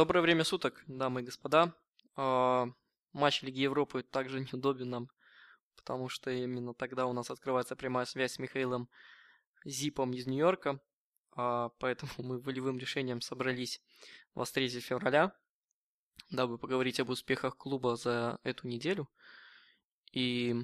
[0.00, 1.74] Доброе время суток, дамы и господа.
[2.16, 2.68] А,
[3.12, 5.10] матч Лиги Европы также неудобен нам,
[5.76, 8.88] потому что именно тогда у нас открывается прямая связь с Михаилом
[9.66, 10.80] Зипом из Нью-Йорка.
[11.32, 13.82] А, поэтому мы волевым решением собрались
[14.36, 15.36] 23 февраля,
[16.30, 19.06] дабы поговорить об успехах клуба за эту неделю.
[20.12, 20.56] И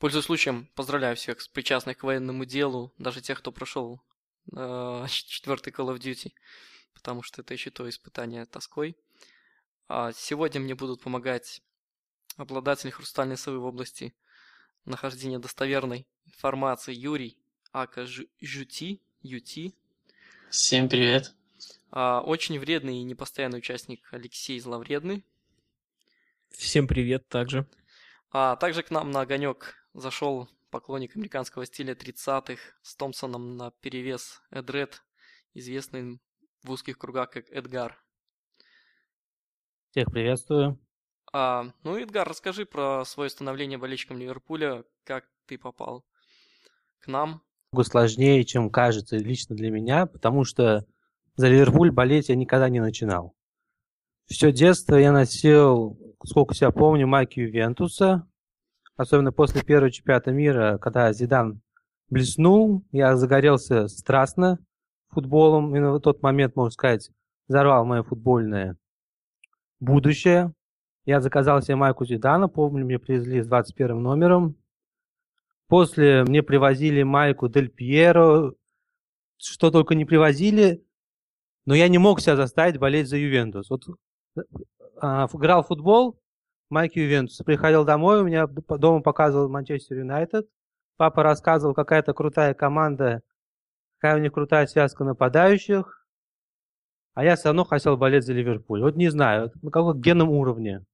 [0.00, 4.02] пользуясь случаем, поздравляю всех с причастных к военному делу, даже тех, кто прошел
[4.52, 6.32] э, четвертый Call of Duty,
[6.94, 8.96] потому что это еще то испытание тоской.
[9.88, 11.62] А сегодня мне будут помогать
[12.36, 14.14] обладатель хрустальной совы в области
[14.84, 17.36] нахождения достоверной информации Юрий
[17.72, 19.74] Ака Жути, Юти.
[20.50, 21.34] Всем привет.
[21.90, 25.24] А, очень вредный и непостоянный участник Алексей Зловредный.
[26.50, 27.66] Всем привет также.
[28.30, 34.40] А также к нам на огонек зашел поклонник американского стиля 30-х с Томпсоном на перевес
[34.50, 35.02] Эдред,
[35.54, 36.20] известный
[36.62, 38.02] в узких кругах как Эдгар.
[39.90, 40.78] Всех приветствую.
[41.32, 46.04] А, ну, Эдгар, расскажи про свое становление болельщиком Ливерпуля, как ты попал
[47.00, 47.42] к нам.
[47.82, 50.86] Сложнее, чем кажется лично для меня, потому что
[51.36, 53.34] за Ливерпуль болеть я никогда не начинал.
[54.26, 58.28] Все детство я носил, сколько себя помню, майки Ювентуса,
[58.96, 61.62] особенно после первого чемпионата мира, когда Зидан
[62.08, 64.58] блеснул, я загорелся страстно
[65.10, 67.10] футболом, именно в тот момент, можно сказать,
[67.48, 68.76] взорвал мое футбольное
[69.80, 70.52] будущее.
[71.04, 74.56] Я заказал себе майку Зидана, помню, мне привезли с 21 номером.
[75.68, 78.54] После мне привозили майку Дель Пьеро,
[79.38, 80.84] что только не привозили,
[81.64, 83.70] но я не мог себя заставить болеть за Ювентус.
[83.70, 83.84] Вот
[85.00, 86.20] а, играл в футбол,
[86.68, 87.44] майки Ювентуса.
[87.44, 90.48] Приходил домой, у меня дома показывал Манчестер Юнайтед.
[90.96, 93.22] Папа рассказывал, какая-то крутая команда,
[94.00, 96.06] какая у них крутая связка нападающих.
[97.14, 98.80] А я все равно хотел болеть за Ливерпуль.
[98.82, 100.84] Вот не знаю, на каком генном уровне.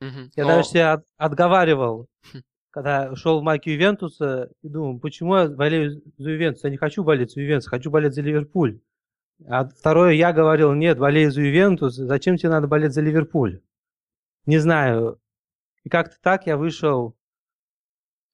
[0.00, 0.30] Угу.
[0.36, 0.48] Я Но...
[0.48, 2.38] даже себя от, отговаривал, хм.
[2.70, 6.64] когда шел в майке Ювентуса, и думал, почему я болею за Ювентус?
[6.64, 8.80] Я не хочу болеть за Ювентус, хочу болеть за Ливерпуль.
[9.46, 13.62] А второе, я говорил, нет, болею за Ювентус, зачем тебе надо болеть за Ливерпуль?
[14.46, 15.20] Не знаю.
[15.84, 17.16] И как-то так я вышел,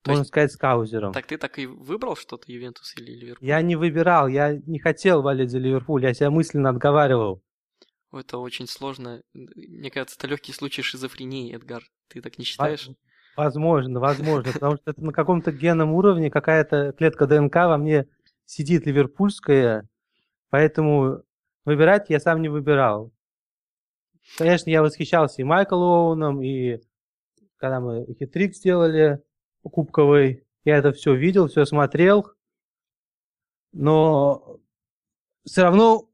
[0.04, 1.14] То можно есть, сказать, с Каузером.
[1.14, 3.48] Так ты так и выбрал что-то, Ювентус или Ливерпуль?
[3.48, 7.42] Я не выбирал, я не хотел болеть за Ливерпуль, я себя мысленно отговаривал.
[8.12, 9.22] Это очень сложно.
[9.32, 11.82] Мне кажется, это легкий случай шизофрении, Эдгар.
[12.08, 12.90] Ты так не считаешь?
[13.34, 18.06] Возможно, возможно, потому что это на каком-то генном уровне какая-то клетка ДНК во мне
[18.44, 19.88] сидит ливерпульская,
[20.50, 21.22] поэтому
[21.64, 23.10] выбирать я сам не выбирал.
[24.36, 26.80] Конечно, я восхищался и Майкл Оуэном, и
[27.56, 29.22] когда мы хитрик сделали
[29.68, 32.30] кубковый, я это все видел, все смотрел,
[33.72, 34.60] но
[35.44, 36.08] все равно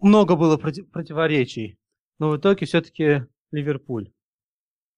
[0.00, 1.78] много было против, противоречий.
[2.18, 4.10] Но в итоге все-таки Ливерпуль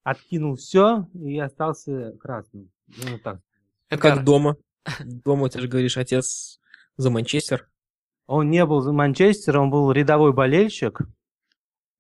[0.05, 2.71] откинул все и остался красным.
[2.87, 3.41] Ну, так.
[3.91, 4.57] Это как дома.
[5.05, 6.61] Дома, ты же говоришь, отец
[6.97, 7.69] за Манчестер.
[8.27, 11.01] Он не был за Манчестер, он был рядовой болельщик.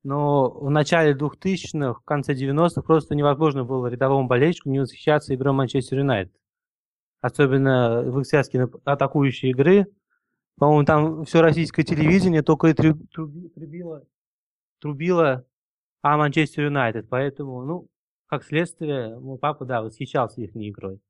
[0.05, 5.53] Но в начале 2000-х, в конце 90-х просто невозможно было рядовому болельщику не восхищаться игрой
[5.55, 6.35] Манчестер Юнайтед.
[7.21, 9.87] Особенно в их связке атакующей игры.
[10.57, 14.05] По-моему, там все российское телевидение только и трубило,
[14.81, 15.45] трубило
[16.03, 17.09] о Манчестер Юнайтед.
[17.09, 17.89] Поэтому, ну,
[18.27, 21.01] как следствие, мой папа, да, восхищался их игрой.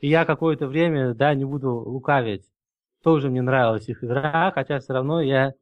[0.00, 2.50] И я какое-то время, да, не буду лукавить,
[3.02, 5.52] тоже мне нравилась их игра, хотя все равно я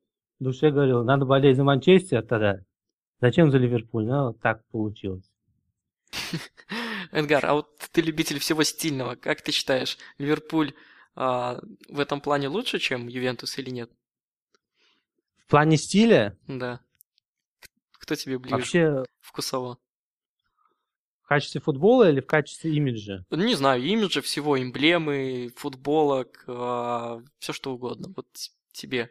[0.42, 2.64] в душе говорил, надо болеть за Манчестер тогда.
[3.20, 4.06] Зачем за Ливерпуль?
[4.06, 5.30] Ну, вот так получилось.
[7.12, 9.14] Эдгар, а вот ты любитель всего стильного.
[9.14, 10.75] Как ты считаешь, Ливерпуль
[11.14, 13.93] а, в этом плане лучше, чем Ювентус или нет?
[15.46, 16.37] В плане стиля?
[16.49, 16.81] Да.
[17.93, 18.56] Кто тебе ближе?
[18.56, 19.05] Вообще...
[19.20, 19.78] Вкусово.
[21.22, 23.25] В качестве футбола или в качестве имиджа?
[23.31, 28.12] Не знаю, имиджа всего, эмблемы, футболок, а, все что угодно.
[28.17, 28.26] Вот
[28.72, 29.08] тебе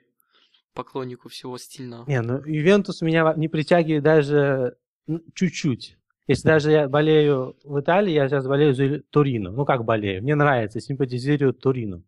[0.74, 2.06] поклоннику всего стильного.
[2.08, 4.78] Не, ну Ювентус меня не притягивает даже
[5.34, 5.98] чуть-чуть.
[6.28, 9.52] Если даже я болею в Италии, я сейчас болею за Турино.
[9.52, 10.22] Ну, как болею?
[10.24, 12.04] Мне нравится, симпатизирую Турино.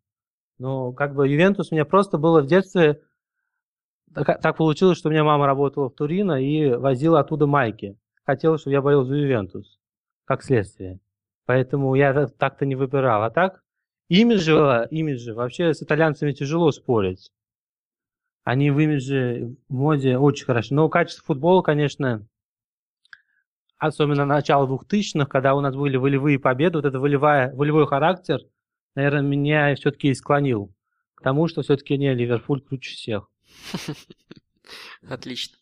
[0.60, 3.02] Но как бы Ювентус у меня просто было в детстве...
[4.14, 7.98] Так, так получилось, что у меня мама работала в Турино и возила оттуда майки.
[8.24, 9.80] Хотела, чтобы я болел за Ювентус,
[10.26, 11.00] как следствие.
[11.46, 13.24] Поэтому я так-то не выбирал.
[13.24, 13.62] А так,
[14.08, 17.32] имиджи, имиджи, вообще с итальянцами тяжело спорить.
[18.44, 20.76] Они в имидже, в моде очень хорошо.
[20.76, 22.28] Но качество футбола, конечно,
[23.78, 28.40] особенно начало 2000-х, когда у нас были волевые победы, вот этот волевая, волевой характер,
[28.96, 30.74] наверное, меня все-таки склонил
[31.16, 33.30] к тому, что все-таки не Ливерпуль круче всех.
[35.08, 35.58] Отлично.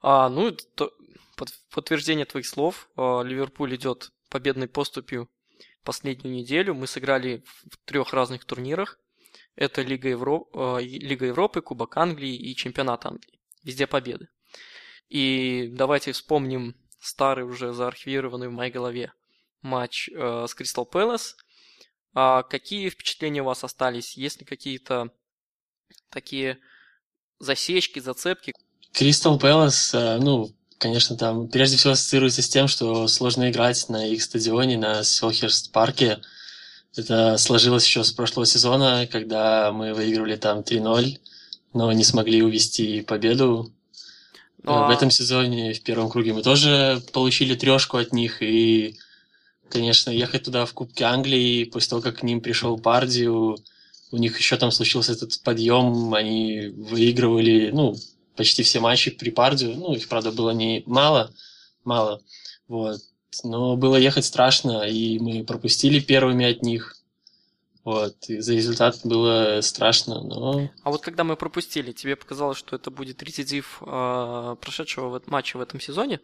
[0.00, 0.92] А, ну, то,
[1.36, 2.88] под, подтверждение твоих слов.
[2.96, 5.28] А, Ливерпуль идет победной поступью
[5.84, 6.74] последнюю неделю.
[6.74, 8.98] Мы сыграли в трех разных турнирах.
[9.60, 10.46] Это Лига, Евро...
[10.54, 13.38] А, Лига Европы, Кубок Англии и Чемпионат Англии.
[13.62, 14.28] Везде победы.
[15.10, 19.12] И давайте вспомним старый уже заархивированный в моей голове
[19.60, 21.36] матч э, с Кристал Пэлас.
[22.14, 24.16] А какие впечатления у вас остались?
[24.16, 25.10] Есть ли какие-то
[26.08, 26.58] такие
[27.38, 28.54] засечки, зацепки?
[28.94, 34.06] Кристал Пэлас, э, ну, конечно, там прежде всего ассоциируется с тем, что сложно играть на
[34.06, 36.22] их стадионе, на Селхерст парке.
[36.96, 41.18] Это сложилось еще с прошлого сезона, когда мы выигрывали там 3-0,
[41.72, 43.72] но не смогли увести победу.
[44.62, 44.88] Ну, а...
[44.88, 48.96] В этом сезоне, в первом круге, мы тоже получили трешку от них, и,
[49.68, 53.56] конечно, ехать туда в Кубке Англии, после того, как к ним пришел Пардию,
[54.10, 57.94] у них еще там случился этот подъем, они выигрывали, ну,
[58.36, 61.32] почти все матчи при Пардию, ну, их, правда, было не мало,
[61.84, 62.20] мало,
[62.68, 63.00] вот,
[63.44, 66.96] но было ехать страшно, и мы пропустили первыми от них,
[67.84, 70.70] вот, и за результат было страшно, но...
[70.82, 75.56] А вот когда мы пропустили, тебе показалось, что это будет рецидив э, прошедшего в матча
[75.56, 76.20] в этом сезоне?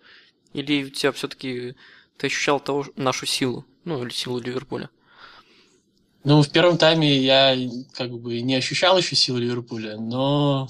[0.52, 1.74] Или у тебя все-таки
[2.18, 4.90] ты ощущал того, нашу силу, ну, или силу Ливерпуля?
[6.24, 7.56] Ну, в первом тайме я
[7.92, 10.68] как бы не ощущал еще силу Ливерпуля, но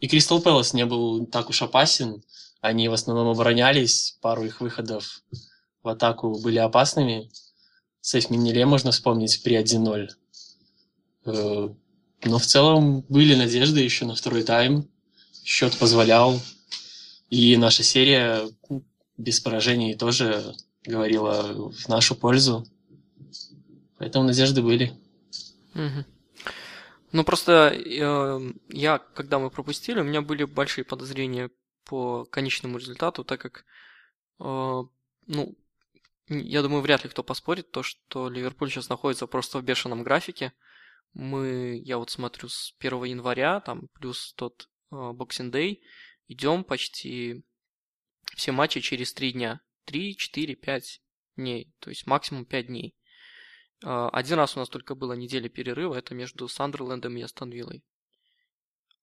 [0.00, 2.22] и Кристал Пэлас не был так уж опасен.
[2.60, 5.22] Они в основном оборонялись, пару их выходов
[5.82, 7.30] в атаку были опасными.
[8.00, 10.08] Сейф Минеле можно вспомнить при 1-0.
[11.24, 11.68] Э,
[12.24, 14.88] но в целом были надежды еще на второй тайм.
[15.44, 16.40] Счет позволял.
[17.30, 18.48] И наша серия
[19.16, 22.66] без поражений тоже говорила в нашу пользу.
[23.98, 24.92] Поэтому надежды были.
[27.12, 31.50] Ну, просто э, я, когда мы пропустили, у меня были большие подозрения
[31.84, 33.64] по конечному результату, так как,
[34.40, 34.82] э,
[35.26, 35.54] ну,
[36.40, 40.52] я думаю, вряд ли кто поспорит, то, что Ливерпуль сейчас находится просто в бешеном графике.
[41.14, 45.74] Мы, я вот смотрю, с 1 января, там, плюс тот э,
[46.28, 47.44] идем почти
[48.34, 49.60] все матчи через 3 дня.
[49.84, 51.02] 3, 4, 5
[51.36, 52.94] дней, то есть максимум 5 дней.
[53.84, 57.82] А, один раз у нас только была неделя перерыва, это между Сандерлендом и Астон Виллой.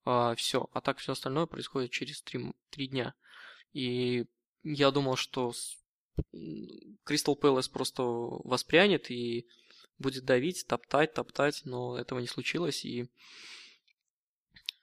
[0.04, 3.14] А, все, а так все остальное происходит через три, три дня.
[3.72, 4.26] И
[4.62, 5.52] я думал, что
[7.04, 9.46] Кристал Пэлас просто воспрянет и
[9.98, 13.10] будет давить, топтать, топтать, но этого не случилось, и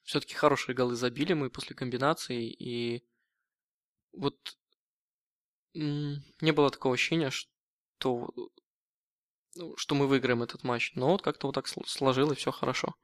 [0.04, 3.04] все-таки хорошие голы забили мы после комбинации, и
[4.14, 4.58] вот
[5.74, 8.30] не было такого ощущения, что
[9.58, 10.94] ну, что мы выиграем этот матч.
[10.96, 12.96] Но вот как-то вот так сложилось, все хорошо.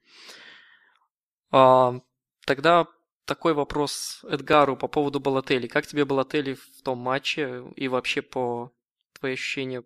[1.51, 1.99] А,
[2.45, 2.87] тогда
[3.25, 5.67] такой вопрос Эдгару по поводу Балатели.
[5.67, 8.71] Как тебе Балатели в том матче и вообще по
[9.13, 9.83] твои ощущения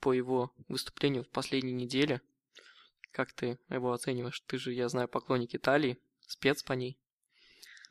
[0.00, 2.20] по его выступлению в последней неделе?
[3.12, 4.40] Как ты его оцениваешь?
[4.46, 6.98] Ты же, я знаю, поклонник Италии, спец по ней.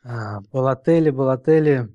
[0.02, 1.88] А, Балатели, Балатели.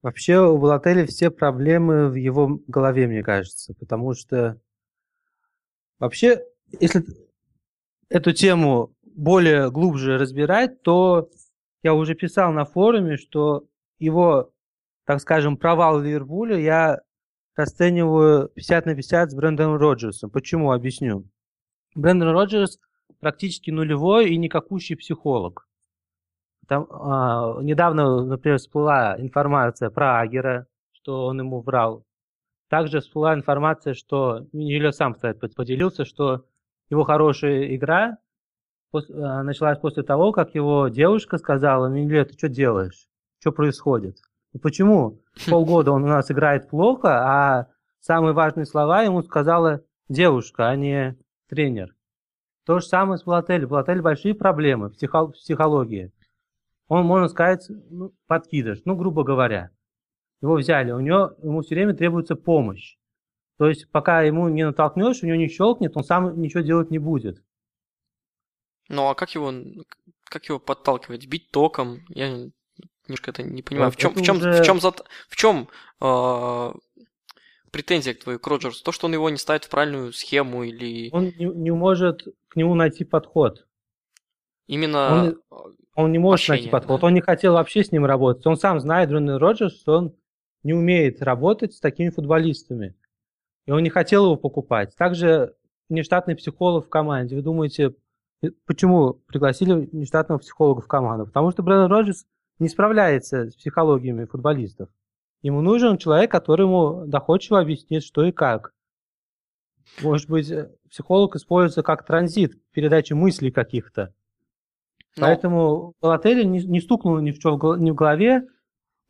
[0.00, 4.60] Вообще у Балатели все проблемы в его голове, мне кажется, потому что
[5.98, 6.42] вообще,
[6.80, 7.04] если
[8.08, 11.28] эту тему более глубже разбирать, то
[11.82, 13.64] я уже писал на форуме, что
[13.98, 14.52] его,
[15.04, 17.00] так скажем, провал Ливерпуля я
[17.56, 20.30] расцениваю 50 на 50 с Брэндоном Роджерсом.
[20.30, 20.72] Почему?
[20.72, 21.28] Объясню.
[21.94, 22.78] Брэндон Роджерс
[23.20, 25.68] практически нулевой и никакущий психолог.
[26.68, 32.04] Там, а, недавно, например, всплыла информация про Агера, что он ему врал.
[32.68, 36.46] Также всплыла информация, что Юля сам, кстати, поделился, что
[36.88, 38.18] его хорошая игра
[38.92, 43.08] началась после того, как его девушка сказала, Миле, ты что делаешь?
[43.40, 44.18] Что происходит?
[44.52, 45.20] Ну почему?
[45.50, 47.68] Полгода он у нас играет плохо, а
[48.00, 51.16] самые важные слова ему сказала девушка, а не
[51.48, 51.94] тренер.
[52.64, 53.66] То же самое с Блатель.
[53.66, 56.12] Блатель большие проблемы в психологии
[56.92, 59.70] он, можно сказать, ну, подкидыш, ну, грубо говоря.
[60.42, 62.96] Его взяли, у него, ему все время требуется помощь.
[63.56, 66.98] То есть, пока ему не натолкнешь, у него не щелкнет, он сам ничего делать не
[66.98, 67.42] будет.
[68.92, 69.52] Ну, а как его,
[70.24, 71.26] как его подталкивать?
[71.26, 72.04] Бить током?
[72.10, 72.28] Я
[73.08, 73.90] немножко это не понимаю.
[73.90, 74.62] Вот в чем, в чем, уже...
[74.62, 75.68] в чем, в чем
[76.02, 76.72] э,
[77.70, 78.84] претензия к твоей к Роджерсу?
[78.84, 81.08] То, что он его не ставит в правильную схему или...
[81.10, 83.66] Он не, не может к нему найти подход.
[84.66, 87.00] Именно он, он не может общение, найти подход.
[87.00, 87.06] Да.
[87.06, 88.46] Он не хотел вообще с ним работать.
[88.46, 90.14] Он сам знает, Брэндон Роджерс, что он
[90.62, 92.94] не умеет работать с такими футболистами.
[93.64, 94.94] И он не хотел его покупать.
[94.96, 95.54] Также
[95.88, 97.36] нештатный психолог в команде.
[97.36, 97.94] Вы думаете,
[98.66, 101.26] Почему пригласили нештатного психолога в команду?
[101.26, 102.26] Потому что Брэндон Роджерс
[102.58, 104.88] не справляется с психологиями футболистов.
[105.42, 108.72] Ему нужен человек, который ему доходчиво объяснит, что и как.
[110.00, 114.14] Может быть, э, психолог используется как транзит передачи мыслей каких-то.
[115.16, 118.46] Но- Поэтому Балотелли не, не стукнул ни в, гол- ни в голове,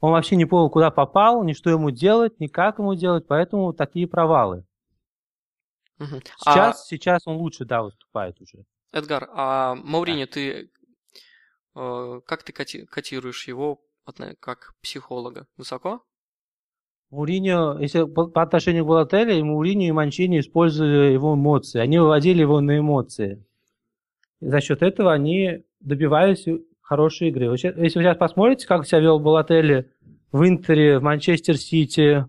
[0.00, 3.72] он вообще не понял, куда попал, ни что ему делать, ни как ему делать, поэтому
[3.72, 4.64] такие провалы.
[5.98, 6.20] Мгм.
[6.38, 8.64] Сейчас, сейчас он лучше, да, выступает уже.
[8.92, 10.70] Эдгар, а Мауриньо, ты
[11.75, 15.46] э, как ты коти- котируешь его отно- как психолога?
[15.56, 16.04] Высоко?
[17.11, 21.78] Муриньо, если по, отношению к Балотелли, и Муриньо и Манчини использовали его эмоции.
[21.78, 23.44] Они выводили его на эмоции.
[24.40, 26.46] И за счет этого они добивались
[26.80, 27.44] хорошей игры.
[27.52, 29.90] Если вы сейчас посмотрите, как себя вел Балотелли
[30.32, 32.26] в Интере, в Манчестер Сити,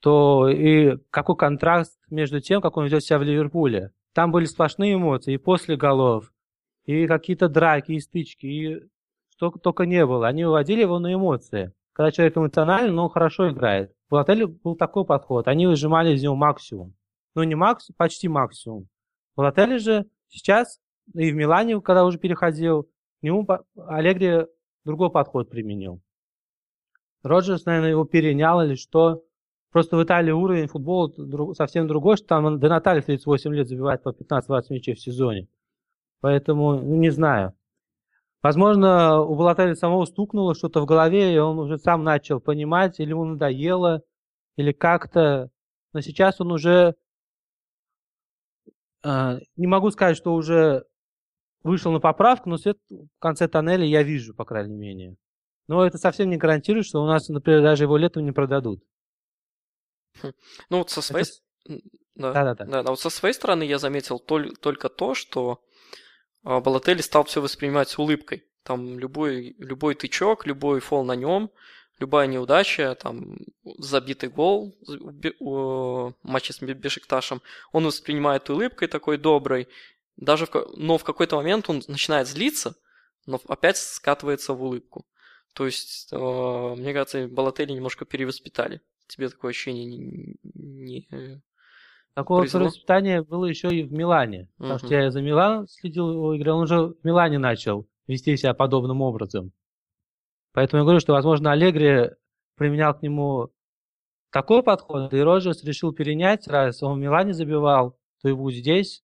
[0.00, 3.92] то и какой контраст между тем, как он ведет себя в Ливерпуле.
[4.12, 6.32] Там были сплошные эмоции и после голов,
[6.84, 8.80] и какие-то драки, и стычки, и
[9.30, 10.26] что только не было.
[10.26, 11.72] Они выводили его на эмоции.
[11.92, 13.92] Когда человек эмоциональный, но он хорошо играет.
[14.08, 15.48] В отеле был такой подход.
[15.48, 16.94] Они выжимали из него максимум.
[17.34, 18.88] Ну, не максимум, почти максимум.
[19.36, 20.80] В отеле же сейчас,
[21.14, 24.46] и в Милане, когда уже переходил, к нему Аллегри
[24.84, 26.00] другой подход применил.
[27.22, 29.22] Роджерс, наверное, его перенял или что.
[29.70, 31.12] Просто в Италии уровень футбола
[31.54, 35.48] совсем другой, что там Де Натали в 38 лет забивает по 15-20 мячей в сезоне.
[36.20, 37.54] Поэтому, ну, не знаю.
[38.42, 43.10] Возможно, у Балатели самого стукнуло что-то в голове, и он уже сам начал понимать, или
[43.10, 44.02] ему надоело,
[44.56, 45.50] или как-то.
[45.92, 46.94] Но сейчас он уже...
[49.04, 50.86] э, не могу сказать, что уже
[51.62, 55.16] вышел на поправку, но свет в конце тоннеля я вижу, по крайней мере.
[55.68, 58.82] Но это совсем не гарантирует, что у нас, например, даже его летом не продадут.
[60.70, 61.24] Ну вот со своей...
[61.26, 61.80] Это- м,
[62.14, 62.32] Да.
[62.32, 62.64] Да-да-да.
[62.66, 65.62] Да, а вот со своей стороны я заметил толь- только то, что
[66.44, 68.44] а, Балотелли стал все воспринимать с улыбкой.
[68.62, 71.50] Там любой, любой тычок, любой фол на нем,
[71.98, 73.38] любая неудача, там
[73.78, 74.74] забитый гол
[75.40, 79.68] у матче с Бе- Бешикташем, он воспринимает улыбкой такой доброй.
[80.16, 82.74] Даже в, но в какой-то момент он начинает злиться,
[83.26, 85.06] но опять скатывается в улыбку.
[85.54, 88.80] То есть, э, мне кажется, Балотелли немножко перевоспитали.
[89.10, 91.40] Тебе такое ощущение не, не- э,
[92.14, 92.64] Такое Произвело?
[92.66, 94.48] воспитание было еще и в Милане.
[94.58, 99.00] Потому что я за Милан следил игры, он уже в Милане начал вести себя подобным
[99.02, 99.52] образом.
[100.52, 102.10] Поэтому я говорю, что, возможно, Аллегри
[102.56, 103.50] применял к нему
[104.30, 109.02] такой подход, и Роджерс решил перенять, раз он в Милане забивал, то и будет здесь.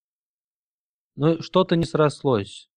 [1.15, 2.69] Но что-то не срослось.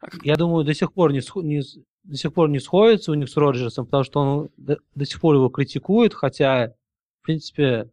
[0.00, 1.62] А Я думаю, до сих пор не, не
[2.08, 5.20] до сих пор не сходится у них с Роджерсом, потому что он до, до сих
[5.20, 6.74] пор его критикует, хотя,
[7.20, 7.90] в принципе,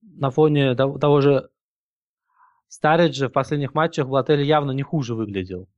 [0.00, 1.50] на фоне того, того же
[2.68, 5.68] Стариджа в последних матчах отеле явно не хуже выглядел.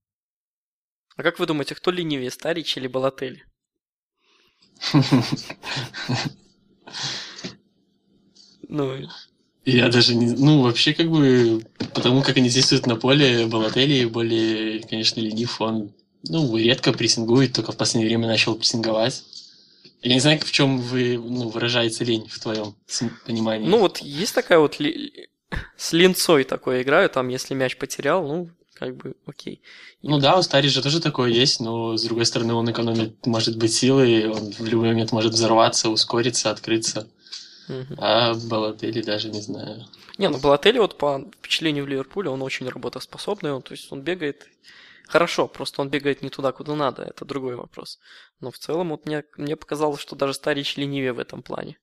[1.17, 3.45] А как вы думаете, кто ленивее, Старич или Балотелли?
[8.69, 8.97] Ну,
[9.65, 10.27] Я даже не...
[10.27, 11.63] Ну, вообще, как бы,
[11.95, 15.61] потому как они действуют на поле, Балотелли более, конечно, ленив.
[15.61, 15.93] Он,
[16.29, 19.23] ну, редко прессингует, только в последнее время начал прессинговать.
[20.03, 22.75] Я не знаю, в чем вы, ну, выражается лень в твоем
[23.27, 23.69] понимании.
[23.69, 25.29] ну вот есть такая вот ли-
[25.77, 29.63] с линцой такое играю, там если мяч потерял, ну, как бы, окей.
[30.03, 33.57] Ну да, у Стари же тоже такое есть, но с другой стороны он экономит, может
[33.57, 37.09] быть, силы, он в любой момент может взорваться, ускориться, открыться.
[37.69, 37.97] Мгм.
[37.99, 39.87] А Балотелли даже не знаю.
[40.19, 44.03] Не, ну Балотелли вот по впечатлению в Ливерпуле, он очень работоспособный, он, то есть он
[44.03, 44.47] бегает
[45.07, 47.99] хорошо, просто он бегает не туда, куда надо, это другой вопрос.
[48.41, 51.79] Но в целом вот мне, мне показалось, что даже Старич ленивее в этом плане.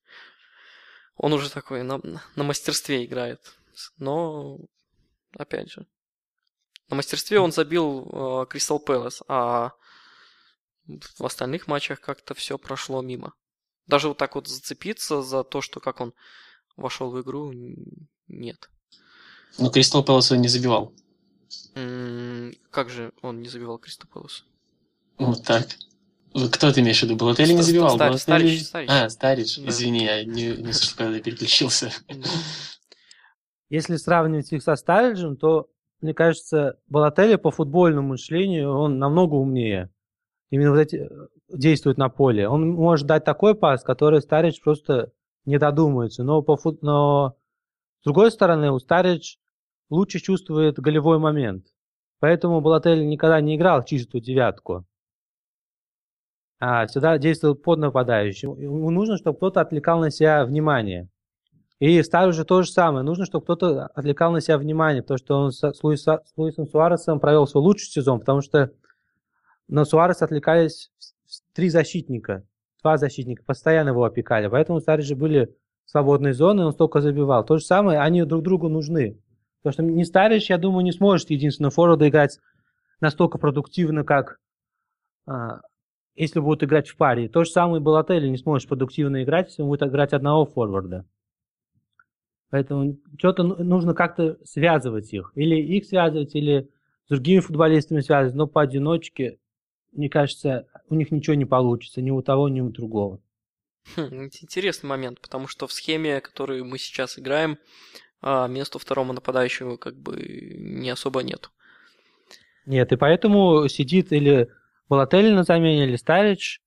[1.16, 2.00] Он уже такой на,
[2.36, 3.56] на мастерстве играет.
[3.98, 4.60] Но,
[5.38, 5.86] опять же,
[6.90, 9.72] на мастерстве он забил Кристал Пэлас, а
[10.86, 13.34] в остальных матчах как-то все прошло мимо.
[13.88, 16.14] Даже вот так вот зацепиться за то, что как он
[16.76, 17.52] вошел в игру,
[18.28, 18.70] нет.
[19.58, 20.94] Но Кристал Пэлас не забивал.
[22.70, 24.46] Как же он не забивал Кристал Пэлас?
[25.18, 25.68] Вот так.
[26.52, 27.16] Кто ты имеешь в виду?
[27.16, 27.92] Балотелли не забивал?
[27.92, 28.90] Старич, Балотелли- Старич, Старич.
[28.90, 29.58] А, Старич.
[29.58, 29.70] Да.
[29.70, 31.92] Извини, я не, не слышал, когда я переключился.
[33.70, 35.68] Если сравнивать их со Стариджем, то,
[36.02, 39.90] мне кажется, Балотелли по футбольному мышлению, он намного умнее.
[40.50, 41.10] Именно вот эти э,
[41.50, 42.48] действует на поле.
[42.48, 45.12] Он может дать такой пас, который Старидж просто
[45.46, 46.24] не додумается.
[46.24, 46.82] Но, по фут...
[46.84, 47.36] Но
[48.02, 49.38] с другой стороны, у Старидж
[49.90, 51.68] лучше чувствует голевой момент.
[52.20, 54.86] Поэтому Балотелли никогда не играл чистую девятку.
[56.60, 58.58] А всегда действовал под нападающим.
[58.58, 61.10] Ему нужно, чтобы кто-то отвлекал на себя внимание.
[61.80, 63.04] И Стару же то же самое.
[63.04, 67.20] Нужно, чтобы кто-то отвлекал на себя внимание, потому что он с, Луис, с Луисом Суаресом
[67.20, 68.72] провел свой лучший сезон, потому что
[69.68, 70.92] на Суареса отвлекались
[71.54, 72.46] три защитника,
[72.82, 74.48] два защитника, постоянно его опекали.
[74.48, 75.54] Поэтому у Стари же были
[75.86, 77.44] свободные зоны, он столько забивал.
[77.44, 79.20] То же самое, они друг другу нужны.
[79.64, 82.40] Потому что не Старич, я думаю, не сможет единственного форварда играть
[83.00, 84.40] настолько продуктивно, как
[85.26, 85.62] а,
[86.16, 87.30] если будут играть в паре.
[87.30, 91.06] То же самое Балотелли не сможет продуктивно играть, если он будет играть одного форварда.
[92.50, 95.32] Поэтому что-то нужно как-то связывать их.
[95.34, 96.70] Или их связывать, или
[97.06, 98.36] с другими футболистами связывать.
[98.36, 99.40] Но поодиночке,
[99.92, 102.02] мне кажется, у них ничего не получится.
[102.02, 103.20] Ни у того, ни у другого.
[103.96, 107.58] Хм, интересный момент, потому что в схеме, которую мы сейчас играем,
[108.24, 110.16] а места второму нападающему как бы
[110.58, 111.52] не особо нет.
[112.66, 114.50] Нет, и поэтому сидит или
[114.88, 116.62] Балотелли на замене, или Старич,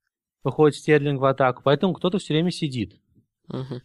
[0.45, 3.01] выходит Стерлинг в атаку, поэтому кто-то все время сидит.
[3.49, 3.81] Угу.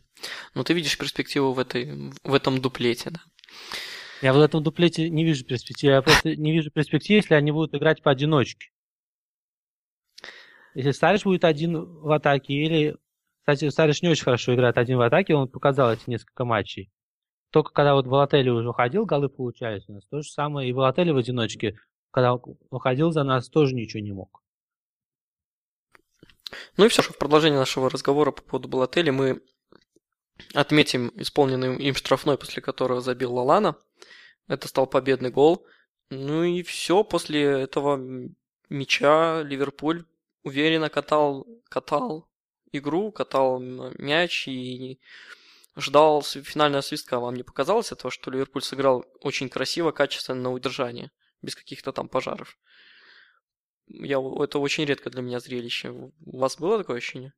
[0.55, 3.21] Ну, ты видишь перспективу в, этой, в этом дуплете, да?
[4.21, 5.93] Я в этом дуплете не вижу перспективы.
[5.93, 8.69] Я просто не вижу перспективы, если они будут играть поодиночке.
[10.75, 12.97] Если Старич будет один в атаке, или...
[13.39, 16.91] Кстати, Старич не очень хорошо играет один в атаке, он показал эти несколько матчей.
[17.51, 20.05] Только когда вот Балотелли уже уходил, голы получались у нас.
[20.05, 21.77] То же самое и Балотелли в одиночке,
[22.09, 24.41] когда уходил за нас, тоже ничего не мог.
[26.77, 29.41] Ну и все, в продолжение нашего разговора по поводу Балотелли мы
[30.53, 33.75] отметим исполненный им штрафной, после которого забил Лалана.
[34.47, 35.65] Это стал победный гол.
[36.09, 37.99] Ну и все, после этого
[38.69, 40.05] мяча Ливерпуль
[40.43, 42.29] уверенно катал, катал
[42.71, 44.99] игру, катал мяч и
[45.75, 47.19] ждал финального свистка.
[47.19, 52.07] Вам не показалось этого, что Ливерпуль сыграл очень красиво, качественно на удержание, без каких-то там
[52.07, 52.57] пожаров?
[53.87, 55.91] Я, это очень редко для меня зрелище.
[55.91, 57.33] У вас было такое ощущение?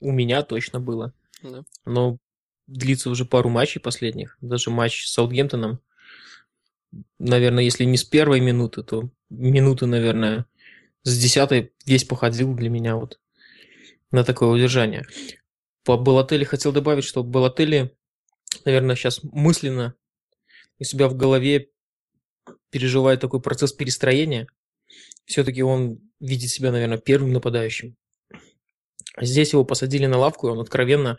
[0.00, 1.14] У меня точно было.
[1.42, 1.64] Да.
[1.86, 2.18] Но
[2.66, 4.36] длится уже пару матчей последних.
[4.40, 5.80] Даже матч с Саутгемптоном.
[7.18, 10.46] Наверное, если не с первой минуты, то минуты, наверное,
[11.02, 13.18] с десятой весь походил для меня вот
[14.10, 15.06] на такое удержание.
[15.84, 17.94] По Балотели хотел добавить, что Балотели,
[18.64, 19.94] наверное, сейчас мысленно
[20.78, 21.68] у себя в голове
[22.70, 24.48] переживает такой процесс перестроения.
[25.26, 27.96] Все-таки он видит себя, наверное, первым нападающим.
[29.20, 31.18] Здесь его посадили на лавку, и он откровенно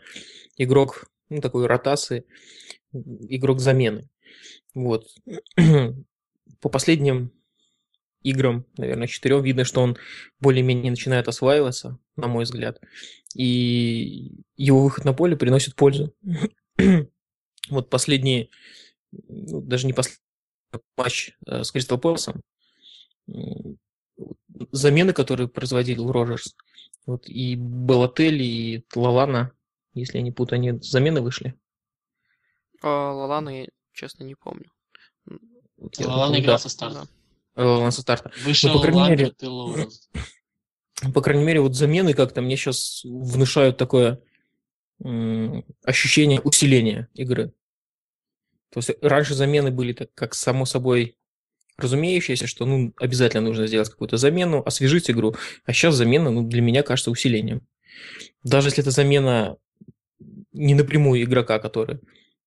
[0.56, 2.24] игрок ну, такой ротации,
[2.92, 4.08] игрок замены.
[4.74, 5.06] Вот.
[6.60, 7.32] По последним
[8.26, 9.96] играм, наверное, четырем, видно, что он
[10.40, 12.80] более-менее начинает осваиваться, на мой взгляд.
[13.34, 16.12] И его выход на поле приносит пользу.
[17.68, 18.48] вот последние,
[19.12, 20.22] ну, даже не последний
[20.96, 22.42] матч э, с Кристал Пэласом,
[24.72, 26.56] замены, которые производил Роджерс,
[27.06, 29.52] вот и Балотелли, и Лалана,
[29.94, 31.54] если я не путаю, они замены вышли.
[32.82, 34.70] А, Лалана я, честно, не помню.
[35.76, 37.02] Вот Лалана играл со старта.
[37.02, 37.15] Да.
[37.56, 38.30] Со старта.
[38.44, 43.76] Вышел ну, по крайней мере, и По крайней мере, вот замены как-то мне сейчас внушают
[43.76, 44.20] такое
[45.84, 47.52] ощущение усиления игры.
[48.70, 51.16] То есть раньше замены были так, как само собой
[51.78, 55.34] разумеющееся, что ну, обязательно нужно сделать какую-то замену, освежить игру.
[55.64, 57.66] А сейчас замена ну, для меня кажется усилением.
[58.42, 59.56] Даже если это замена
[60.52, 62.00] не напрямую игрока, который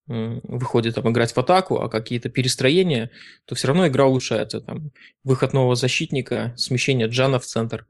[0.09, 3.11] выходит там играть в атаку, а какие-то перестроения,
[3.45, 4.59] то все равно игра улучшается.
[4.59, 4.91] Там,
[5.23, 7.85] выход нового защитника, смещение Джана в центр.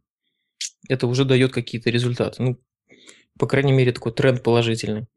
[0.89, 2.43] Это уже дает какие-то результаты.
[2.43, 2.62] Ну,
[3.38, 5.08] по крайней мере, такой тренд положительный.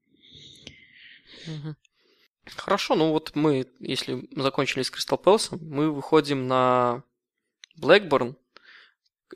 [2.44, 7.02] Хорошо, ну вот мы, если закончили с Кристал Пэлсом, мы выходим на
[7.76, 8.36] Блэкборн,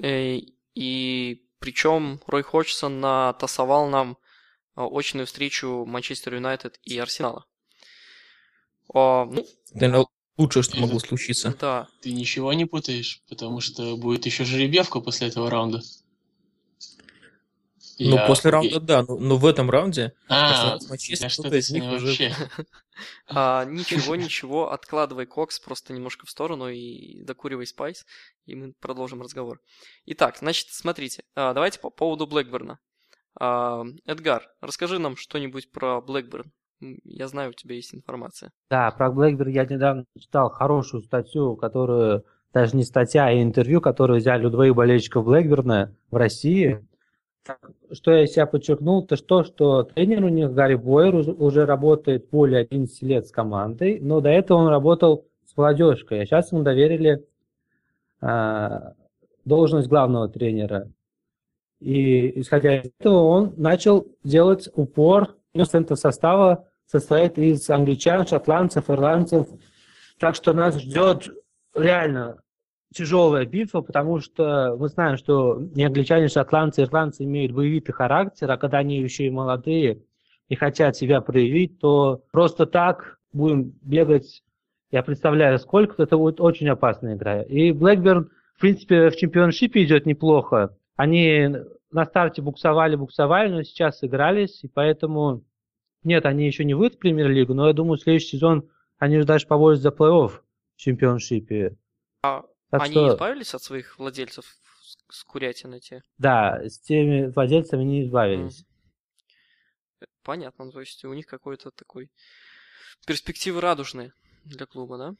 [0.02, 0.38] э,
[0.74, 4.18] и причем Рой Ходжсон натасовал нам
[4.76, 7.46] а, очную встречу Манчестер Юнайтед и Арсенала.
[8.88, 11.56] О, ну, Наверное, лучшее, что могло случиться.
[11.60, 11.88] Да.
[12.00, 15.82] Ты ничего не путаешь, потому что будет еще жеребьевка после этого раунда.
[17.98, 18.26] Ну, я...
[18.26, 22.34] после раунда, да, но, но в этом раунде а, Манчестер, что-то из них вообще.
[23.28, 28.04] а, ничего, ничего, откладывай кокс просто немножко в сторону и докуривай спайс,
[28.44, 29.62] и мы продолжим разговор.
[30.04, 32.78] Итак, значит, смотрите, а, давайте по поводу Блэкберна.
[33.40, 36.52] А, Эдгар, расскажи нам что-нибудь про Блэкберн.
[36.80, 38.50] Я знаю, у тебя есть информация.
[38.70, 44.20] Да, про Блэкберн я недавно читал хорошую статью, которую даже не статья, а интервью, которую
[44.20, 46.84] взяли у двоих болельщиков Блэкберна в России
[47.92, 52.28] что я себя подчеркнул, то что, что тренер у них Гарри Бойер уже, уже работает
[52.30, 56.62] более 11 лет с командой, но до этого он работал с молодежкой, а сейчас ему
[56.62, 57.24] доверили
[58.20, 58.94] а,
[59.44, 60.90] должность главного тренера.
[61.80, 69.46] И исходя из этого он начал делать упор 90% состава состоит из англичан, шотландцев, ирландцев.
[70.18, 71.28] Так что нас ждет
[71.74, 72.38] реально
[72.94, 78.50] тяжелая битва, потому что мы знаем, что не англичане, не шотландцы, ирландцы имеют боевитый характер,
[78.50, 80.02] а когда они еще и молодые
[80.48, 84.42] и хотят себя проявить, то просто так будем бегать,
[84.90, 87.42] я представляю, сколько, это будет очень опасная игра.
[87.42, 90.76] И Блэкберн, в принципе, в чемпионшипе идет неплохо.
[90.96, 91.54] Они
[91.90, 95.44] на старте буксовали, буксовали, но сейчас сыгрались, и поэтому
[96.02, 98.68] нет, они еще не выйдут в премьер-лигу, но я думаю, следующий сезон
[98.98, 100.42] они же даже поборются за плей-офф в
[100.76, 101.76] чемпионшипе.
[102.22, 104.44] А Так они что- избавились от своих владельцев
[105.10, 106.02] с- курятины те?
[106.18, 108.64] Да, с теми владельцами не избавились.
[110.22, 112.10] Понятно, то есть у них какой-то такой
[113.06, 114.12] перспективы радужные
[114.44, 115.14] для клуба, да?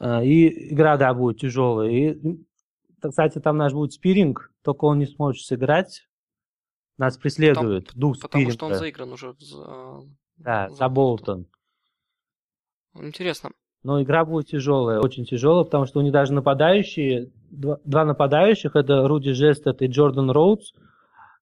[0.00, 1.90] А, И игра, да, будет тяжелая.
[1.90, 2.18] И,
[3.10, 6.06] кстати, там наш будет спиринг, только он не сможет сыграть.
[6.96, 10.02] Нас преследует дух Потому что он заигран уже за...
[10.36, 11.46] Да, за за Болтон.
[12.94, 13.50] Интересно.
[13.82, 18.76] Но игра будет тяжелая, очень тяжелая, потому что у них даже нападающие, два, два нападающих,
[18.76, 20.72] это Руди Жестед и Джордан Роудс,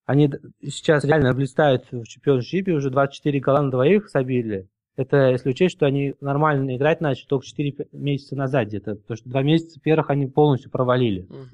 [0.04, 0.30] они
[0.62, 4.68] сейчас реально блистают в чемпионшипе, уже 24 гола на двоих забили.
[4.96, 9.28] Это если учесть, что они нормально играть начали только 4 месяца назад где-то, потому что
[9.28, 11.22] два месяца первых они полностью провалили.
[11.22, 11.48] Мгм.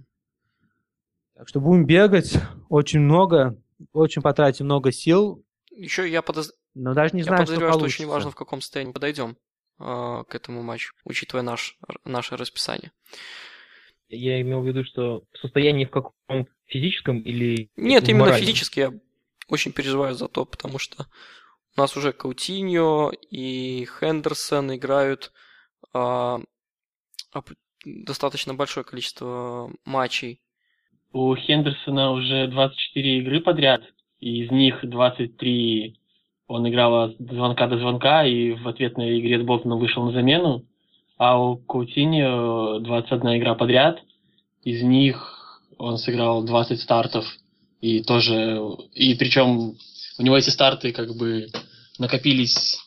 [1.35, 2.37] Так что будем бегать
[2.69, 3.57] очень много,
[3.93, 7.79] очень потратим много сил, Еще я, подоз- но даже не я знаю, что подозреваю, что,
[7.81, 8.03] получится.
[8.03, 9.37] очень важно, в каком состоянии подойдем
[9.79, 12.91] а, к этому матчу, учитывая наш, наше расписание.
[14.09, 18.41] Я имел в виду, что состояние в каком физическом или Нет, именно моральном?
[18.41, 18.93] физически я
[19.49, 21.07] очень переживаю за то, потому что
[21.79, 25.31] у нас уже Каутиньо и Хендерсон играют
[25.95, 26.41] а,
[27.85, 30.41] достаточно большое количество матчей.
[31.13, 33.83] У Хендерсона уже 24 игры подряд,
[34.19, 36.01] и из них 23
[36.49, 40.65] он играл от звонка до звонка, и в ответной игре с Болтоном вышел на замену.
[41.17, 44.01] А у Каутиньо 21 игра подряд,
[44.65, 47.25] из них он сыграл 20 стартов,
[47.81, 48.61] и тоже,
[48.95, 49.77] и причем
[50.19, 51.47] у него эти старты как бы
[51.99, 52.79] накопились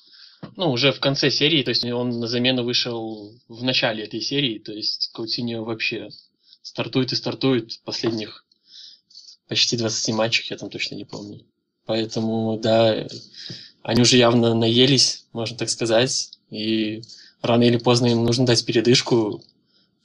[0.55, 4.59] ну, уже в конце серии, то есть он на замену вышел в начале этой серии,
[4.59, 6.09] то есть Каутиньо вообще
[6.61, 8.45] стартует и стартует последних
[9.47, 11.45] почти 20 матчах, я там точно не помню.
[11.85, 13.07] Поэтому, да,
[13.83, 17.01] они уже явно наелись, можно так сказать, и
[17.41, 19.43] рано или поздно им нужно дать передышку.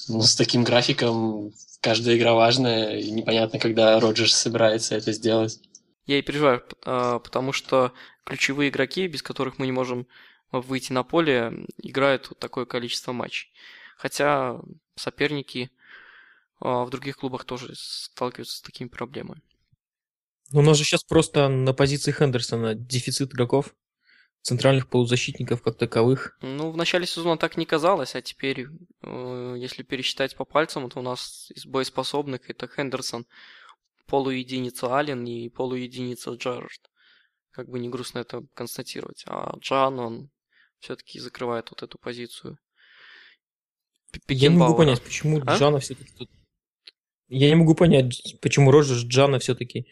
[0.09, 5.61] Ну, с таким графиком каждая игра важная, и непонятно, когда Роджерс собирается это сделать.
[6.07, 7.93] Я и переживаю, а, потому что
[8.25, 10.07] ключевые игроки, без которых мы не можем
[10.53, 13.53] выйти на поле, играют вот такое количество матчей.
[13.97, 14.61] Хотя
[14.95, 15.71] соперники
[16.61, 19.43] а, в других клубах тоже сталкиваются с такими проблемами.
[20.53, 23.75] Ну, у нас же сейчас просто на позиции Хендерсона дефицит игроков,
[24.43, 26.39] центральных полузащитников как таковых.
[26.41, 28.69] Ну, в начале сезона так не казалось, а теперь,
[29.03, 33.27] э, если пересчитать по пальцам, то у нас из боеспособных это Хендерсон,
[34.07, 36.91] полуединица Аллен и полуединица Джерард.
[37.51, 39.25] Как бы не грустно это констатировать.
[39.27, 40.31] А Джан, он
[40.79, 42.59] все-таки закрывает вот эту позицию.
[44.29, 45.57] Я не могу понять, почему А?
[45.57, 46.31] Джана все-таки тут...
[47.29, 49.87] Я не могу понять, почему Роджерс Джана все-таки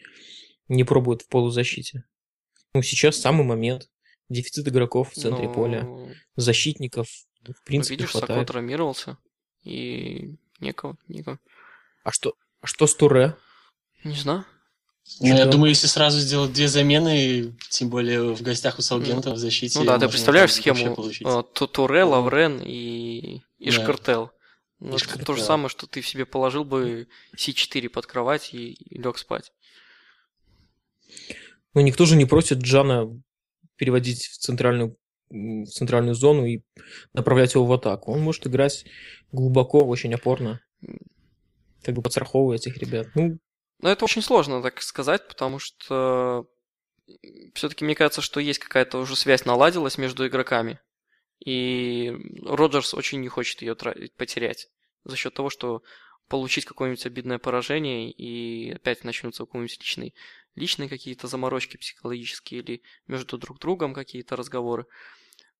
[0.67, 2.05] не пробует в полузащите.
[2.73, 3.89] Ну, сейчас самый момент.
[4.29, 5.87] Дефицит игроков в центре Ну, поля,
[6.35, 7.07] защитников,
[7.41, 8.47] ну, в ну, принципе, видишь, Сако хватает.
[8.47, 9.17] травмировался.
[9.63, 11.37] И некого, никого.
[12.03, 13.37] А что, а что с Туре?
[14.05, 14.45] Не знаю.
[15.19, 19.37] Но я думаю, если сразу сделать две замены, тем более в гостях у Саутгемптона в
[19.37, 19.77] защите...
[19.77, 23.71] Ну да, ты представляешь схему э, Ту- Туре, Лаврен и, и Да.
[23.71, 24.31] Шкартел.
[24.79, 28.53] Ну, И это то же самое, что ты в себе положил бы С4 под кровать
[28.53, 29.51] и, лег спать.
[31.73, 33.07] Ну, никто же не просит Джана
[33.77, 34.97] переводить в центральную,
[35.29, 36.61] в центральную зону и
[37.13, 38.11] направлять его в атаку.
[38.11, 38.85] Он может играть
[39.31, 40.61] глубоко, очень опорно.
[41.83, 43.07] Как бы подстраховывая этих ребят.
[43.15, 43.37] Ну,
[43.85, 46.47] Но это очень сложно так сказать, потому что
[47.53, 50.79] все-таки мне кажется, что есть какая-то уже связь наладилась между игроками.
[51.39, 54.69] И Роджерс очень не хочет ее потерять
[55.03, 55.83] за счет того, что
[56.27, 60.13] получить какое-нибудь обидное поражение и опять начнутся какие-нибудь личные,
[60.55, 64.87] личные какие-то заморочки психологические или между друг другом какие-то разговоры.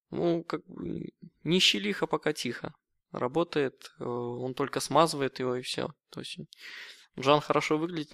[0.10, 2.74] Ну, как не ищи лихо, пока тихо.
[3.12, 5.94] Работает, э, он только смазывает его и все.
[6.10, 6.40] То есть
[7.20, 8.14] Джан хорошо выглядит,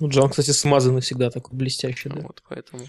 [0.00, 2.20] ну, Джан, кстати, смазанный всегда такой блестящий, да.
[2.20, 2.86] вот поэтому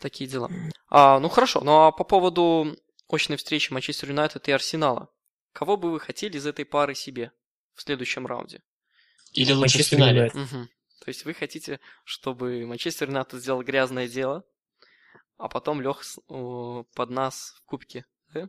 [0.00, 0.50] такие дела.
[0.88, 2.76] А, ну хорошо, ну а по поводу
[3.08, 5.08] очной встречи Манчестер Юнайтед и Арсенала.
[5.52, 7.32] Кого бы вы хотели из этой пары себе
[7.74, 8.62] в следующем раунде?
[9.32, 10.16] Или лучше в Манчестер финале.
[10.16, 10.52] Юнайтед.
[10.52, 10.68] Мгм.
[11.00, 14.44] То есть вы хотите, чтобы Манчестер Юнайтед сделал грязное дело,
[15.38, 18.48] а потом лег под нас в кубке, да?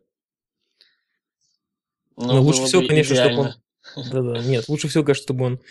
[2.17, 3.34] Ну, Но лучше всего, конечно, идеально.
[3.34, 3.63] чтобы он...
[4.12, 5.62] Да-да, нет, лучше всего, конечно, чтобы он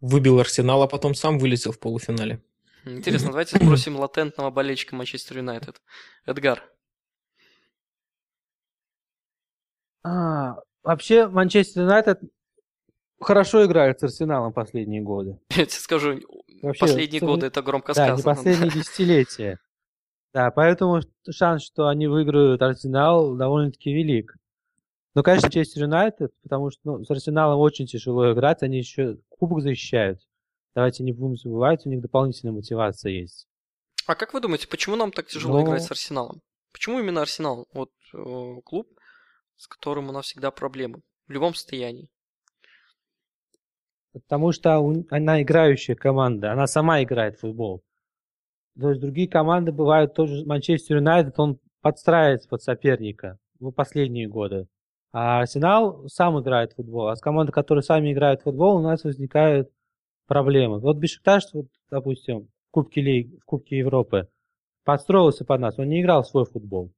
[0.00, 2.42] выбил Арсенал, а потом сам вылетел в полуфинале.
[2.84, 5.80] Интересно, давайте спросим латентного болельщика Манчестер Юнайтед.
[6.26, 6.64] Эдгар.
[10.04, 12.20] А, вообще, Манчестер Юнайтед
[13.20, 15.38] хорошо играет с Арсеналом последние годы.
[15.50, 16.20] Я тебе скажу,
[16.62, 17.24] Вообще, последние с...
[17.24, 18.22] годы это громко да, сказано.
[18.22, 19.58] Да, последние десятилетия.
[20.34, 21.00] Да, поэтому
[21.30, 24.36] шанс, что они выиграют Арсенал, довольно-таки велик.
[25.14, 29.60] Но, конечно, Манчестер Юнайтед, потому что ну, с Арсеналом очень тяжело играть, они еще кубок
[29.60, 30.20] защищают.
[30.74, 33.46] Давайте не будем забывать, у них дополнительная мотивация есть.
[34.06, 35.66] А как вы думаете, почему нам так тяжело Но...
[35.66, 36.40] играть с Арсеналом?
[36.72, 37.68] Почему именно Арсенал?
[37.74, 38.88] Вот э, клуб,
[39.56, 41.02] с которым у нас всегда проблемы.
[41.26, 42.08] В любом состоянии.
[44.12, 44.76] Потому что
[45.10, 47.82] она играющая команда, она сама играет в футбол.
[48.78, 54.66] То есть другие команды бывают тоже, Манчестер Юнайтед, он подстраивается под соперника в последние годы.
[55.12, 57.08] А Арсенал сам играет в футбол.
[57.08, 59.70] А с командой, которые сами играют в футбол, у нас возникают
[60.26, 60.80] проблемы.
[60.80, 64.28] Вот Бешикташ, вот, допустим, в Кубке, Лиг, в Кубке Европы
[64.84, 65.78] подстроился под нас.
[65.78, 66.94] Он не играл в свой футбол.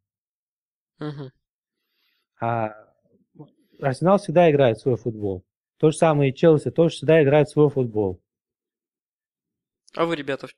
[1.00, 1.30] Угу.
[2.40, 2.70] А
[3.80, 5.44] Арсенал всегда играет в свой футбол.
[5.78, 8.22] То же самое и Челси тоже всегда играет в свой футбол.
[9.94, 10.48] А вы, ребята,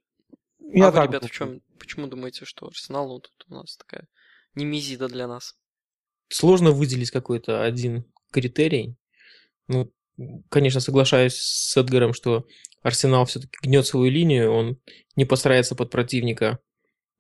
[0.59, 4.09] Я а вы, ребята, в чем, почему думаете, что Арсенал ну, тут у нас такая
[4.55, 5.57] немезида для нас?
[6.29, 8.97] Сложно выделить какой-то один критерий.
[9.69, 9.93] Ну,
[10.49, 12.47] конечно, соглашаюсь с Эдгаром, что
[12.83, 14.79] Арсенал все-таки гнет свою линию, он
[15.17, 16.59] не постарается под противника.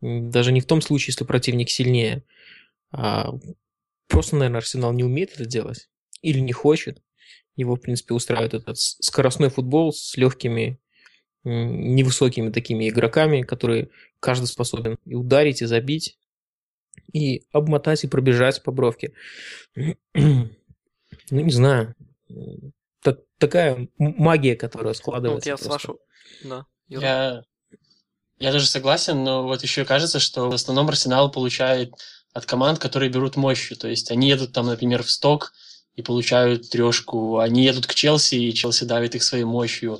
[0.00, 2.24] Даже не в том случае, если противник сильнее.
[2.92, 3.32] А
[4.08, 5.88] просто, наверное, Арсенал не умеет это делать.
[6.22, 7.02] Или не хочет.
[7.56, 10.78] Его, в принципе, устраивает этот скоростной футбол с легкими,
[11.44, 13.88] невысокими такими игроками, которые
[14.20, 16.18] каждый способен и ударить, и забить,
[17.12, 19.12] и обмотать, и пробежать по бровке.
[21.30, 21.94] Ну, не знаю.
[23.02, 25.50] Так, такая магия, которая складывается.
[25.50, 25.98] Вот я с вашего...
[26.44, 26.66] Да.
[26.88, 27.42] Я...
[28.38, 31.94] я тоже согласен, но вот еще кажется, что в основном Арсенал получает
[32.32, 33.76] от команд, которые берут мощью.
[33.76, 35.52] То есть они едут там, например, в сток,
[35.96, 37.38] и получают трешку.
[37.38, 39.98] Они едут к Челси, и Челси давит их своей мощью.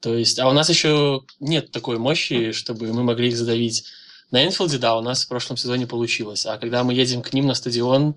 [0.00, 3.84] То есть, а у нас еще нет такой мощи, чтобы мы могли их задавить.
[4.32, 6.46] На Энфилде, да, у нас в прошлом сезоне получилось.
[6.46, 8.16] А когда мы едем к ним на стадион,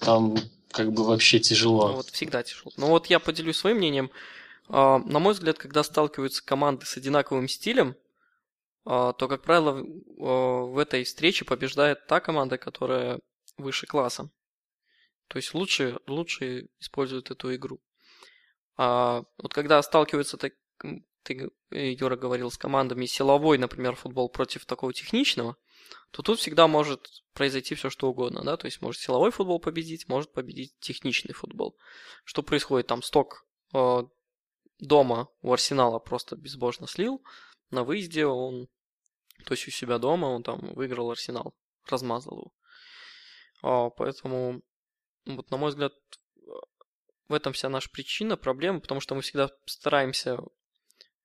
[0.00, 0.36] там
[0.70, 1.88] как бы вообще тяжело.
[1.88, 2.72] Ну, вот всегда тяжело.
[2.78, 4.10] Ну вот я поделюсь своим мнением.
[4.68, 7.94] А, на мой взгляд, когда сталкиваются команды с одинаковым стилем,
[8.86, 9.84] а, то, как правило,
[10.16, 13.20] в этой встрече побеждает та команда, которая
[13.58, 14.32] выше классом.
[15.28, 17.78] То есть лучше, лучше используют эту игру.
[18.78, 20.54] А вот когда сталкиваются, так,
[21.22, 25.56] ты, Юра говорил, с командами силовой, например, футбол против такого техничного,
[26.10, 30.08] то тут всегда может произойти все что угодно, да, то есть может силовой футбол победить,
[30.08, 31.76] может победить техничный футбол.
[32.24, 33.02] Что происходит там?
[33.02, 34.02] Сток э,
[34.78, 37.22] дома у Арсенала просто безбожно слил,
[37.70, 38.68] на выезде он,
[39.44, 41.54] то есть у себя дома он там выиграл Арсенал,
[41.88, 42.52] размазал его.
[43.62, 44.62] А, поэтому
[45.24, 45.92] вот, на мой взгляд,
[47.28, 50.38] в этом вся наша причина, проблема, потому что мы всегда стараемся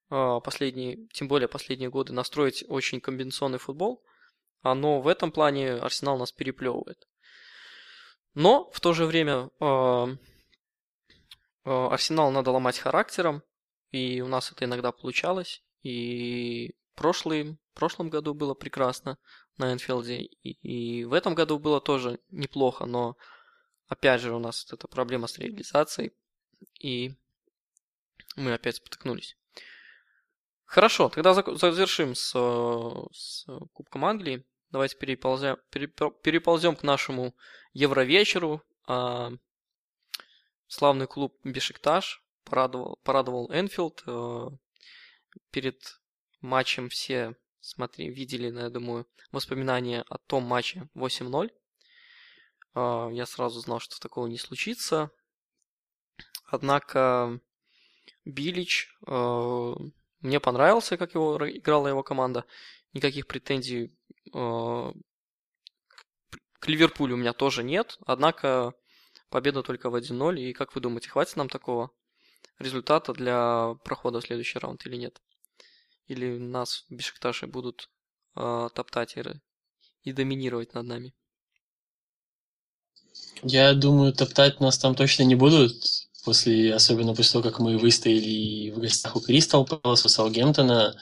[0.09, 4.03] последние, тем более последние годы, настроить очень комбинационный футбол,
[4.61, 7.07] а, но в этом плане Арсенал нас переплевывает.
[8.33, 10.17] Но в то же время э,
[11.63, 13.43] Арсенал надо ломать характером,
[13.91, 15.63] и у нас это иногда получалось.
[15.81, 19.17] И прошлый, в прошлом году было прекрасно
[19.57, 23.17] на Энфилде, и, и в этом году было тоже неплохо, но
[23.87, 26.11] Опять же, у нас вот эта проблема с реализацией,
[26.79, 27.15] и
[28.35, 29.37] мы опять спотыкнулись.
[30.67, 32.31] Хорошо, тогда завершим с,
[33.11, 34.45] с Кубком Англии.
[34.69, 37.33] Давайте переползем, переползем к нашему
[37.73, 38.61] Евровечеру.
[38.85, 39.31] А,
[40.67, 44.03] славный клуб Бешикташ порадовал, порадовал Энфилд.
[44.05, 44.49] А,
[45.51, 45.99] перед
[46.41, 47.35] матчем все
[47.67, 51.51] смотри, видели, я думаю, воспоминания о том матче 8-0.
[52.73, 55.11] А, я сразу знал, что такого не случится.
[56.45, 57.39] Однако
[58.25, 59.75] Билич а,
[60.21, 62.45] мне понравился, как его играла его команда.
[62.93, 63.95] Никаких претензий
[64.33, 64.91] а,
[66.59, 67.97] к Ливерпулю у меня тоже нет.
[68.05, 68.73] Однако
[69.29, 70.39] победа только в 1-0.
[70.39, 71.91] И как вы думаете, хватит нам такого
[72.59, 75.21] результата для прохода в следующий раунд или нет?
[76.07, 77.89] Или нас в Бешикташе будут
[78.35, 79.23] э, топтать и,
[80.03, 81.13] и доминировать над нами?
[83.43, 85.73] Я думаю, топтать нас там точно не будут,
[86.27, 90.93] после, особенно после того, как мы выстояли в гостях у Кристал Пэлас, у Саутгемптона,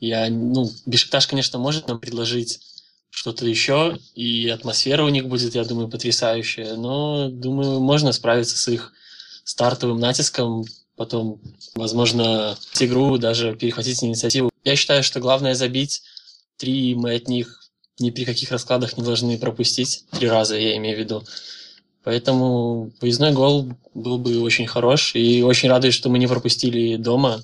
[0.00, 2.58] я, ну, Бешикташ, конечно, может нам предложить
[3.08, 8.66] что-то еще, и атмосфера у них будет, я думаю, потрясающая, но, думаю, можно справиться с
[8.66, 8.92] их
[9.44, 10.64] стартовым натиском,
[10.96, 11.40] потом,
[11.76, 14.50] возможно, игру даже перехватить инициативу.
[14.64, 16.02] Я считаю, что главное забить.
[16.56, 17.60] Три мы от них
[18.00, 20.02] ни при каких раскладах не должны пропустить.
[20.10, 21.24] Три раза, я имею в виду.
[22.04, 25.14] Поэтому выездной гол был бы очень хорош.
[25.14, 27.42] И очень радует, что мы не пропустили дома.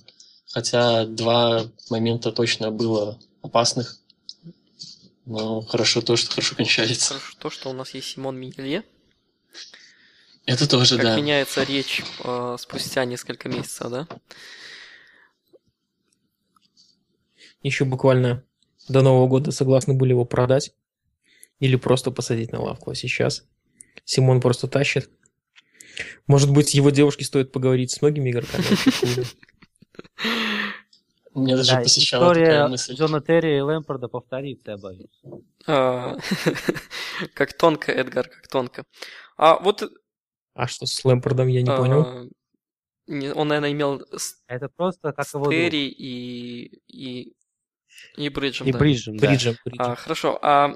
[0.52, 3.96] Хотя два момента точно было опасных.
[5.24, 7.14] Но хорошо то, что хорошо кончается.
[7.14, 8.84] Хорошо то, что у нас есть Симон Минье.
[10.44, 11.16] Это тоже, как да.
[11.16, 14.08] меняется речь э, спустя несколько месяцев, да?
[17.62, 18.42] Еще буквально
[18.88, 20.72] до Нового года согласны были его продать
[21.60, 22.90] или просто посадить на лавку.
[22.90, 23.44] А сейчас
[24.04, 25.10] Симон просто тащит.
[26.26, 28.64] Может быть, его девушке стоит поговорить с многими игроками?
[31.34, 32.94] Мне даже Да, посещала такая история мысль.
[32.94, 35.22] Джона Терри и Лэмпорда повторится, я боюсь.
[35.66, 36.16] А,
[37.34, 38.84] Как тонко, Эдгар, как тонко.
[39.36, 39.82] А вот
[40.54, 42.00] А что с Лэмпордом, я не понял.
[42.02, 42.26] а,
[43.06, 44.02] не- он, наверное, имел
[44.48, 45.50] Это просто как его.
[45.50, 47.34] Терри и, и,
[48.16, 48.72] и Бриджем, И.
[48.72, 49.28] Бриджем, да.
[49.28, 49.86] Бриджем, Бриджем.
[49.92, 50.38] А, хорошо.
[50.42, 50.74] А,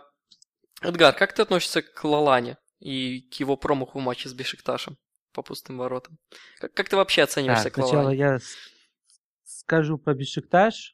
[0.83, 4.97] Эдгар, как ты относишься к Лалане и к его промаху в матче с Бешикташем
[5.33, 6.19] по пустым воротам?
[6.61, 8.39] Как, как ты вообще оцениваешься Так, к сначала я
[9.45, 10.93] скажу про Бешикташ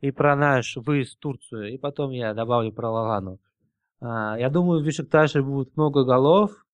[0.00, 3.38] и про наш выезд в Турцию, и потом я добавлю про Лагану.
[4.00, 6.66] А, Я думаю, в Бешикташе будет много голов,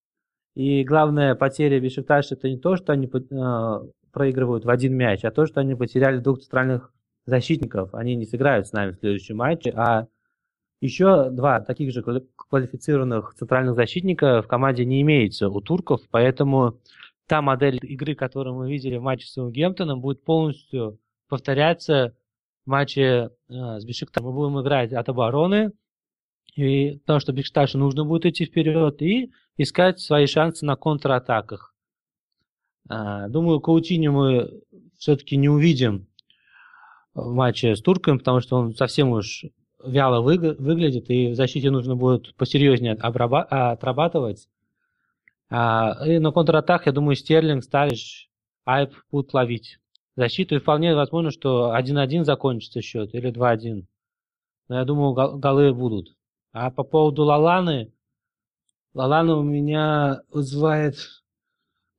[0.54, 5.30] и главная потеря Бешикташа это не то, что они а, проигрывают в один мяч, а
[5.30, 6.92] то, что они потеряли двух центральных
[7.26, 7.94] защитников.
[7.94, 10.08] Они не сыграют с нами в следующем матче, а
[10.80, 16.78] еще два таких же квали- квалифицированных центральных защитника в команде не имеется у турков, поэтому
[17.26, 22.16] та модель игры, которую мы видели в матче с Саутгемптоном, будет полностью повторяться
[22.64, 24.28] в матче э, с Бешикташем.
[24.28, 25.72] Мы будем играть от обороны,
[26.56, 31.74] и, потому что Бешикташу нужно будет идти вперед и искать свои шансы на контратаках.
[32.88, 34.62] А, думаю, Каутиню мы
[34.98, 36.08] все-таки не увидим
[37.14, 39.44] в матче с турками, потому что он совсем уж
[39.84, 44.48] вяло выг- выглядит, и в защите нужно будет посерьезнее обраба- отрабатывать.
[45.48, 48.28] А, и на контратак, я думаю, Стерлинг, Стариш,
[48.64, 49.78] Айп будут ловить
[50.16, 50.54] защиту.
[50.54, 53.86] И вполне возможно, что 1-1 закончится счет или 2-1.
[54.68, 56.14] Но я думаю, гол- голы будут.
[56.52, 57.92] А по поводу Лаланы,
[58.94, 60.96] Лалана у меня вызывает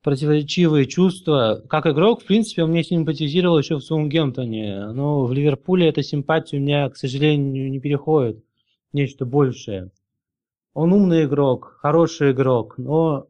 [0.02, 1.64] противоречивые чувства.
[1.70, 4.88] Как игрок, в принципе, он мне симпатизировал еще в Саутгемптоне.
[4.92, 8.44] Но в Ливерпуле эта симпатия у меня, к сожалению, не переходит
[8.94, 9.92] нечто большее.
[10.74, 13.28] Он умный игрок, хороший игрок, но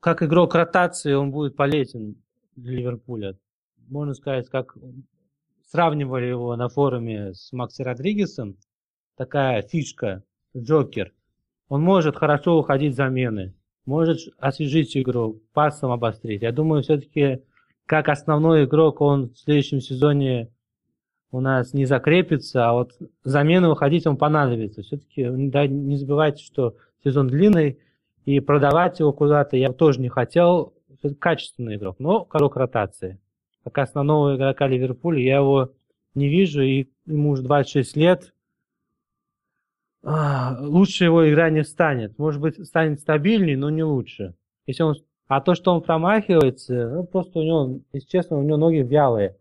[0.00, 2.16] как игрок ротации он будет полезен
[2.56, 3.36] для Ливерпуля.
[3.88, 4.76] Можно сказать, как
[5.70, 8.56] сравнивали его на форуме с Макси Родригесом,
[9.16, 10.24] такая фишка,
[10.56, 11.12] Джокер.
[11.68, 13.54] Он может хорошо уходить замены,
[13.88, 16.42] может освежить игру, пасом обострить.
[16.42, 17.42] Я думаю, все-таки
[17.86, 20.50] как основной игрок он в следующем сезоне
[21.30, 22.92] у нас не закрепится, а вот
[23.24, 24.82] замены уходить он понадобится.
[24.82, 27.78] Все-таки не забывайте, что сезон длинный,
[28.26, 30.74] и продавать его куда-то я тоже не хотел.
[31.18, 33.18] Качественный игрок, но игрок ротации.
[33.64, 35.72] Как основного игрока Ливерпуля я его
[36.14, 38.34] не вижу, и ему уже 26 лет.
[40.04, 42.18] А, Лучше его игра не станет.
[42.18, 44.34] Может быть, станет стабильней, но не лучше.
[44.66, 44.94] Если он...
[45.26, 49.36] А то, что он промахивается, ну, просто у него, если честно, у него ноги вялые.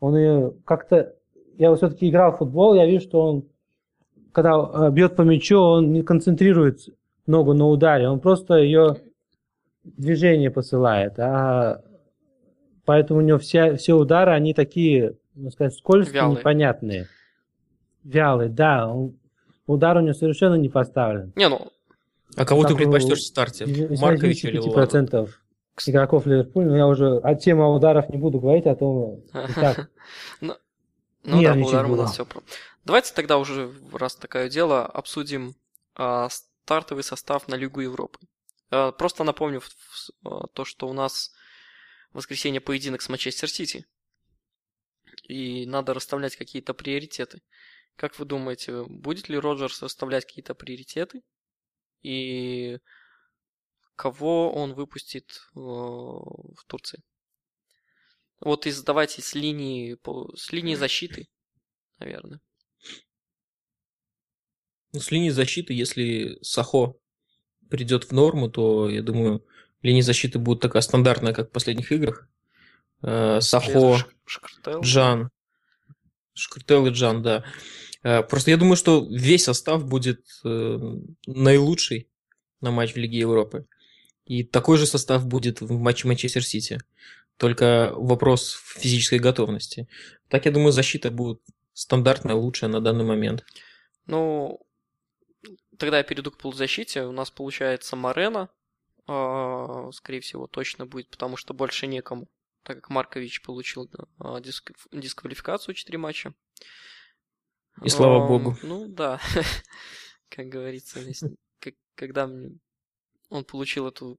[0.00, 1.14] Он ее как-то...
[1.56, 3.44] Я вот все-таки играл в футбол, я вижу, что он,
[4.32, 6.80] когда бьет по мячу, он не концентрирует
[7.26, 8.96] ногу на ударе, он просто ее
[9.84, 11.18] движение посылает.
[11.18, 11.80] А
[12.84, 16.38] поэтому у него все, все удары, они такие, можно сказать, скользкие, Вялые.
[16.38, 17.06] непонятные.
[18.02, 18.88] Вялые, да.
[18.88, 19.14] Он,
[19.66, 21.32] удар у него совершенно не поставлен.
[21.36, 21.72] Не, ну,
[22.36, 23.66] А кого ты Так, предпочтешь ну, в старте?
[24.00, 24.86] Марковича или Луана?
[24.86, 25.30] 85%
[25.86, 29.20] игроков Ливерпуля, но я уже от темы ударов не буду говорить, а то
[29.54, 29.90] так
[30.40, 30.54] ну
[31.24, 32.26] да, по Нервничать ударам у нас все.
[32.84, 35.56] Давайте тогда уже, раз такое дело, обсудим
[35.94, 38.18] а, стартовый состав на Лигу Европы.
[38.70, 39.62] А, Просто напомню
[40.24, 41.32] а, то, что у нас
[42.12, 43.86] в воскресенье поединок с Манчестер Сити.
[45.24, 47.40] И надо расставлять какие-то приоритеты.
[47.96, 51.22] Как вы думаете, будет ли Роджерс расставлять какие-то приоритеты?
[52.02, 52.78] И
[53.96, 57.02] кого он выпустит э, в Турции?
[58.40, 59.96] Вот из, давайте с линии,
[60.36, 61.28] с линии защиты,
[61.98, 62.40] наверное.
[64.92, 66.94] Ну, с линии защиты, если Сахо
[67.70, 69.44] придет в норму, то, я думаю,
[69.84, 72.26] Линия защиты будет такая стандартная, как в последних играх.
[73.02, 73.98] Э, Сахо.
[74.80, 75.30] Джан.
[76.32, 77.44] Шкртел и Джан, да.
[78.04, 80.78] Э, Просто я думаю, что весь состав будет э,
[81.26, 82.08] наилучший
[82.60, 83.66] на матч в Лиге Европы.
[84.26, 86.78] И такой же состав будет в матче Манчестер Сити.
[87.36, 89.88] Только вопрос физической готовности.
[90.28, 91.40] Так, я думаю, защита будет
[91.72, 93.44] стандартная, лучшая на данный момент.
[94.06, 94.60] Ну,
[95.78, 97.02] тогда я перейду к полузащите.
[97.04, 98.48] У нас получается Марена.
[99.92, 102.28] Скорее всего, точно будет, потому что больше некому.
[102.62, 103.90] Так как Маркович получил
[104.40, 106.32] диск- дисквалификацию 4 матча.
[107.82, 108.56] И слава Ам, богу.
[108.62, 109.20] Ну да,
[110.28, 112.28] как говорится, если- как- когда
[113.30, 114.18] он получил эту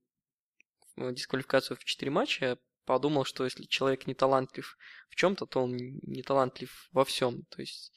[0.97, 4.78] э, дисквалификацию в 4 матча, я подумал, что если человек не талантлив
[5.10, 7.43] в чем-то, то он не талантлив во всем.
[7.49, 7.91] То есть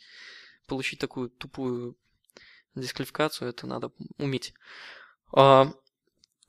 [0.66, 1.96] получить такую тупую
[2.74, 4.54] дисквалификацию, это надо уметь.
[5.32, 5.72] А,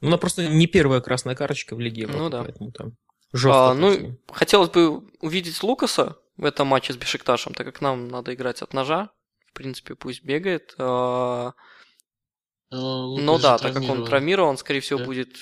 [0.02, 2.44] Ну, она просто не первая красная карточка в Лиге Европы, Ну да.
[2.44, 2.98] поэтому там
[3.34, 3.72] жестко.
[3.72, 8.34] а, ну, хотелось бы увидеть Лукаса в этом матче с Бешикташем, так как нам надо
[8.34, 9.12] играть от ножа.
[9.48, 10.74] В принципе, пусть бегает.
[10.78, 11.52] А,
[12.72, 14.58] Лукас Но да, так как он травмирован.
[14.58, 15.06] скорее всего, Да.
[15.06, 15.36] будет...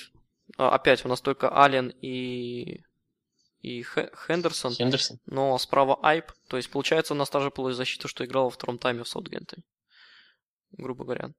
[0.56, 2.80] а, Опять у нас только Аллен и...
[3.60, 5.18] и Хе- Хендерсон, Хендерсон.
[5.26, 6.32] но справа Айп.
[6.48, 9.62] То есть, получается, у нас та же полузащита, что играла во втором тайме в Саутгемптоне.
[10.72, 11.30] Грубо говоря.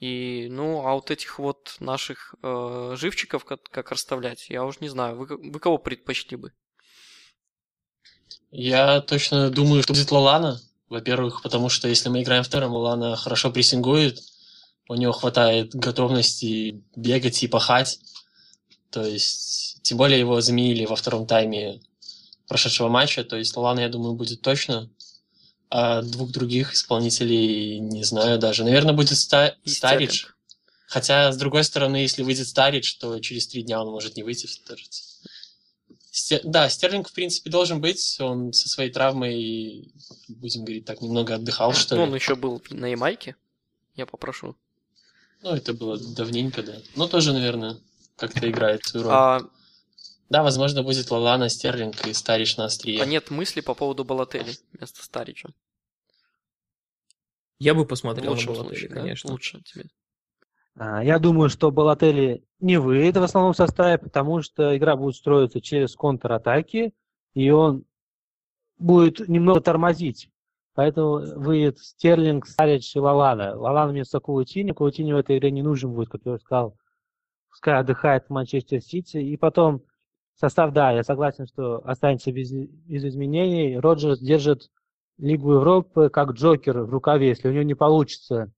[0.00, 4.88] И, ну, а вот этих вот наших э, живчиков как, как расставлять, я уж не
[4.88, 5.16] знаю.
[5.16, 6.52] Вы, вы кого предпочли бы?
[8.56, 10.60] Я точно думаю, что будет Лалана.
[10.88, 14.22] Во-первых, потому что если мы играем вторым, Лалана хорошо прессингует.
[14.88, 17.98] У него хватает готовности бегать и пахать.
[18.90, 21.80] То есть, тем более его заменили во втором тайме
[22.46, 23.24] прошедшего матча.
[23.24, 24.88] То есть Лалана, я думаю, будет точно.
[25.68, 28.62] А двух других исполнителей не знаю даже.
[28.62, 29.56] Наверное, будет Ста-.
[29.64, 30.36] Стерлинг.
[30.86, 34.46] Хотя, с другой стороны, если выйдет Старич, то через три дня он может не выйти
[34.46, 34.88] в Старич.
[36.14, 38.20] Стер- Да, Стерлинг, в принципе, должен быть.
[38.20, 39.92] Он со своей травмой,
[40.28, 42.08] будем говорить так, немного отдыхал, что Ну, ли.
[42.10, 43.34] он еще был на Ямайке.
[43.96, 44.54] Я попрошу.
[45.42, 46.76] Ну, это было давненько, да.
[46.94, 47.78] Но тоже, наверное,
[48.16, 49.12] как-то играет свою роль.
[49.14, 49.40] А,
[50.30, 53.02] Да, возможно, будет Лалана, Стерлинг и Старич на острие.
[53.02, 55.48] а нет мысли по поводу Балатели вместо Старича.
[57.58, 58.94] Я бы В посмотрел на лучшем Балотелли, случае, да?
[59.00, 59.30] конечно.
[59.32, 59.84] Лучше тебе.
[60.76, 65.60] А, Я думаю, что Балатели не выйдет в основном составе, потому что игра будет строиться
[65.60, 66.94] через контратаки,
[67.34, 67.84] и он
[68.78, 70.30] будет немного тормозить.
[70.74, 73.56] Поэтому выйдет Стерлинг, Старич и Лалана.
[73.56, 74.72] Лалана вместо Каутини.
[74.72, 76.76] Каутини в этой игре не нужен будет, как я уже сказал.
[77.48, 79.18] Пускай отдыхает в Манчестер Сити.
[79.18, 79.84] И потом
[80.34, 83.78] состав, да, я согласен, что останется без, без изменений.
[83.78, 84.72] Роджерс держит
[85.16, 87.28] Лигу Европы как Джокер в рукаве.
[87.28, 88.52] Если у него не получится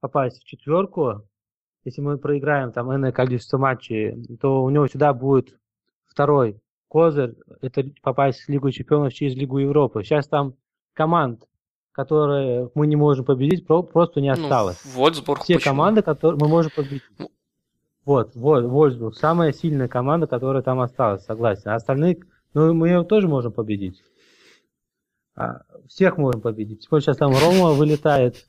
[0.00, 1.28] попасть в четверку,
[1.84, 5.56] если мы проиграем там энное количество матчей, то у него всегда будет
[6.06, 10.02] второй козырь, это попасть в Лигу чемпионов через Лигу Европы.
[10.04, 10.54] Сейчас там
[10.92, 11.44] команд,
[11.92, 14.84] которые мы не можем победить, про- просто не Ну, осталось.
[14.94, 15.70] Вольсбург Все почему?
[15.72, 17.02] команды, которые мы можем победить.
[17.18, 17.30] Ну.
[18.04, 21.70] Вот, вот, Вольсбург, самая сильная команда, которая там осталась, согласен.
[21.70, 22.18] А остальные,
[22.52, 24.02] ну, мы ее тоже можем победить.
[25.34, 26.80] А, всех можем победить.
[26.80, 28.44] Тем более сейчас там Рома вылетает.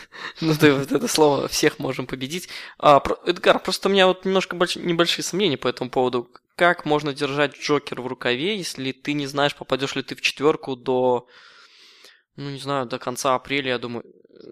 [0.40, 2.48] Ну, ты вот это слово «всех можем победить».
[2.78, 6.28] А, про- Эдгар, просто у меня вот немножко больш- небольшие сомнения по этому поводу.
[6.56, 10.74] Как можно держать Джокер в рукаве, если ты не знаешь, попадешь ли ты в четверку
[10.76, 11.26] до,
[12.36, 14.04] ну, не знаю, до конца апреля, я думаю.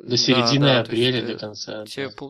[0.05, 1.87] До середины Да, да, то есть, апреля, э, до конца.
[1.87, 2.27] тебе да.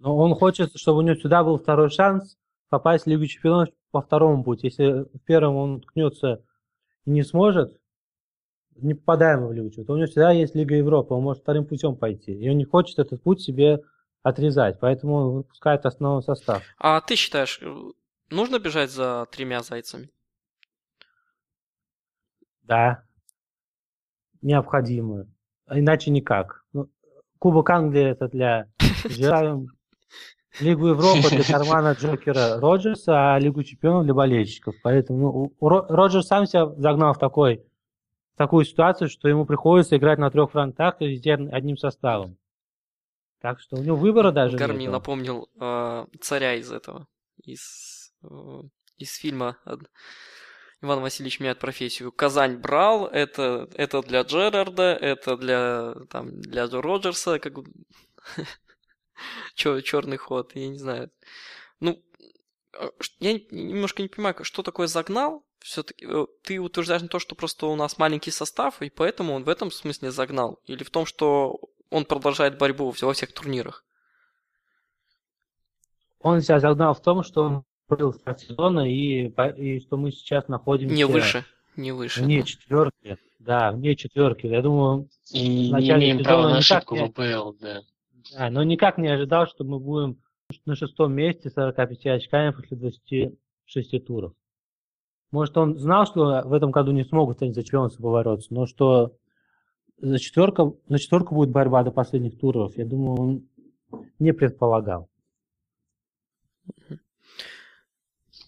[0.00, 2.36] Но он хочет, чтобы у него всегда был второй шанс
[2.68, 4.66] попасть в Лигу чемпионов по второму пути.
[4.66, 6.44] Если в первом он ткнется
[7.06, 7.78] и не сможет,
[8.76, 11.96] не попадаем в Лигу чемпионов, у него всегда есть Лига Европы, он может вторым путем
[11.96, 12.32] пойти.
[12.32, 13.80] И он не хочет этот путь себе
[14.22, 16.62] отрезать, поэтому он выпускает основной состав.
[16.78, 17.74] А ты считаешь, э,
[18.30, 20.10] нужно бежать за тремя зайцами?
[22.62, 23.04] Да,
[24.40, 25.26] необходимо.
[25.70, 26.64] Иначе никак.
[26.72, 26.88] Ну,
[27.38, 28.68] Кубок Англии это для
[30.60, 34.74] Лигу Европы для кармана Джокера Роджерса, а Лигу Чемпионов для болельщиков.
[34.82, 37.64] Поэтому ну, Роджерс сам себя загнал в, такой,
[38.36, 42.36] такую ситуацию, что ему приходится играть на трех фронтах и везде одним составом.
[43.40, 44.92] Так что у него выбора даже Эдгар мне нету.
[44.92, 47.06] напомнил э, царя из этого,
[47.42, 48.62] из, э,
[48.96, 49.58] из фильма
[50.80, 52.10] Иван Васильевич меняет профессию.
[52.12, 57.54] Казань брал, это, это для Джерарда, это для, там, для Роджерса, как
[59.54, 61.10] черный ход, я не знаю.
[61.80, 62.02] Ну,
[62.78, 62.88] э,
[63.20, 65.44] я не- немножко не понимаю, что такое загнал.
[65.64, 66.06] Все-таки
[66.42, 69.70] ты утверждаешь не то, что просто у нас маленький состав, и поэтому он в этом
[69.70, 71.58] смысле загнал, или в том, что
[71.88, 73.82] он продолжает борьбу во всех турнирах.
[76.20, 80.48] Он себя загнал в том, что он был старт сезона, и, и что мы сейчас
[80.48, 80.94] находимся...
[80.94, 81.46] Не выше,
[81.76, 82.20] не выше.
[82.20, 82.46] Вне да.
[82.46, 84.46] четверки, да, вне четверки.
[84.46, 87.80] Я думаю, и не имеем права на ошибку в АПЛ, да.
[88.34, 90.18] Да, но никак не ожидал, что мы будем
[90.66, 94.34] на шестом месте 45 очками после 26 туров.
[95.34, 99.16] Может, он знал, что в этом году не смогут за чемпионство побороться, но что
[100.00, 103.48] за, четверку, за четверку будет борьба до последних туров, я думаю, он
[104.20, 105.08] не предполагал.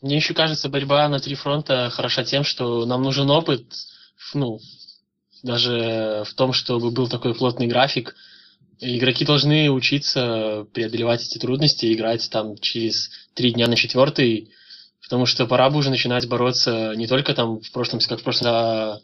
[0.01, 3.65] Мне еще кажется, борьба на три фронта хороша тем, что нам нужен опыт,
[4.35, 4.61] ну,
[5.43, 8.15] даже в том, чтобы был такой плотный график.
[8.79, 14.53] Игроки должны учиться преодолевать эти трудности, играть там через три дня на четвертый,
[15.07, 18.49] потому что пора бы уже начинать бороться не только там в прошлом, как в прошлом,
[18.51, 19.01] а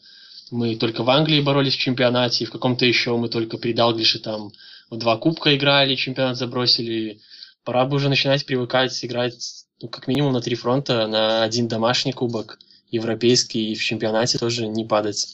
[0.51, 4.19] мы только в Англии боролись в чемпионате, и в каком-то еще мы только при Далглише
[4.19, 4.51] там
[4.91, 7.21] в два кубка играли, чемпионат забросили.
[7.63, 12.13] Пора бы уже начинать привыкать играть ну, как минимум на три фронта, на один домашний
[12.13, 12.59] кубок,
[12.91, 15.29] европейский, и в чемпионате тоже не падать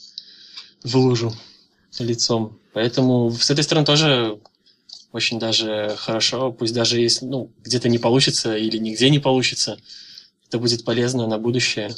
[0.83, 1.33] в лужу
[1.97, 2.59] лицом.
[2.73, 4.39] Поэтому с этой стороны тоже
[5.11, 9.79] очень даже хорошо, пусть даже если ну, где-то не получится или нигде не получится,
[10.49, 11.91] это будет полезно на будущее.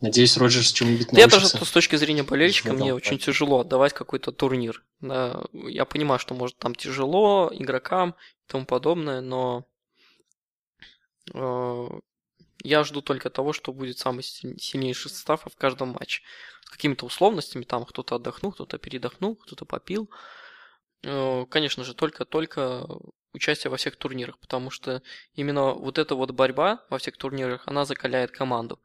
[0.00, 1.20] Надеюсь, Роджерс чему-нибудь научится.
[1.20, 4.84] Я тоже с точки зрения болельщика, мне очень тяжело отдавать какой-то турнир.
[5.02, 9.66] Я понимаю, что может там тяжело игрокам и тому подобное, но
[11.34, 11.88] э,
[12.62, 16.22] я жду только того, что будет самый сильнейший состав в каждом матче.
[16.64, 20.10] С какими-то условностями, там кто-то отдохнул, кто-то передохнул, кто-то попил.
[21.02, 22.86] Э, конечно же, только-только
[23.32, 25.02] участие во всех турнирах, потому что
[25.34, 28.80] именно вот эта вот борьба во всех турнирах, она закаляет команду.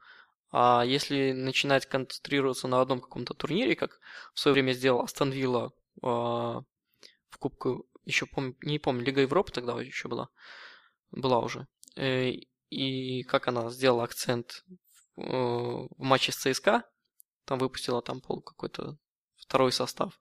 [0.51, 3.99] А если начинать концентрироваться на одном каком-то турнире, как
[4.33, 9.51] в свое время сделал Астон Вилла э, в Кубку, еще помню, не помню, Лига Европы
[9.51, 10.29] тогда еще была,
[11.11, 11.67] была уже.
[11.95, 12.31] Э,
[12.69, 14.63] и как она сделала акцент
[15.15, 16.83] в, э, в матче с ЦСКА,
[17.45, 18.97] там выпустила там пол какой-то
[19.37, 20.19] второй состав,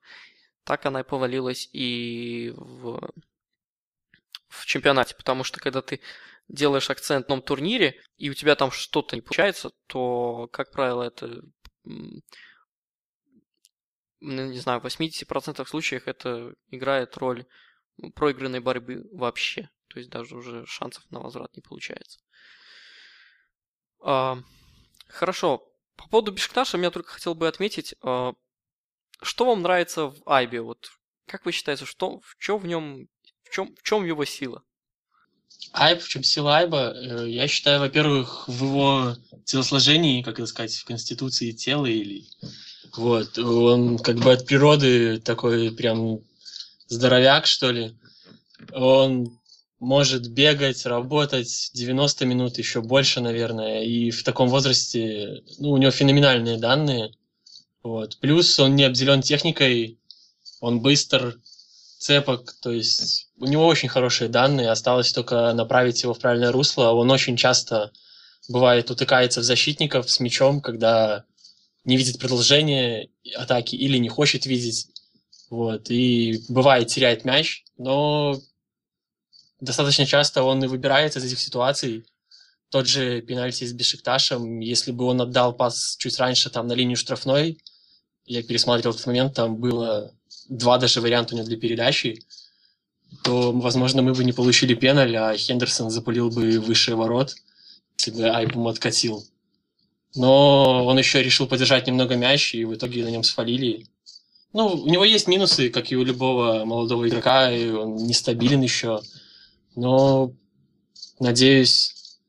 [0.63, 3.11] так она и повалилась и в,
[4.53, 5.99] в чемпионате, потому что когда ты
[6.47, 11.41] делаешь акцент на турнире, и у тебя там что-то не получается, то, как правило, это
[14.21, 17.45] не знаю, в 80% случаев это играет роль
[18.15, 19.69] проигранной борьбы вообще.
[19.89, 22.19] То есть даже уже шансов на возврат не получается.
[23.99, 24.37] А,
[25.07, 25.67] хорошо.
[25.95, 28.33] По поводу Бешкташа я только хотел бы отметить, а,
[29.21, 30.61] что вам нравится в Айбе?
[30.61, 30.89] Вот
[31.27, 33.07] как вы считаете, что, в чем в нем,
[33.53, 34.63] чем, в чем его сила?
[35.73, 36.93] Айб, в чем сила Айба?
[36.95, 42.25] Э, я считаю, во-первых, в его телосложении, как это сказать, в конституции тела или...
[42.95, 46.19] Вот, он как бы от природы такой прям
[46.87, 47.95] здоровяк, что ли.
[48.71, 49.39] Он
[49.79, 53.83] может бегать, работать 90 минут, еще больше, наверное.
[53.83, 57.13] И в таком возрасте, ну, у него феноменальные данные.
[57.81, 58.17] Вот.
[58.19, 59.97] Плюс он не обделен техникой,
[60.59, 61.39] он быстр,
[62.03, 66.91] цепок, то есть у него очень хорошие данные, осталось только направить его в правильное русло.
[66.91, 67.91] Он очень часто
[68.49, 71.23] бывает утыкается в защитников с мячом, когда
[71.85, 74.87] не видит продолжения атаки или не хочет видеть.
[75.49, 75.89] Вот.
[75.89, 78.37] И бывает теряет мяч, но
[79.61, 82.05] достаточно часто он и выбирается из этих ситуаций.
[82.69, 86.97] Тот же пенальти с Бешикташем, если бы он отдал пас чуть раньше там на линию
[86.97, 87.59] штрафной,
[88.25, 90.13] я пересматривал этот момент, там было
[90.49, 92.23] два даже варианта у него для передачи,
[93.23, 97.35] то, возможно, мы бы не получили пеналь, а Хендерсон запулил бы выше ворот,
[97.97, 99.23] если бы Айбум откатил.
[100.15, 103.87] Но он еще решил подержать немного мяч, и в итоге на нем свалили.
[104.51, 109.01] Ну, у него есть минусы, как и у любого молодого игрока, и он нестабилен еще.
[109.75, 110.31] Но,
[111.19, 112.19] надеюсь,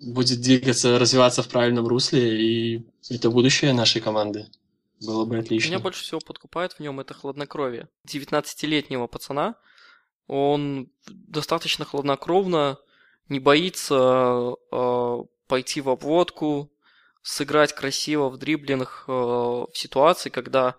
[0.00, 4.46] будет двигаться, развиваться в правильном русле, и это будущее нашей команды.
[5.00, 5.68] Было бы отлично.
[5.68, 7.88] Меня больше всего подкупает в нем это хладнокровие.
[8.06, 9.56] 19-летнего пацана,
[10.26, 12.78] он достаточно хладнокровно
[13.28, 16.72] не боится э, пойти в обводку,
[17.22, 20.76] сыграть красиво в дриблинг э, в ситуации, когда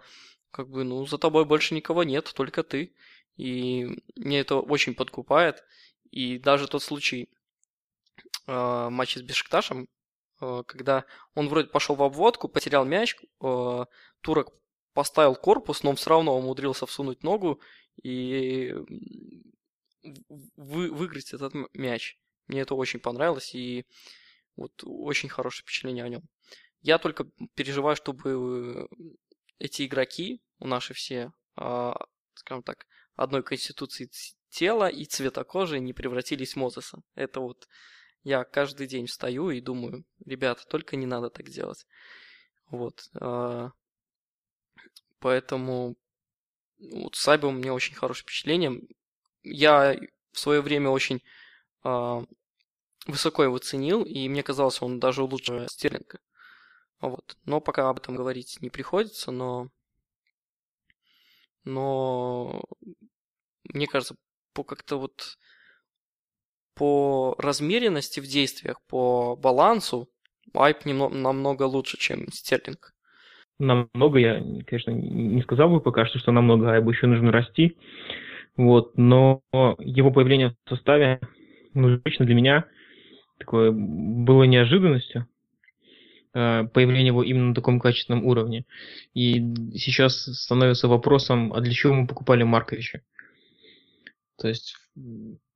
[0.52, 2.94] как бы, ну, за тобой больше никого нет, только ты.
[3.38, 5.64] И мне это очень подкупает.
[6.12, 7.30] И даже тот случай
[8.48, 9.88] э, матча с Бешикташем,
[10.40, 13.86] когда он вроде пошел в обводку, потерял мяч, э,
[14.22, 14.54] турок
[14.94, 17.62] поставил корпус, но он все равно умудрился всунуть ногу
[18.02, 18.74] и
[20.56, 22.18] вы, выиграть этот мяч.
[22.48, 23.86] Мне это очень понравилось, и
[24.56, 26.24] вот очень хорошее впечатление о нем.
[26.82, 28.88] Я только переживаю, чтобы
[29.60, 31.96] эти игроки, у наши все, а,
[32.34, 34.10] скажем так, одной конституции
[34.50, 37.02] тело и цвета кожи не превратились в Мозеса.
[37.16, 37.68] Это вот
[38.24, 41.86] я каждый день встаю и думаю, ребята, только не надо так делать.
[42.70, 43.10] Вот.
[43.20, 43.72] А,
[45.20, 45.96] поэтому
[46.80, 48.82] вот с Айбом мне очень хорошее впечатление.
[49.44, 49.98] Я
[50.32, 51.24] в свое время очень
[51.84, 52.24] а,
[53.08, 56.20] высоко его ценил, и мне казалось, он даже лучше Стерлинга.
[57.00, 57.38] Вот.
[57.46, 59.70] Но пока об этом говорить не приходится, но...
[61.66, 62.64] Но
[63.64, 64.16] мне кажется,
[64.54, 65.38] по как-то вот
[66.80, 70.08] по размеренности в действиях, по балансу,
[70.54, 72.94] Айп намного лучше, чем Стерлинг.
[73.60, 77.78] Намного, я, конечно, не сказал бы пока что, что намного Айбу еще нужно расти.
[78.56, 81.20] Вот, но его появление в составе,
[81.74, 82.66] ну, лично для меня
[83.38, 85.28] такое было неожиданностью.
[86.34, 88.64] Э, появление его именно на таком качественном уровне.
[89.14, 89.42] И
[89.76, 93.02] сейчас становится вопросом, а для чего мы покупали Марковича?
[94.38, 94.76] То есть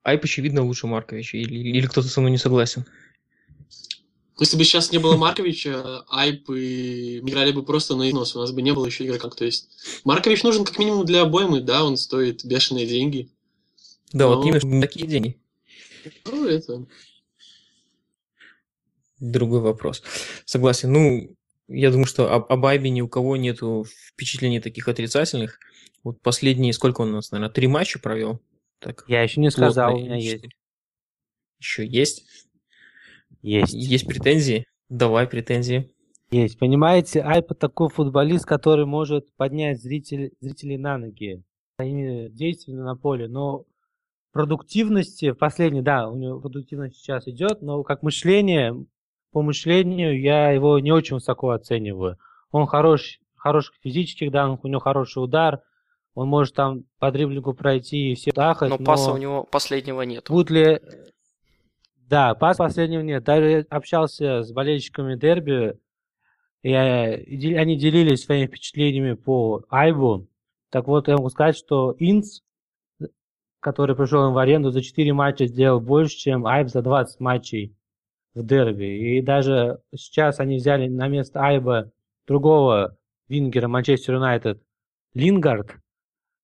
[0.03, 1.37] Айп, очевидно, лучше Марковича.
[1.37, 2.85] Или, или кто-то со мной не согласен?
[4.39, 8.35] Если бы сейчас не было Марковича, Айп и играли бы просто на износ.
[8.35, 9.29] У нас бы не было еще игрока.
[9.29, 9.69] То есть
[10.03, 13.29] Маркович нужен как минимум для обоймы, да, он стоит бешеные деньги.
[14.11, 14.35] Да, но...
[14.35, 15.39] вот именно такие деньги.
[16.25, 16.85] Ну, это
[19.19, 20.03] другой вопрос.
[20.45, 20.91] Согласен.
[20.91, 21.35] Ну,
[21.67, 25.59] я думаю, что об, об Айбе ни у кого нет впечатлений таких отрицательных.
[26.03, 28.41] Вот последние, сколько он у нас, наверное, три матча провел?
[28.83, 30.45] Так, я еще не сказал, у меня есть.
[31.59, 32.25] Еще есть?
[33.41, 33.73] Есть.
[33.73, 34.65] Есть претензии?
[34.89, 35.91] Давай претензии.
[36.31, 36.59] Есть.
[36.59, 41.43] Понимаете, Айпа такой футболист, который может поднять зрителей, зрителей на ноги
[41.75, 43.65] своими действиями на поле, но
[44.31, 48.85] продуктивности в последней, да, у него продуктивность сейчас идет, но как мышление
[49.31, 52.17] по мышлению я его не очень высоко оцениваю.
[52.51, 55.61] Он хорош, хорош в физических данных, у него хороший удар,
[56.15, 58.69] он может там по дриблингу пройти и все ахать.
[58.69, 60.27] Но, но паса у него последнего нет.
[60.29, 60.79] Будет ли...
[62.07, 63.23] Да, пас последнего нет.
[63.23, 65.79] Даже я общался с болельщиками дерби,
[66.61, 70.27] и они делились своими впечатлениями по Айбу.
[70.69, 72.41] Так вот, я могу сказать, что Инц,
[73.59, 77.75] который пришел им в аренду, за 4 матча сделал больше, чем Айб за 20 матчей
[78.35, 79.17] в дерби.
[79.17, 81.91] И даже сейчас они взяли на место Айба
[82.27, 82.97] другого
[83.27, 84.61] вингера Манчестер Юнайтед
[85.13, 85.77] Лингард.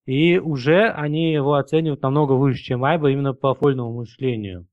[0.09, 4.65] И уже они его оценивают намного выше, чем Айба именно по фольному мышлению,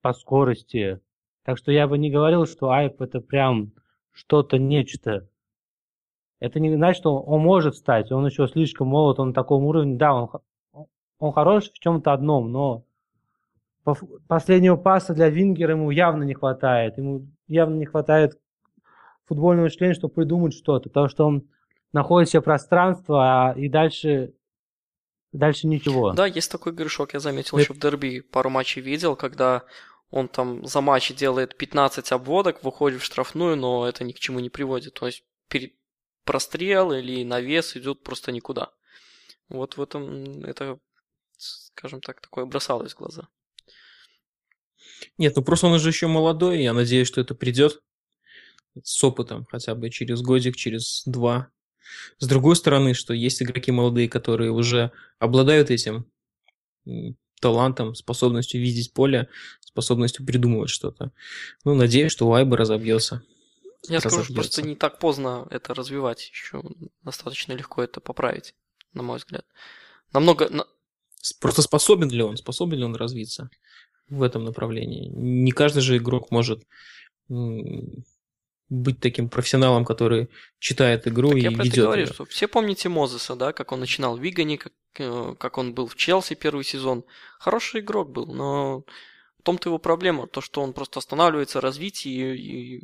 [0.00, 0.98] по скорости.
[1.44, 3.72] Так что я бы не говорил, что Айб это прям
[4.12, 5.28] что-то нечто.
[6.40, 9.98] Это не значит, что он может стать, он еще слишком молод, он на таком уровне.
[9.98, 10.86] Да, он,
[11.18, 12.86] он хорош в чем-то одном, но
[14.26, 16.96] последнего паса для Вингера ему явно не хватает.
[16.96, 18.40] Ему явно не хватает
[19.26, 21.44] футбольного мышления, чтобы придумать что-то, потому что он
[21.92, 24.32] находит себе пространство, а и дальше,
[25.32, 26.12] дальше ничего.
[26.12, 29.64] Да, есть такой грешок, я заметил еще в дерби, пару матчей видел, когда
[30.10, 34.40] он там за матч делает 15 обводок, выходит в штрафную, но это ни к чему
[34.40, 34.94] не приводит.
[34.94, 35.24] То есть
[36.24, 38.70] прострел или навес идет просто никуда.
[39.48, 40.78] Вот в этом это,
[41.36, 43.28] скажем так, такое бросалось в глаза.
[45.16, 47.82] Нет, ну просто он уже еще молодой, я надеюсь, что это придет
[48.82, 51.50] с опытом, хотя бы через годик, через два.
[52.18, 56.06] С другой стороны, что есть игроки молодые, которые уже обладают этим
[57.40, 59.28] талантом, способностью видеть поле,
[59.60, 61.12] способностью придумывать что-то.
[61.64, 63.22] Ну, надеюсь, что у Айба разобьется.
[63.88, 66.62] Я скажу, что просто не так поздно это развивать, еще
[67.02, 68.54] достаточно легко это поправить,
[68.92, 69.44] на мой взгляд.
[70.12, 70.50] Намного...
[71.40, 72.36] Просто способен ли он?
[72.36, 73.50] Способен ли он развиться?
[74.10, 75.08] в этом направлении.
[75.08, 76.64] Не каждый же игрок может
[78.70, 81.76] быть таким профессионалом, который читает игру так и я про ведет.
[81.76, 85.58] Я говорю, что все помните Мозеса, да, как он начинал в Вигане, как, э, как
[85.58, 87.04] он был в Челси первый сезон.
[87.38, 88.84] Хороший игрок был, но
[89.38, 92.82] в том-то его проблема, то, что он просто останавливается в развитии и, и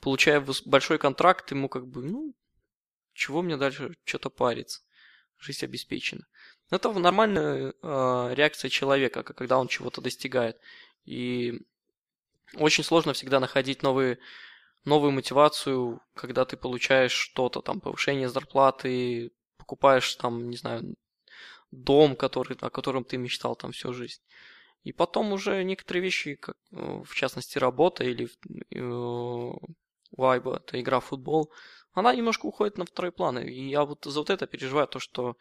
[0.00, 2.34] получая большой контракт, ему как бы, ну,
[3.14, 4.82] чего мне дальше что-то париться?
[5.38, 6.26] Жизнь обеспечена.
[6.70, 10.58] Это нормальная э, реакция человека, когда он чего-то достигает.
[11.04, 11.62] И
[12.54, 14.18] очень сложно всегда находить новые,
[14.86, 20.94] новую мотивацию, когда ты получаешь что-то, там, повышение зарплаты, покупаешь, там, не знаю,
[21.70, 24.22] дом, который, о котором ты мечтал там всю жизнь.
[24.84, 28.28] И потом уже некоторые вещи, как, э, в частности, работа или
[28.70, 29.52] э,
[30.16, 31.52] вайба, это игра в футбол,
[31.92, 33.38] она немножко уходит на второй план.
[33.38, 35.36] И я вот за вот это переживаю, то, что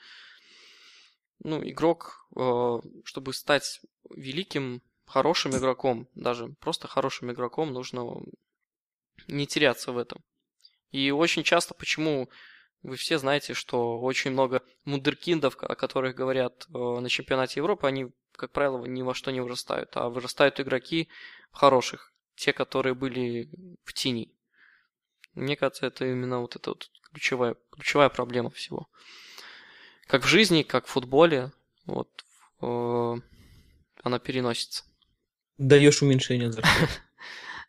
[1.43, 8.23] ну, игрок, э, чтобы стать великим, хорошим игроком, даже просто хорошим игроком, нужно
[9.27, 10.23] не теряться в этом.
[10.91, 12.29] И очень часто, почему
[12.83, 18.11] вы все знаете, что очень много мундеркиндов, о которых говорят э, на чемпионате Европы, они
[18.37, 21.07] как правило, ни во что не вырастают, а вырастают игроки
[21.51, 23.49] хороших, те, которые были
[23.83, 24.33] в тени.
[25.33, 28.87] Мне кажется, это именно вот эта вот ключевая, ключевая проблема всего.
[30.07, 31.51] Как в жизни, как в футболе,
[31.85, 32.09] вот
[32.61, 33.15] э,
[34.03, 34.83] она переносится.
[35.57, 36.89] Даешь уменьшение зарплаты.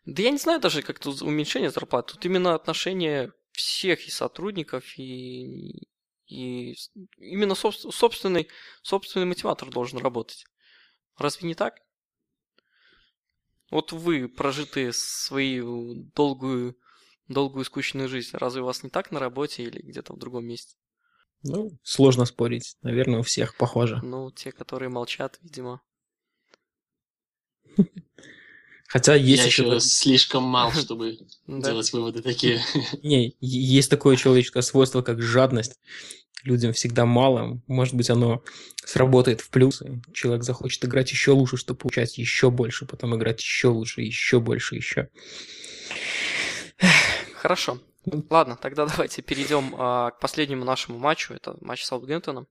[0.07, 2.13] Да я не знаю даже, как тут уменьшение зарплаты.
[2.13, 5.85] Тут именно отношение всех и сотрудников, и,
[6.27, 6.75] и
[7.17, 8.47] именно собственный,
[8.83, 10.45] собственный мотиватор должен работать.
[11.17, 11.81] Разве не так?
[13.69, 16.77] Вот вы, прожитые свою долгую,
[17.27, 20.77] долгую скучную жизнь, разве у вас не так на работе или где-то в другом месте?
[21.43, 22.77] Ну, сложно спорить.
[22.81, 23.99] Наверное, у всех похоже.
[24.01, 25.81] Ну, те, которые молчат, видимо.
[28.87, 29.63] Хотя есть Я еще...
[29.63, 32.61] еще слишком мал, чтобы делать выводы такие.
[33.03, 35.79] Не, есть такое человеческое свойство, как жадность.
[36.43, 37.61] Людям всегда мало.
[37.67, 38.41] Может быть, оно
[38.85, 39.83] сработает в плюс.
[40.13, 44.75] Человек захочет играть еще лучше, чтобы получать еще больше, потом играть еще лучше, еще больше,
[44.75, 45.09] еще.
[47.33, 47.79] Хорошо.
[48.29, 51.33] Ладно, тогда давайте перейдем а, к последнему нашему матчу.
[51.33, 52.47] Это матч с Саутгемптоном.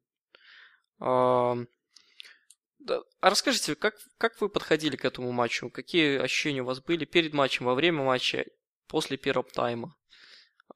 [2.90, 5.70] А расскажите, как, как вы подходили к этому матчу?
[5.70, 8.46] Какие ощущения у вас были перед матчем, во время матча,
[8.86, 9.96] после первого тайма?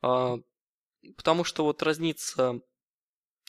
[0.02, 0.36] А,
[1.16, 2.60] потому что вот разнится,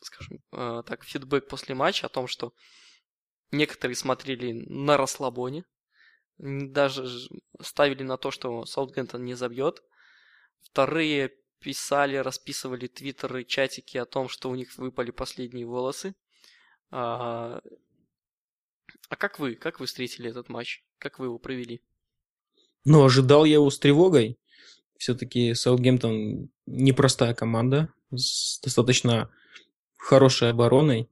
[0.01, 2.53] скажем а, так, фидбэк после матча о том, что
[3.51, 5.65] некоторые смотрели на расслабоне,
[6.37, 7.07] даже
[7.61, 9.83] ставили на то, что Саутгемптон не забьет.
[10.61, 16.15] Вторые писали, расписывали твиттеры, чатики о том, что у них выпали последние волосы.
[16.89, 17.61] А,
[19.11, 19.55] а как вы?
[19.55, 20.85] Как вы встретили этот матч?
[20.97, 21.81] Как вы его провели?
[22.85, 24.39] Ну, ожидал я его с тревогой.
[24.97, 29.29] Все-таки Саутгемптон непростая команда с достаточно
[29.97, 31.09] хорошей обороной.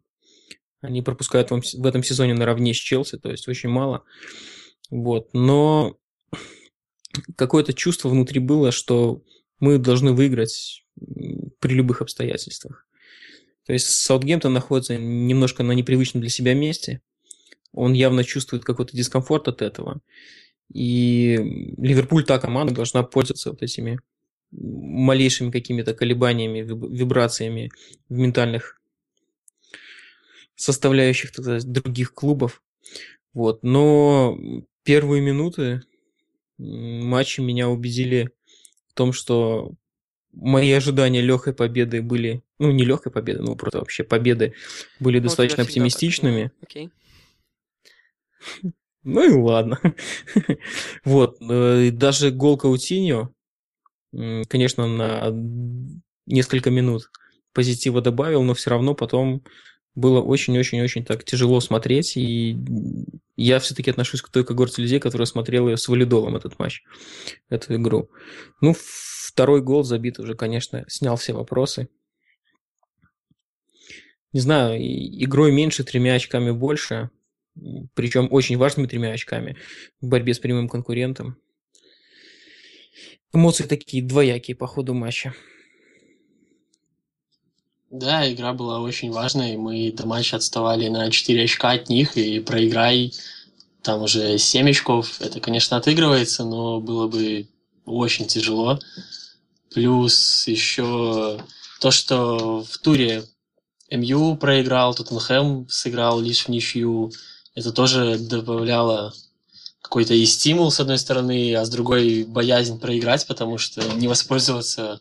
[0.80, 4.06] Они пропускают в этом сезоне наравне с Челси, то есть очень мало.
[4.90, 5.34] Вот.
[5.34, 5.98] Но
[7.36, 9.26] какое-то чувство внутри было, что
[9.60, 10.86] мы должны выиграть
[11.60, 12.88] при любых обстоятельствах.
[13.66, 17.02] То есть Саутгемптон находится немножко на непривычном для себя месте
[17.74, 20.02] он явно чувствует какой-то дискомфорт от этого.
[20.74, 21.38] И
[21.78, 24.00] Ливерпуль, та команда, должна пользоваться вот этими
[24.52, 27.72] малейшими какими-то колебаниями, вибрациями
[28.08, 28.80] в ментальных
[30.56, 32.62] составляющих так сказать, других клубов.
[33.34, 33.64] Вот.
[33.64, 34.38] Но
[34.84, 35.82] первые минуты
[36.58, 38.32] матча меня убедили
[38.90, 39.74] в том, что
[40.34, 44.54] мои ожидания легкой победы были, ну не легкой победы, ну просто вообще победы
[45.00, 46.52] были ну, достаточно оптимистичными.
[46.62, 46.90] Okay.
[49.04, 49.80] Ну и ладно.
[51.06, 51.38] вот.
[51.42, 53.34] Э, даже гол Каутиньо,
[54.12, 55.32] конечно, на
[56.26, 57.10] несколько минут
[57.54, 59.44] позитива добавил, но все равно потом
[59.96, 62.58] было очень-очень-очень так тяжело смотреть, и
[63.36, 66.84] я все-таки отношусь к той когорте людей, которая смотрела с валидолом этот матч,
[67.50, 68.10] эту игру.
[68.62, 71.90] Ну, второй гол забит уже, конечно, снял все вопросы.
[74.32, 77.10] Не знаю, игрой меньше, тремя очками больше
[77.94, 79.58] причем очень важными тремя очками
[80.02, 81.38] в борьбе с прямым конкурентом.
[83.34, 85.34] Эмоции такие двоякие по ходу матча.
[87.92, 89.58] Да, игра была очень важной.
[89.58, 93.14] Мы до матча отставали на 4 очка от них, и проиграй
[93.82, 95.22] там уже 7 очков.
[95.22, 97.48] Это, конечно, отыгрывается, но было бы
[97.86, 98.80] очень тяжело.
[99.74, 101.40] Плюс еще
[101.80, 103.24] то, что в туре
[103.92, 107.12] МЮ проиграл, Тоттенхэм сыграл лишь в ничью.
[107.56, 109.14] Это тоже добавляло
[109.82, 115.00] какой-то и стимул, с одной стороны, а с другой боязнь проиграть, потому что не воспользоваться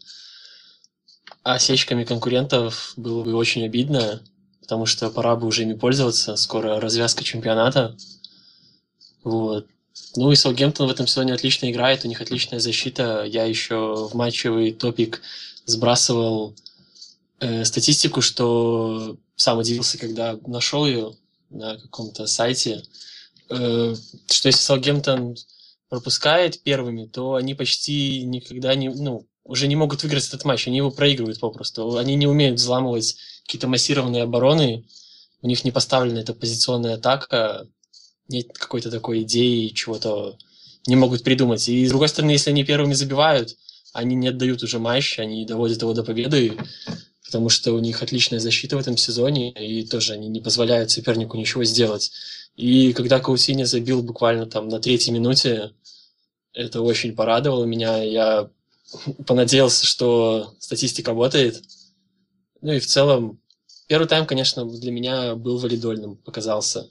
[1.43, 4.23] осечками конкурентов было бы очень обидно,
[4.61, 7.97] потому что пора бы уже ими пользоваться, скоро развязка чемпионата.
[9.25, 9.67] Вот.
[10.17, 13.25] Ну и Саутгемптон в этом сезоне отлично играет, у них отличная защита.
[13.25, 15.23] Я еще в матчевый топик
[15.65, 16.55] сбрасывал
[17.41, 21.15] э, статистику, что сам удивился, когда нашел ее
[21.51, 22.83] на каком-то сайте,
[23.51, 23.95] э,
[24.31, 25.37] что если Саутгемптон
[25.89, 30.77] пропускает первыми, то они почти никогда не, ну, уже не могут выиграть этот матч, они
[30.77, 31.97] его проигрывают попросту.
[31.97, 34.85] Они не умеют взламывать какие-то массированные обороны,
[35.41, 37.67] у них не поставлена эта позиционная атака,
[38.29, 40.37] нет какой-то такой идеи, чего-то
[40.87, 41.67] не могут придумать.
[41.69, 43.57] И с другой стороны, если они первыми забивают,
[43.93, 46.59] они не отдают уже матч, они доводят его до победы,
[47.29, 51.37] потому что у них отличная защита в этом сезоне, и тоже они не позволяют сопернику
[51.37, 52.11] ничего сделать.
[52.57, 55.72] И когда Каусиня забил буквально там на третьей минуте,
[56.55, 58.03] это очень порадовало меня.
[58.03, 58.49] Я
[59.26, 61.62] понадеялся, что статистика работает.
[62.62, 63.39] Ну и в целом,
[63.89, 66.89] первый тайм, конечно, для меня был валидольным, показался.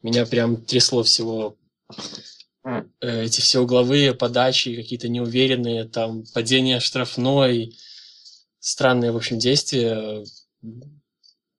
[0.00, 1.58] Меня прям трясло всего
[2.64, 7.76] э, эти все угловые подачи, какие-то неуверенные, там падение штрафной,
[8.64, 10.24] странные, в общем, действия.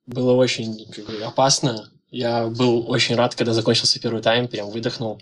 [0.07, 1.91] Было очень как бы, опасно.
[2.09, 5.21] Я был очень рад, когда закончился первый тайм, прям выдохнул.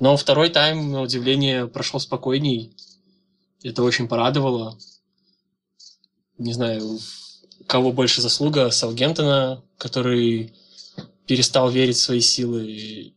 [0.00, 2.74] Но второй тайм, на удивление, прошел спокойней.
[3.62, 4.76] Это очень порадовало.
[6.38, 6.98] Не знаю,
[7.66, 10.54] кого больше заслуга, Саугемптона, который
[11.26, 13.14] перестал верить в свои силы,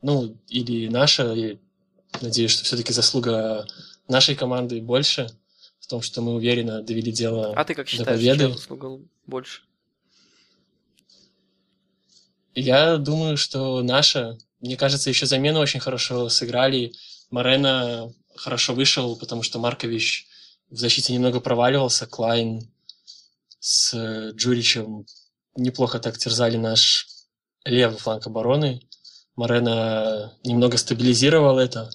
[0.00, 1.32] ну, или наша.
[1.32, 1.58] Я
[2.20, 3.66] надеюсь, что все-таки заслуга
[4.08, 5.28] нашей команды больше
[5.92, 8.46] том, что мы уверенно довели дело А ты как до считаешь, победы.
[8.46, 9.60] чья заслуга больше?
[12.54, 14.38] Я думаю, что наша.
[14.60, 16.92] Мне кажется, еще замену очень хорошо сыграли.
[17.30, 20.26] Марена хорошо вышел, потому что Маркович
[20.70, 22.06] в защите немного проваливался.
[22.06, 22.62] Клайн
[23.60, 25.04] с э, Джуричем
[25.56, 27.06] неплохо так терзали наш
[27.66, 28.80] левый фланг обороны.
[29.36, 31.90] Марена немного стабилизировал это.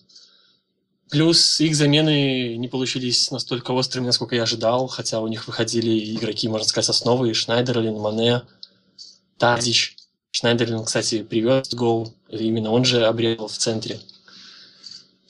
[1.10, 6.49] Плюс их замены не получились настолько острыми, насколько я ожидал, хотя у них выходили игроки,
[6.49, 8.41] можно сказать, основы, Шнайдерлин, Мане,
[9.38, 9.95] Тадич.
[10.32, 13.99] Шнайдерлин, кстати, привез гол, именно он же обрезал в центре.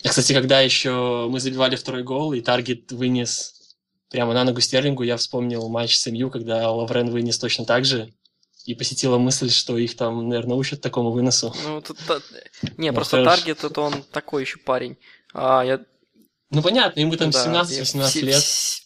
[0.03, 3.75] А, кстати, когда еще мы забивали второй гол, и Таргет вынес
[4.09, 8.11] прямо на ногу Стерлингу, я вспомнил матч с МЮ, когда Лаврен вынес точно так же,
[8.65, 11.55] и посетила мысль, что их там, наверное, учат такому выносу.
[11.63, 11.97] Ну, тут,
[12.77, 13.23] не, Ну, просто.
[13.23, 14.97] Таргет, это он такой еще парень.
[15.33, 15.85] А, я,
[16.49, 18.43] Ну, понятно, ему там да, 17-18 все- лет.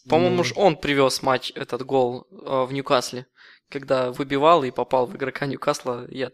[0.09, 0.43] По-моему, Ну.
[0.43, 3.27] ж он привез матч, этот гол э, в Ньюкасле,
[3.69, 6.07] когда выбивал и попал в игрока Ньюкасла.
[6.09, 6.31] Я,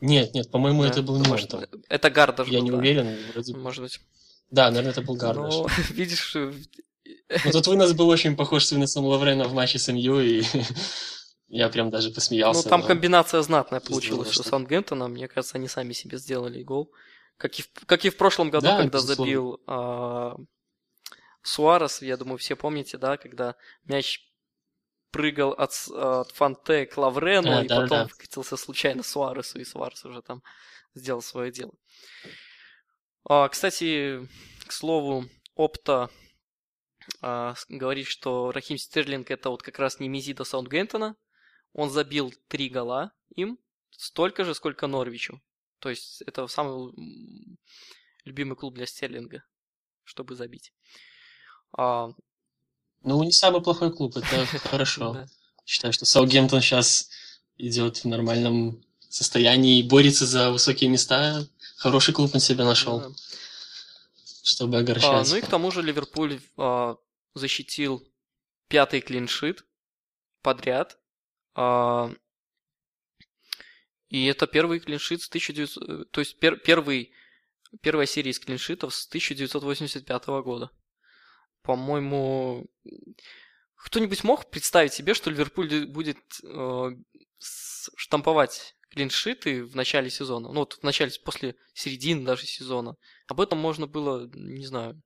[0.00, 1.64] Нет, нет, по-моему, да, это был не может, там.
[1.88, 2.76] Это Гардаш Я был, не да.
[2.76, 3.16] уверен.
[3.32, 4.00] вроде- Может быть.
[4.50, 5.54] Да, наверное, это был Гардаш.
[5.54, 10.20] Но, видишь, Но тот вынос был очень похож с выносом Лаврена в матче с МЮ,
[10.20, 10.42] и
[11.48, 12.68] я прям даже ну посмеялся.
[12.68, 15.08] там но- комбинация знатная получилась что- Саутгемптона.
[15.08, 16.90] Мне кажется, они сами себе сделали гол.
[17.38, 19.24] Как и в, как и в прошлом году, Да, когда безусловно.
[19.24, 20.36] забил а,
[21.42, 24.20] Суарес, я думаю, все помните, да, когда мяч
[25.10, 27.88] прыгал от, от Фанте к Лаврену, А, и да-да-да.
[28.04, 30.42] потом вкатился случайно Суаресу, и Суарес уже там
[30.94, 31.72] сделал свое дело.
[33.24, 34.28] А, кстати,
[34.66, 35.24] к слову,
[35.54, 36.10] Опта
[37.22, 41.16] а, говорит, что Рахим Стерлинг это вот как раз не Мизида Саутгемптона.
[41.72, 43.58] Он забил три гола им,
[43.90, 45.40] столько же, сколько Норвичу.
[45.80, 46.92] То есть это самый
[48.24, 49.42] любимый клуб для Стерлинга,
[50.04, 50.72] чтобы забить.
[51.76, 52.08] А,
[53.02, 55.26] Ну, не самый плохой клуб, это хорошо.
[55.64, 57.10] Считаю, что Саутгемптон сейчас
[57.56, 61.46] идет в нормальном состоянии и борется за высокие места.
[61.76, 63.14] Хороший клуб он себе нашел,
[64.42, 65.30] чтобы А, огорчать.
[65.30, 66.96] ну и к тому же Ливерпуль а,
[67.34, 68.02] защитил
[68.68, 69.64] пятый клиншит
[70.42, 70.98] подряд.
[74.08, 75.88] И это первый клиншит с 1900...
[75.88, 77.12] э, То есть пер- первый,
[77.82, 80.70] первая серия из клиншитов с 1985 года.
[81.62, 82.66] По-моему,
[83.76, 86.90] кто-нибудь мог представить себе, что Ливерпуль будет э,
[87.38, 90.48] штамповать клиншиты в начале сезона?
[90.48, 92.96] Ну вот в начале, после середины даже сезона.
[93.26, 95.00] Об этом можно было, не знаю,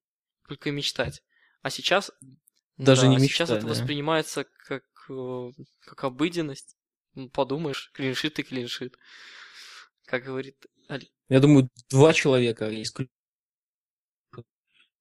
[0.46, 1.22] только мечтать.
[1.62, 2.12] А сейчас...
[2.76, 3.72] Даже не сейчас мечтай, это да.
[3.72, 5.50] воспринимается как, э,
[5.80, 6.76] как обыденность.
[7.14, 8.96] Ну, Подумаешь, клиншит и клиншит.
[10.06, 10.56] Как говорит
[10.88, 12.96] Али- Я думаю, два человека есть.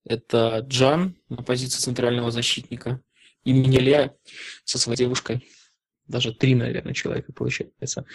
[0.04, 3.02] Это Джан на позиции центрального защитника
[3.44, 4.18] и Минеля
[4.64, 5.48] со своей девушкой.
[6.08, 8.06] Даже три, наверное, человека получается.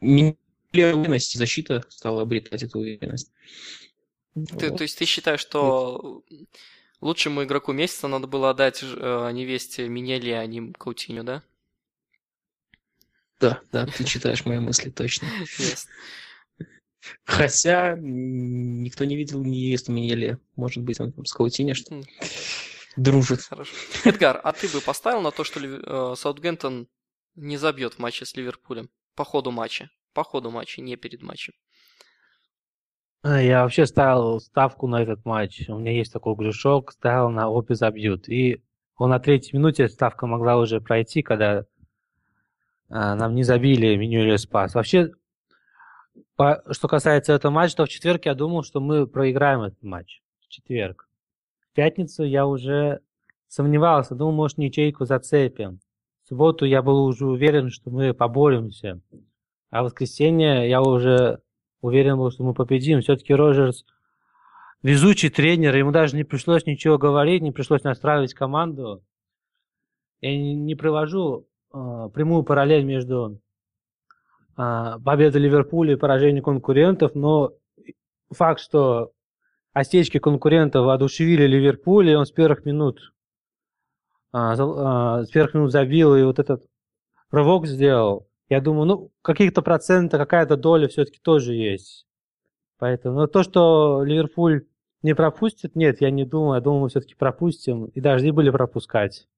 [0.00, 0.36] Минеля
[0.72, 3.32] уверенность, защита стала обретать эту уверенность.
[4.34, 4.78] Ты- Вот.
[4.78, 6.22] то есть ты считаешь, что
[7.00, 11.42] лучшему игроку месяца надо было отдать э, невесте Минели, а не Каутиню, да?
[13.40, 15.28] Да, да, ты читаешь мои мысли точно.
[17.24, 20.38] Хотя никто не видел невесту Минеле.
[20.56, 22.02] Может быть, он там с Каутине что
[22.96, 23.42] дружит.
[23.42, 23.72] Хорошо.
[24.04, 26.88] Эдгар, а ты бы поставил на то, что э, Саутгемптон
[27.36, 28.90] не забьет в матче с Ливерпулем?
[29.14, 29.90] По ходу матча.
[30.12, 31.54] По ходу матча, не перед матчем.
[33.22, 35.68] А, Я вообще ставил ставку на этот матч.
[35.68, 38.28] У меня есть такой грешок, ставил на обе забьют.
[38.28, 38.62] И
[38.96, 41.64] он на третьей минуте ставка могла уже пройти, когда
[42.88, 44.74] нам не забили меню или спас.
[44.74, 45.10] Вообще,
[46.36, 50.22] по- что касается этого матча, то в четверг я думал, что мы проиграем этот матч.
[50.40, 51.08] В четверг.
[51.60, 53.00] В пятницу я уже
[53.48, 55.80] сомневался, думал, может, ничейку зацепим.
[56.24, 59.00] В субботу я был уже уверен, что мы поборемся.
[59.70, 61.40] А в воскресенье я уже
[61.80, 63.00] уверен был, что мы победим.
[63.00, 63.84] Все-таки Роджерс
[64.82, 69.02] везучий тренер, ему даже не пришлось ничего говорить, не пришлось настраивать команду.
[70.20, 73.40] Я не, привожу прямую параллель между
[74.56, 77.52] а, победа Ливерпуля и поражение конкурентов, но
[78.30, 79.12] факт, что
[79.72, 83.12] осечки конкурентов воодушевили Ливерпуль, и он с первых минут
[84.32, 86.64] а, а, с первых минут забил и вот этот
[87.30, 88.28] рывок сделал.
[88.48, 92.06] Я думаю, ну, каких-то процентов, какая-то доля все-таки тоже есть.
[92.78, 94.66] Поэтому, но то, что Ливерпуль
[95.02, 96.56] не пропустит, нет, я не думаю.
[96.56, 97.86] Я думаю, мы все-таки пропустим.
[97.86, 99.28] И должны были пропускать.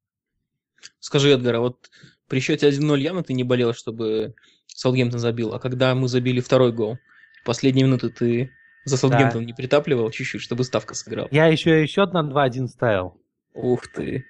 [0.98, 1.90] Скажи, Эдгар, а вот
[2.30, 4.34] при счете 1-0 явно ты не болел, чтобы
[4.68, 6.96] Саутгемптон забил, а когда мы забили второй гол,
[7.42, 8.52] в последние минуты ты
[8.84, 9.46] за Саутгемптон да.
[9.46, 11.28] не притапливал чуть-чуть, чтобы ставка сыграла?
[11.32, 13.20] Я еще счет на 2-1 ставил.
[13.52, 14.24] Ух ты.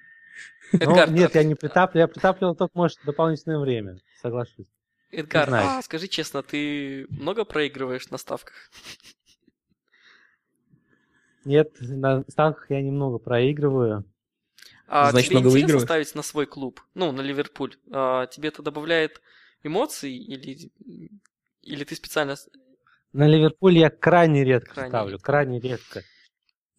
[0.73, 4.67] Ну, нет, я не притапливал, я притапливал только, может, дополнительное время, соглашусь.
[5.11, 8.71] Эдгар, а, скажи честно, ты много проигрываешь на ставках?
[11.45, 14.05] Нет, на ставках я немного проигрываю.
[14.93, 17.77] А Значит, тебе много интересно ставить на свой клуб, ну, на Ливерпуль?
[17.93, 19.21] А, тебе это добавляет
[19.63, 20.69] эмоций или,
[21.61, 22.35] или ты специально...
[23.13, 25.25] На Ливерпуль я крайне редко крайне ставлю, редко.
[25.25, 26.03] крайне редко.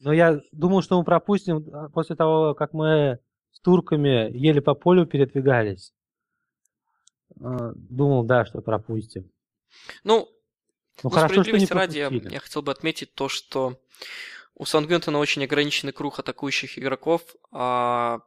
[0.00, 3.18] Но я думал, что мы пропустим а, после того, как мы
[3.50, 5.94] с турками еле по полю передвигались.
[7.40, 9.30] А, думал, да, что пропустим.
[10.04, 10.28] Ну,
[11.02, 13.80] ну хорошо, что не ради, я, я хотел бы отметить то, что
[14.62, 18.20] у Саундгемптона очень ограниченный круг атакующих игроков, а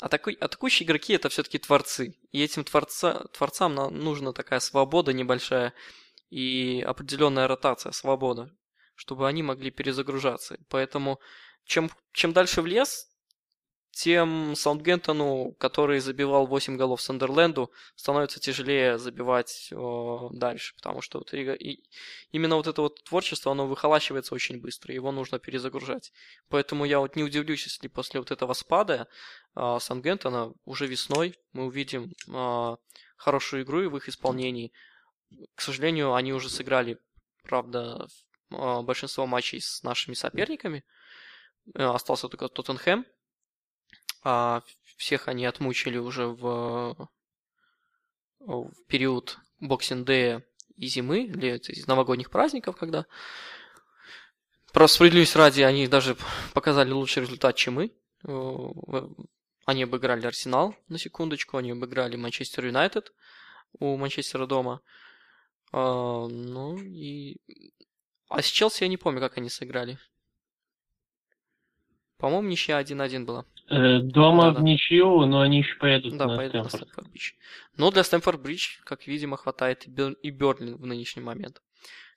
[0.00, 0.30] атаку...
[0.30, 2.14] атакующие игроки это все-таки творцы.
[2.32, 3.24] И этим творца...
[3.34, 5.74] творцам нужна такая свобода небольшая
[6.30, 8.50] и определенная ротация, свобода,
[8.94, 10.56] чтобы они могли перезагружаться.
[10.70, 11.20] Поэтому
[11.66, 13.08] чем, чем дальше в лес,
[13.96, 21.32] тем Саундгемптону, который забивал 8 голов Сандерленду, становится тяжелее забивать о, дальше, потому что вот,
[21.32, 21.82] и,
[22.30, 26.12] именно вот это вот творчество, оно выхолачивается очень быстро, его нужно перезагружать.
[26.50, 29.08] Поэтому я вот не удивлюсь, если после вот этого спада
[29.54, 32.76] э, Саундгемптона уже весной мы увидим э,
[33.16, 34.74] хорошую игру в их исполнении.
[35.54, 36.98] К сожалению, они уже сыграли,
[37.44, 38.08] правда,
[38.50, 40.84] э, большинство матчей с нашими соперниками.
[41.74, 43.06] Э, остался только Тоттенхэм,
[44.28, 44.64] а
[44.96, 47.08] всех они отмучили уже в,
[48.40, 50.42] в период боксинг и
[50.78, 53.06] зимы, или из новогодних праздников, когда
[54.72, 56.16] про справедливость ради они даже
[56.54, 57.92] показали лучший результат, чем мы.
[59.64, 63.12] Они обыграли Арсенал, на секундочку, они обыграли Манчестер Юнайтед
[63.78, 64.80] у Манчестера дома.
[65.70, 67.40] А, ну и...
[68.28, 70.00] А с Челси я не помню, как они сыграли.
[72.16, 73.46] По-моему, ничья 1-1 была.
[73.68, 74.62] Э, дома да, в да.
[74.62, 76.72] ничью, но они еще поедут да, на поедут Стэнфорд.
[76.72, 77.32] на Стэнфорд Бридж.
[77.76, 80.12] Но для Стэнфорд Бридж, как видимо, хватает и, Бер...
[80.22, 81.60] и Берли в нынешний момент.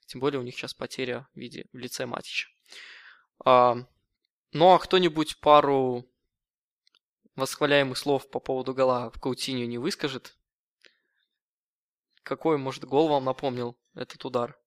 [0.06, 2.48] Тем более у них сейчас потеря в виде в лице Матича.
[3.44, 3.76] А,
[4.52, 6.06] ну а кто-нибудь пару
[7.34, 10.36] восхваляемых слов по поводу гола в Каутинью не выскажет?
[12.22, 14.59] Какой, может, гол вам напомнил этот удар?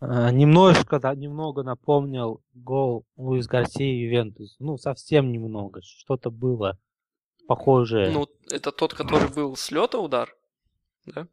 [0.00, 4.56] А, немножко, да, немного напомнил гол Луис Гарсии Ювентус.
[4.58, 5.80] Ну, совсем немного.
[5.82, 6.78] Что-то было
[7.46, 8.10] похожее.
[8.10, 10.34] Ну, это тот, который был с лета удар?
[11.06, 11.26] Да?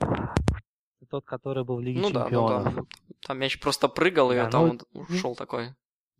[0.00, 2.64] Это тот, который был в Лиге ну, Чемпионов.
[2.64, 2.86] Да, ну, да.
[3.26, 5.74] Там мяч просто прыгал, да, и там ну, он ушел такой.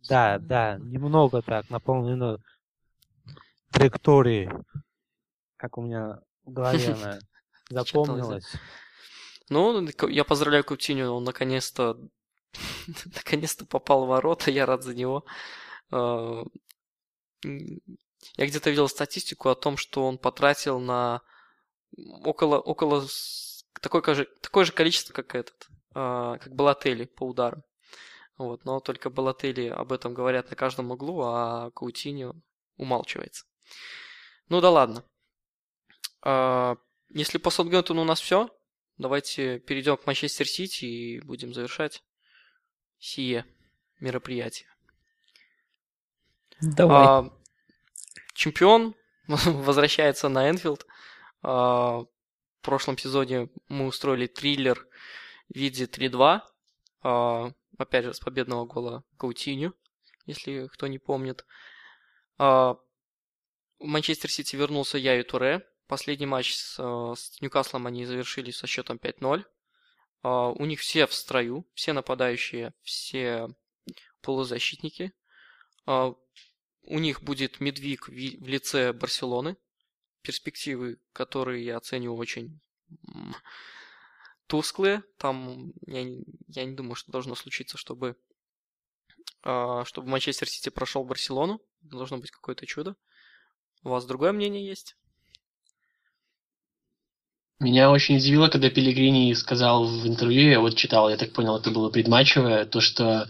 [0.07, 2.39] Да, да, немного так наполнено
[3.71, 4.51] траектории,
[5.57, 7.19] как у меня в голове она
[7.69, 8.45] запомнилась.
[9.49, 11.97] Ну, я поздравляю Кутиню, он наконец-то
[13.15, 15.25] наконец-то попал в ворота, я рад за него.
[15.91, 16.43] А,
[17.43, 21.21] я где-то видел статистику о том, что он потратил на
[22.23, 23.05] около, около
[23.81, 27.63] такое, же, такое же количество, как этот, а, как Балатели по удару.
[28.37, 32.35] Вот, но только Балатели об этом говорят на каждом углу, а Каутиньо
[32.77, 33.45] умалчивается.
[34.47, 35.03] Ну да ладно.
[36.21, 36.77] А,
[37.09, 38.49] если по Саутгемптону у нас все,
[38.99, 42.03] давайте перейдем к Манчестер Сити и будем завершать
[42.99, 43.45] сие
[43.99, 44.69] мероприятие.
[46.61, 47.07] Давай.
[47.07, 47.33] А,
[48.33, 48.93] чемпион
[49.27, 50.85] возвращается на Энфилд.
[51.41, 52.07] А, в
[52.61, 54.85] прошлом сезоне мы устроили триллер
[55.49, 56.41] в виде 3-2.
[57.01, 59.73] А, опять же, с победного гола Каутиню,
[60.25, 61.45] если кто не помнит.
[62.37, 62.77] А,
[63.79, 65.65] в Манчестер Сити вернулся Яю Туре.
[65.89, 69.43] Последний матч с, э, с Ньюкаслом они завершили со счетом 5-0.
[70.21, 73.47] Uh, у них все в строю, все нападающие, все
[74.21, 75.13] полузащитники.
[75.87, 76.15] Uh,
[76.83, 79.57] у них будет Медвиг в, лице Барселоны.
[80.21, 82.59] Перспективы, которые я оцениваю очень
[84.45, 85.01] тусклые.
[85.17, 86.01] Там я,
[86.49, 88.15] я не думаю, что должно случиться, чтобы,
[89.41, 91.59] uh, чтобы Манчестер Сити прошел Барселону.
[91.81, 92.95] Должно быть какое-то чудо.
[93.81, 94.95] У вас другое мнение есть?
[97.59, 101.71] Меня очень удивило, когда Пелигрини сказал в интервью, я вот читал, я так понял, это
[101.71, 103.27] было предматчевое, то, что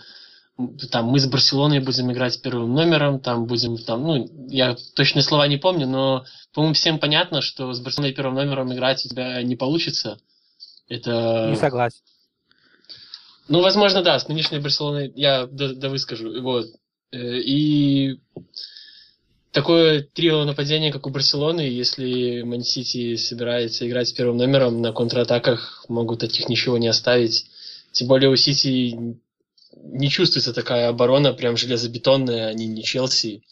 [0.91, 5.47] там мы с Барселоной будем играть первым номером, там будем, там, ну, я точные слова
[5.47, 9.55] не помню, но, по-моему, всем понятно, что с Барселоной первым номером играть у тебя не
[9.55, 10.19] получится.
[10.89, 11.47] Это...
[11.49, 12.01] Не согласен.
[13.47, 16.39] Ну, возможно, да, с нынешней Барселоной я да, да выскажу.
[16.41, 16.67] Вот.
[17.11, 18.19] Э, и
[19.51, 25.85] такое трио нападения, как у Барселоны, если Ман-Сити собирается играть с первым номером, на контратаках
[25.87, 27.45] могут от них ничего не оставить.
[27.91, 28.97] Тем более у Сити
[29.75, 33.43] не чувствуется такая оборона прям железобетонная, они не Челси.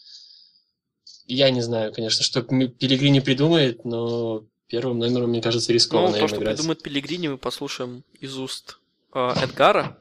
[1.26, 6.28] Я не знаю, конечно, что Пелигрини придумает, но первым номером, мне кажется, рискованно ну, то,
[6.28, 6.56] что играть.
[6.56, 8.78] придумает Пелигрини, мы послушаем из уст
[9.14, 9.98] э, Эдгара.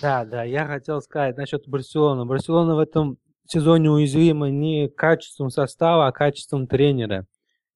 [0.00, 2.24] Да, да, я хотел сказать насчет Барселоны.
[2.24, 7.26] Барселона в этом сезоне уязвима не качеством состава, а качеством тренера.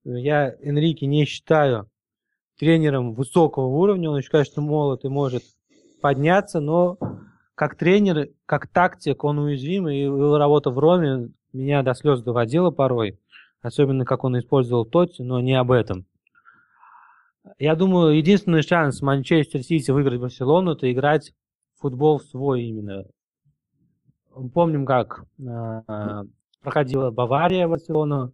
[0.04, 1.90] Я Энрике не считаю
[2.58, 5.42] тренером высокого уровня, он еще, конечно, молод и может
[6.00, 6.98] подняться, но
[7.54, 12.70] как тренер, как тактик он уязвим, и его работа в Роме меня до слез доводила
[12.70, 13.18] порой,
[13.62, 16.06] особенно как он использовал Тотти, но не об этом.
[17.58, 21.32] Я думаю, единственный шанс Манчестер Сити выиграть Барселону, это играть
[21.76, 23.06] в футбол свой именно.
[24.54, 26.24] Помним, как э,
[26.60, 28.32] проходила Бавария Барселону.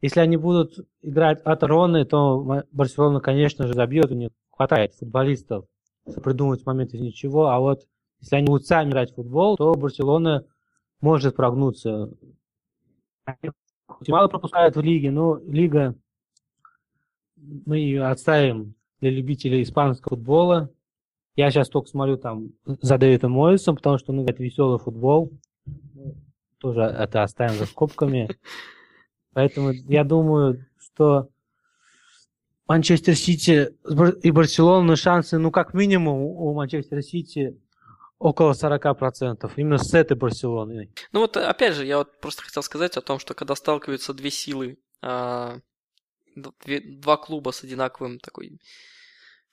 [0.00, 5.66] Если они будут играть от Роны, то Барселона, конечно же, забьет, у них хватает футболистов
[6.22, 7.86] придумать момент из ничего, а вот
[8.20, 10.44] если они будут сами играть в футбол, то Барселона
[11.00, 12.10] может прогнуться.
[13.24, 13.52] Они
[14.08, 15.94] мало пропускают в лиге, но лига,
[17.36, 20.70] мы ее отставим для любителей испанского футбола.
[21.38, 25.30] Я сейчас только смотрю там за Дэвидом Мойсом, потому что он играет веселый футбол.
[26.58, 28.28] Тоже это оставим за скобками.
[29.34, 31.28] Поэтому я думаю, что
[32.66, 33.72] Манчестер Сити
[34.24, 37.56] и Барселона шансы, ну, как минимум, у Манчестер Сити
[38.18, 39.48] около 40%.
[39.54, 40.90] Именно с этой Барселоной.
[41.12, 44.32] Ну вот, опять же, я вот просто хотел сказать о том, что когда сталкиваются две
[44.32, 45.60] силы, а,
[46.34, 48.58] два клуба с одинаковым такой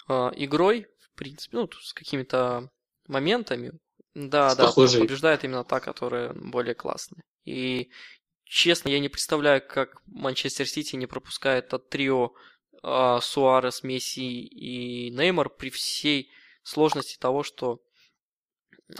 [0.07, 2.69] а, игрой, в принципе, ну, с какими-то
[3.07, 3.71] моментами,
[4.13, 7.23] да, с да, побеждает именно та, которая более классная.
[7.45, 7.89] И
[8.43, 12.33] честно, я не представляю, как Манчестер Сити не пропускает от трио
[12.83, 16.31] э, Суарес, Месси и Неймар при всей
[16.63, 17.79] сложности того, что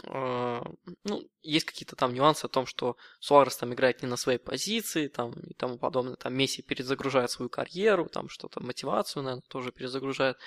[0.04, 0.62] э,
[1.04, 5.08] ну, есть какие-то там нюансы о том, что Суарес там играет не на своей позиции
[5.08, 6.16] там, и тому подобное.
[6.16, 10.38] Там Месси перезагружает свою карьеру, там что-то, мотивацию, наверное, тоже перезагружает.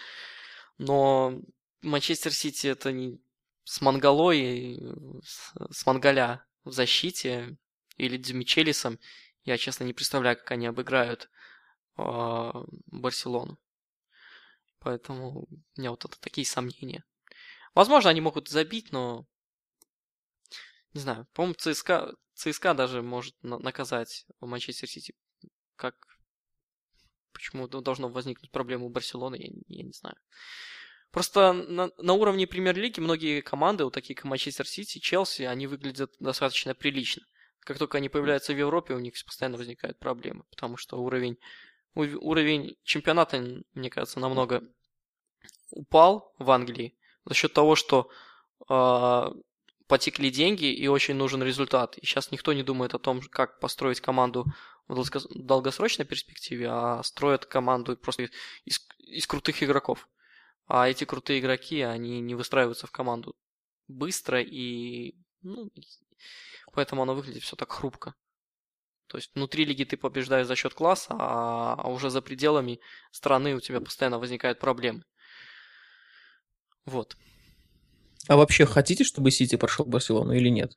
[0.80, 1.40] Но
[1.82, 3.20] Манчестер Сити это не
[3.64, 4.80] с Монголой,
[5.24, 7.58] с, с Монголя в защите
[7.98, 9.00] или Дюмичелисом.
[9.44, 11.30] Я, честно, не представляю, как они обыграют
[11.98, 12.52] э,
[12.88, 13.58] Барселону.
[14.80, 17.04] Поэтому у меня вот это такие сомнения.
[17.76, 19.28] Возможно, они могут забить, но
[20.94, 21.28] не знаю.
[21.34, 25.14] По-моему, ЦСКА, ЦСКА даже может наказать Манчестер Сити.
[25.76, 25.96] Как
[27.34, 30.18] почему должно возникнуть проблема у Барселоны, я, я не знаю.
[31.12, 36.14] Просто на, на уровне премьер-лиги многие команды, вот такие как Манчестер Сити, Челси, они выглядят
[36.20, 37.24] достаточно прилично.
[37.62, 41.38] Как только они появляются в Европе, у них постоянно возникают проблемы, потому что уровень
[41.96, 44.64] уровень чемпионата, мне кажется, намного
[45.72, 46.96] упал в Англии
[47.26, 48.10] за счет того, что
[48.70, 49.30] э,
[49.88, 51.98] потекли деньги и очень нужен результат.
[51.98, 54.46] И сейчас никто не думает о том, как построить команду
[54.88, 55.04] в
[55.36, 58.30] долгосрочной перспективе, а строят команду просто
[58.66, 60.08] из, из крутых игроков.
[60.70, 63.36] А эти крутые игроки, они не выстраиваются в команду
[63.88, 65.72] быстро и ну,
[66.74, 68.14] поэтому оно выглядит все так хрупко.
[69.08, 72.80] То есть внутри лиги ты побеждаешь за счет класса, а, а уже за пределами
[73.12, 75.04] страны у тебя постоянно возникают проблемы.
[76.86, 77.18] Вот.
[78.28, 80.74] А вообще хотите, чтобы Сити прошел Барселону или нет?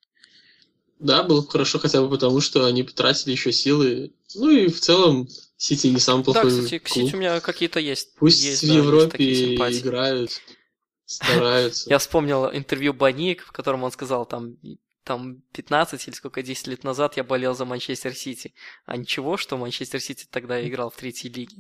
[1.03, 4.13] Да, было бы хорошо хотя бы потому, что они потратили еще силы.
[4.37, 7.81] Ну и в целом Сити не самый плохой Да, кстати, к Сити у меня какие-то
[7.81, 8.15] есть.
[8.15, 10.41] Пусть есть, в да, Европе играют,
[11.05, 11.91] стараются.
[11.91, 14.57] Я вспомнил интервью Баник, в котором он сказал, там,
[15.03, 18.55] там 15 или сколько, 10 лет назад я болел за Манчестер Сити.
[18.87, 21.57] А ничего, что Манчестер Сити тогда играл в третьей лиге.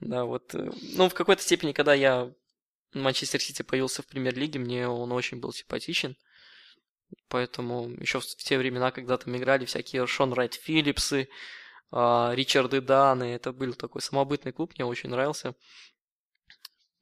[0.00, 0.54] Да, вот.
[0.54, 2.32] Э, ну, в какой-то степени, когда я
[2.94, 6.16] Манчестер Сити появился в премьер-лиге, мне он очень был симпатичен.
[7.28, 11.28] Поэтому еще в те времена, когда там играли всякие Шон Райт Филлипсы,
[11.90, 15.54] а, Ричарды Даны, это был такой самобытный клуб, мне очень нравился.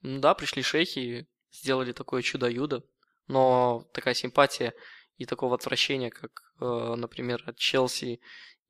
[0.01, 2.83] Да, пришли шейхи, сделали такое чудо-юдо,
[3.27, 4.73] но такая симпатия
[5.17, 8.19] и такого отвращения, как, э, например, от Челси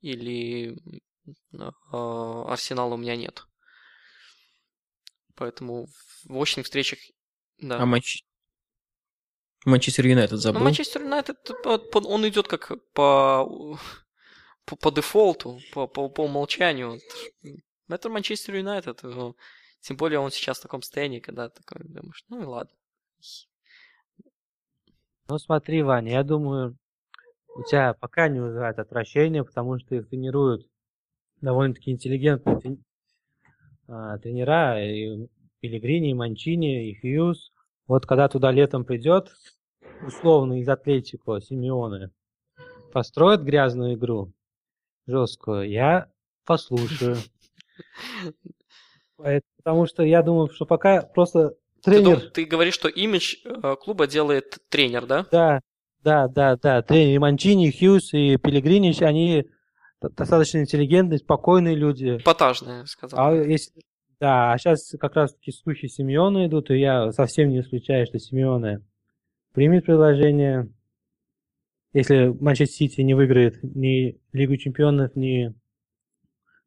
[0.00, 3.46] или э, Арсенала у меня нет.
[5.34, 5.88] Поэтому
[6.24, 7.00] в очных встречах,
[7.58, 7.78] да.
[7.78, 8.22] А матч...
[9.64, 10.60] Манчестер Юнайтед Ну, забыл.
[10.60, 13.78] Манчестер Юнайтед, по- он идет как по,
[14.66, 17.00] по, по дефолту, по, по, по умолчанию.
[17.88, 19.02] Это Манчестер Юнайтед.
[19.02, 19.36] ну,
[19.80, 22.76] Тем более он сейчас в таком состоянии, когда такой думаешь, ну и ладно.
[25.28, 26.76] Ну смотри, Ваня, я думаю,
[27.56, 30.66] у тебя пока не вызывает отвращения, потому что их тренируют
[31.40, 32.78] довольно-таки интеллигентные
[33.88, 35.28] а, тренера, и
[35.60, 37.52] Пелегрини, и Манчини, и Хьюз.
[37.86, 39.34] Вот когда туда летом придет,
[40.06, 42.10] условно из Атлетико Симеоне,
[42.92, 44.32] построит грязную игру,
[45.06, 46.10] жесткую, я
[46.46, 47.16] послушаю.
[49.16, 52.20] Потому что я думаю, что пока просто Ты, тренер...
[52.20, 55.26] дум- ты говоришь, что имидж э, клуба делает тренер, да?
[55.30, 55.60] Да,
[56.02, 56.82] да, да, да.
[56.82, 59.46] Тренер Манчини, Хьюз и Пелегринич, они
[60.00, 62.18] достаточно интеллигентные, спокойные люди.
[62.18, 63.18] Эпатажный, я сказал.
[63.20, 63.72] А если...
[64.20, 68.80] Да, а сейчас как раз-таки слухи Симеона идут, и я совсем не исключаю, что Симеоне
[69.52, 70.68] примет предложение.
[71.92, 75.54] Если Манчестер Сити не выиграет ни Лигу Чемпионов, ни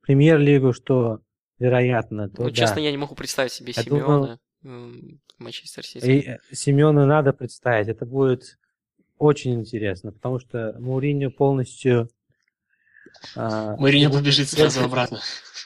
[0.01, 1.19] Премьер-лигу, что
[1.59, 2.55] вероятно, то Ну, да.
[2.55, 6.05] честно, я не могу представить себе Я Симеона м, в Манчестер Сити.
[6.05, 7.89] И э, Семену надо представить.
[7.89, 8.57] Это будет
[9.17, 12.09] очень интересно, потому что Мауриньо полностью
[13.35, 15.19] а, Мourinho побежит сразу обратно.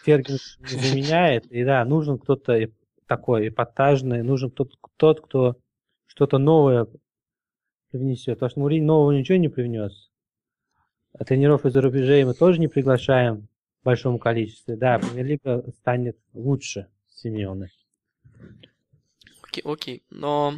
[0.04, 1.46] Фергюс не заменяет.
[1.52, 2.72] И да, нужен кто-то и-
[3.08, 5.58] такой эпатажный, нужен тот, тот кто
[6.08, 6.88] что-то новое
[7.92, 8.36] привнесет.
[8.36, 10.12] Потому что Мауриньо нового ничего не привнес.
[11.14, 13.48] А тренеров из-за рубежей мы тоже не приглашаем
[13.82, 14.78] в большом количестве.
[14.78, 17.68] Да, премьер-лига станет лучше Симеона.
[19.44, 20.04] Окей, окей.
[20.10, 20.56] Но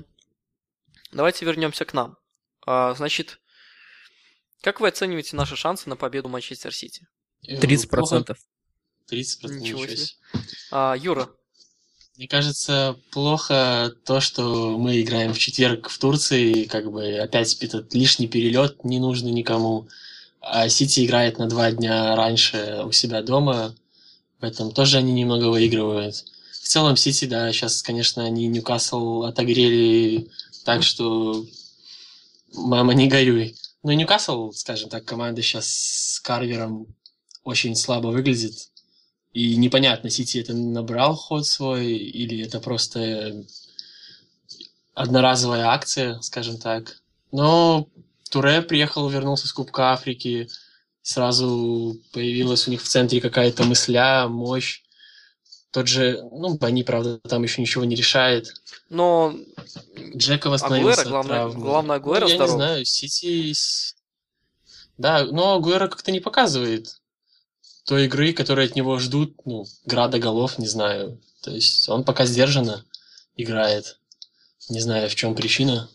[1.11, 2.17] давайте вернемся к нам.
[2.65, 3.41] А, значит,
[4.61, 7.07] как вы оцениваете наши шансы на победу Манчестер Сити?
[7.47, 7.87] Э, 30%.
[7.89, 8.35] плохо.
[9.11, 10.05] 30%, Ничего себе.
[10.71, 11.29] А, Юра,
[12.17, 17.55] Мне кажется, плохо то, что мы играем в четверг в Турции, и как бы опять
[17.61, 19.87] этот лишний перелет не нужно никому.
[20.41, 23.75] А Сити играет на два дня раньше у себя дома,
[24.43, 26.25] в этом тоже они немного выигрывают.
[26.51, 30.29] В целом Сити, да, сейчас, конечно, они Ньюкасл отогрели
[30.65, 31.45] так, что
[32.53, 33.55] мама не горюй.
[33.83, 36.87] Ну и Ньюкасл, скажем так, команда сейчас с Карвером
[37.45, 38.69] очень слабо выглядит.
[39.33, 43.43] И непонятно, Сити это набрал ход свой, или это просто
[44.93, 46.97] одноразовая акция, скажем так.
[47.31, 47.87] Но
[48.29, 50.49] Туре приехал, вернулся с Кубка Африки,
[51.01, 54.83] сразу появилась у них в центре какая-то мысля, мощь.
[55.71, 58.53] Тот же, ну, Бани, правда, там еще ничего не решает.
[58.89, 59.35] но
[60.15, 61.59] Джека восстановился Агуэро, от главное- травмы.
[61.65, 62.51] главное, Агуэро ну, я здоров.
[62.51, 63.53] не знаю, Сити...
[64.99, 67.01] Да, но Агуэро как-то не показывает
[67.85, 71.21] той игры, которую от него ждут, ну, града голов, не знаю.
[71.41, 72.85] То есть он пока сдержанно
[73.35, 73.99] играет.
[74.69, 75.89] Не знаю, в чем причина.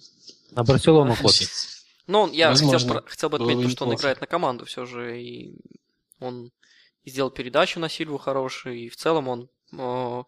[0.51, 1.35] На Барселону ход.
[2.06, 4.65] Ну, я хотел, Возможно, про- хотел бы бы отметить, то, что он играет на команду
[4.65, 5.55] все же, и
[6.20, 6.51] он
[7.05, 10.24] сделал передачу на Сильву хороший, и в целом он э,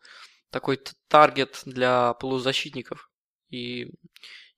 [0.51, 3.11] такой таргет для полузащитников.
[3.51, 3.93] И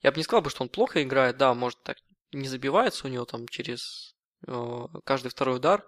[0.03, 1.99] я бы не сказал бы, что он плохо играет, да, может так
[2.33, 4.15] не забивается у него там через
[4.47, 5.85] э, каждый второй удар,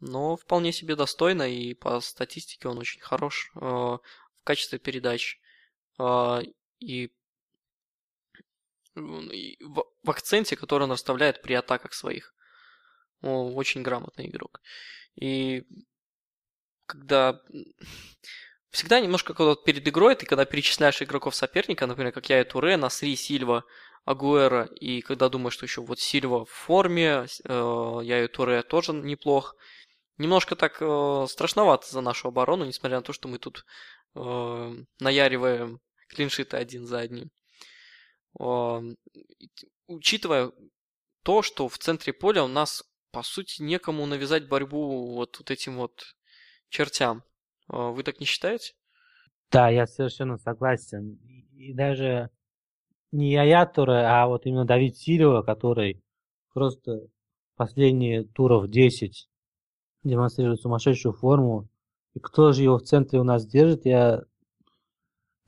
[0.00, 4.00] но вполне себе достойно, и по статистике он очень хорош э, в
[4.44, 5.40] качестве передач.
[5.98, 6.42] Э,
[6.80, 7.12] и
[8.96, 12.34] и в, в акценте, который он расставляет при атаках своих.
[13.22, 14.60] О, очень грамотный игрок.
[15.16, 15.64] И
[16.86, 17.40] когда...
[18.70, 22.76] Всегда немножко вот перед игрой, ты когда перечисляешь игроков соперника, например, как я и Туре,
[22.76, 23.62] Насри, Сильва,
[24.04, 28.92] Агуэра, и когда думаешь, что еще вот Сильва в форме, э, я и Туре тоже
[28.92, 29.54] неплох,
[30.18, 33.64] немножко так э, страшновато за нашу оборону, несмотря на то, что мы тут
[34.14, 37.30] э, наяриваем клиншиты один за одним.
[38.40, 38.80] Э,
[39.86, 40.52] учитывая
[41.22, 45.76] то, что в центре поля у нас, по сути, некому навязать борьбу вот, вот этим
[45.76, 46.14] вот
[46.68, 47.22] чертям.
[47.72, 48.74] Э, Вы так не считаете?
[49.50, 51.18] Да, я совершенно согласен.
[51.56, 52.30] И даже
[53.12, 56.02] не Яя а вот именно Давид Сильва, который
[56.52, 57.06] просто
[57.56, 59.28] последние туров 10
[60.04, 61.68] демонстрирует сумасшедшую форму.
[62.14, 64.24] И кто же его в центре у нас держит, я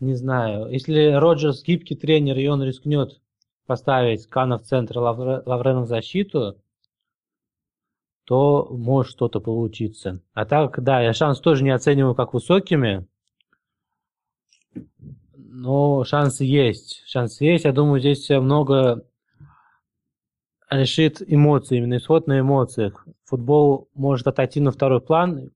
[0.01, 0.71] не знаю.
[0.71, 3.21] Если Роджерс гибкий тренер, и он рискнет
[3.67, 6.57] поставить Кана в центр, Лавре- Лаврена в защиту,
[8.25, 10.21] то может что-то получиться.
[10.35, 13.07] А так, да, я шанс тоже не оцениваю как высокими,
[15.37, 17.05] но шансы есть.
[17.07, 17.65] Шансы есть.
[17.65, 19.07] Я думаю, здесь много
[20.71, 23.07] решит эмоции, именно исход на эмоциях.
[23.25, 25.51] Футбол может отойти на второй план.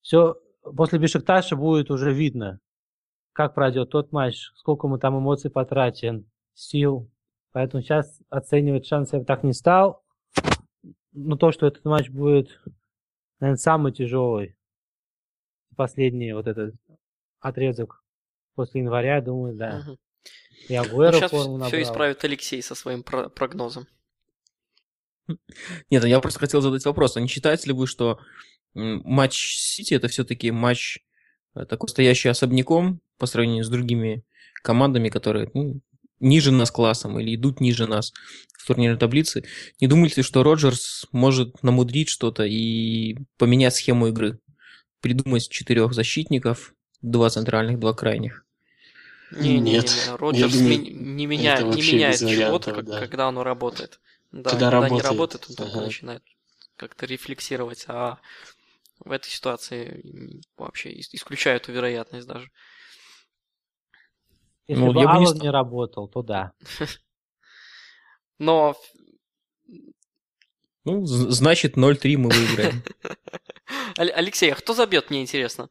[0.00, 2.60] Все после Бешикташа будет уже видно,
[3.32, 7.10] как пройдет тот матч, сколько мы там эмоций потратим, сил.
[7.52, 10.02] Поэтому сейчас оценивать шансы я бы так не стал.
[11.12, 12.60] Но то, что этот матч будет,
[13.40, 14.56] наверное, самый тяжелый.
[15.74, 16.74] Последний вот этот
[17.40, 18.04] отрезок
[18.54, 19.78] после января, думаю, да.
[19.78, 19.96] Мгм.
[20.68, 21.82] И Агуэро Ну, сейчас форму все набрал.
[21.82, 23.86] исправит Алексей со своим про- прогнозом.
[25.90, 27.16] Нет, я просто хотел задать вопрос.
[27.16, 28.18] А не считаете ли вы, что
[28.74, 30.98] матч Сити это все-таки матч
[31.54, 34.24] э, такой стоящий особняком по сравнению с другими
[34.62, 35.80] командами, которые ну,
[36.20, 38.12] ниже нас классом или идут ниже нас
[38.58, 39.44] в турнирной таблице?
[39.80, 44.38] Не думаете ли, что Роджерс может намудрить что-то и поменять схему игры?
[45.00, 48.45] Придумать четырех защитников, два центральных, два крайних?
[49.30, 53.00] Не-не-не, Нет, Роджерс я думаю, ми- не, меня, не меняет чего-то, как- да.
[53.00, 54.00] когда оно работает.
[54.32, 55.86] Да, Когда когда, не работает, работает, он только ага.
[55.86, 56.22] начинает
[56.76, 58.18] как-то рефлексировать, а
[59.00, 62.50] в этой ситуации вообще ис- исключаю эту вероятность даже.
[64.68, 65.40] Если Ну, бы я бы не стал.
[65.40, 66.52] не работал, то да.
[68.38, 68.76] Но
[70.84, 72.82] Ну, значит, 0-3 мы выиграем.
[73.98, 75.68] Ал- Алексей, а кто забьет, мне интересно?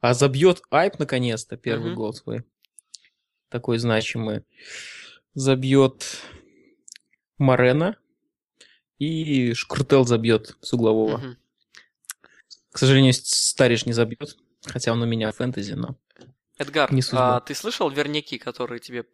[0.00, 1.96] А забьет Айп наконец-то первый Мгм.
[1.96, 2.44] гол свой.
[3.48, 4.44] Такой значимый.
[5.34, 6.04] Забьет
[7.38, 7.96] Марена.
[8.98, 11.18] И Шкрутел забьет с углового.
[11.18, 11.36] Мгм.
[12.72, 14.36] К сожалению, Стариш не забьет.
[14.66, 15.96] Хотя он у меня фэнтези, но...
[16.58, 17.36] Эдгар, Не судьба.
[17.36, 19.06] а ты слышал верняки, которые тебе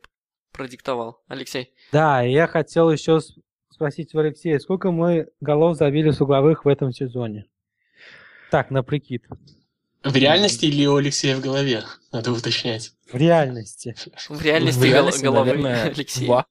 [0.50, 1.72] продиктовал Алексей?
[1.92, 3.20] Да, я хотел еще
[3.70, 7.46] спросить у Алексея, сколько мы голов забили с угловых в этом сезоне?
[8.50, 9.24] Так, на прикид.
[10.04, 11.82] В реальности или у Алексея в голове?
[12.12, 12.92] Надо уточнять.
[13.10, 13.94] В реальности.
[14.28, 16.26] В реальности, В реальности, головы наверное, Алексея.
[16.26, 16.46] два.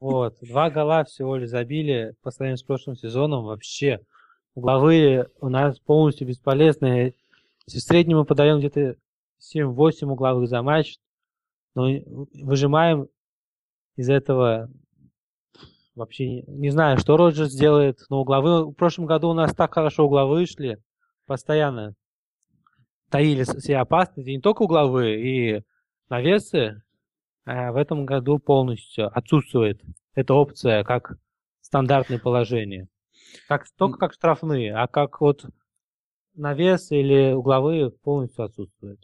[0.00, 3.44] Вот, два гола всего лишь забили по сравнению с прошлым сезоном.
[3.44, 4.00] Вообще,
[4.54, 7.14] угловые у нас полностью бесполезные.
[7.66, 8.96] Если в среднем мы подаем где-то
[9.54, 10.96] 7-8 угловых за матч,
[11.74, 11.88] но
[12.32, 13.08] выжимаем
[13.96, 14.70] из этого
[15.94, 18.64] вообще не, не знаю, что Роджерс делает, но угловые...
[18.64, 20.78] В прошлом году у нас так хорошо угловые шли,
[21.26, 21.94] постоянно
[23.10, 25.64] таили все опасности, не только угловые, и
[26.08, 26.82] навесы,
[27.44, 29.82] а в этом году полностью отсутствует
[30.14, 31.14] эта опция как
[31.60, 32.88] стандартное положение.
[33.48, 35.44] Как, только как штрафные, а как вот
[36.34, 39.00] навес или угловые полностью отсутствует.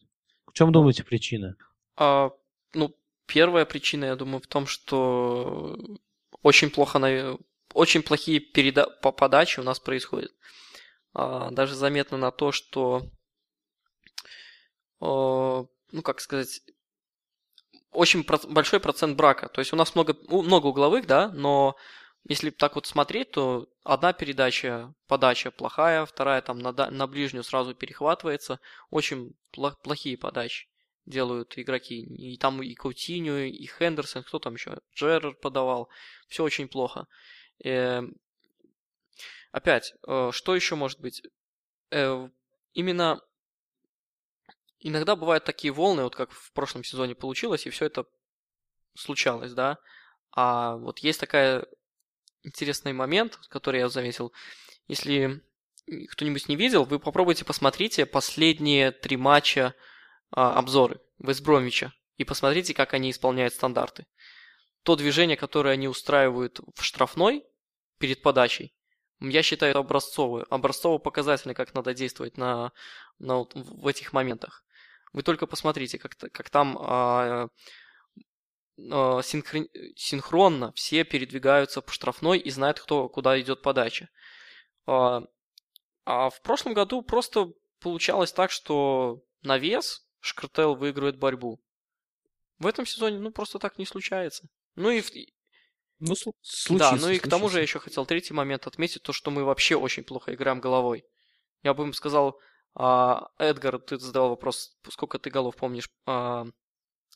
[0.46, 1.56] В чем думаете причина?
[1.96, 2.30] А,
[2.74, 2.94] ну,
[3.26, 5.76] первая причина, я думаю, в том, что
[6.42, 7.38] очень плохо, на-
[7.74, 8.86] очень плохие переда...
[9.02, 10.32] по- подачи у нас происходят.
[11.14, 13.02] А, даже заметно на то, что,
[15.00, 16.60] ну, как сказать,
[17.92, 19.48] очень проц- большой процент брака.
[19.48, 21.76] То есть у нас много, много угловых, да, но
[22.28, 27.74] если так вот смотреть, то одна передача, подача плохая, вторая там на, на ближнюю сразу
[27.74, 28.60] перехватывается.
[28.90, 30.68] Очень плох- плохие подачи
[31.06, 32.00] делают игроки.
[32.02, 34.78] И там и Каутиньо, и Хендерсон, кто там еще?
[34.94, 35.88] Джерард подавал.
[36.28, 37.06] Все очень плохо.
[37.64, 38.02] Э,
[39.52, 41.22] Опять, э, что еще может быть?
[41.90, 42.28] Э,
[42.74, 43.20] Именно
[44.88, 48.06] иногда бывают такие волны, вот как в прошлом сезоне получилось, и все это
[48.94, 49.78] случалось, да.
[50.32, 51.66] А вот есть такая
[52.42, 54.32] интересный момент, который я заметил.
[54.86, 55.42] Если
[56.10, 59.74] кто-нибудь не видел, вы попробуйте посмотрите последние три матча
[60.30, 64.06] а, обзоры Вестбромича и посмотрите, как они исполняют стандарты.
[64.82, 67.44] То движение, которое они устраивают в штрафной
[67.98, 68.74] перед подачей,
[69.20, 72.72] я считаю образцовое, образцово-показательно, как надо действовать на,
[73.18, 74.65] на в этих моментах.
[75.16, 77.48] Вы только посмотрите, как, как там а,
[78.90, 84.10] а, синхрон- синхронно все передвигаются по штрафной и знают, кто, куда идет подача.
[84.86, 85.22] А,
[86.04, 87.48] а в прошлом году просто
[87.80, 91.62] получалось так, что на вес Шкартел выигрывает борьбу.
[92.58, 94.46] В этом сезоне, ну, просто так не случается.
[94.74, 95.10] Ну и, в-
[95.98, 96.34] Ну, слу-
[96.76, 97.78] да, случится, ну и к тому же я случится.
[97.78, 101.06] еще хотел третий момент отметить, то, что мы вообще очень плохо играем головой.
[101.62, 102.38] Я бы им сказал,
[102.78, 106.44] а, Эдгар, ты задавал вопрос, сколько ты голов помнишь а,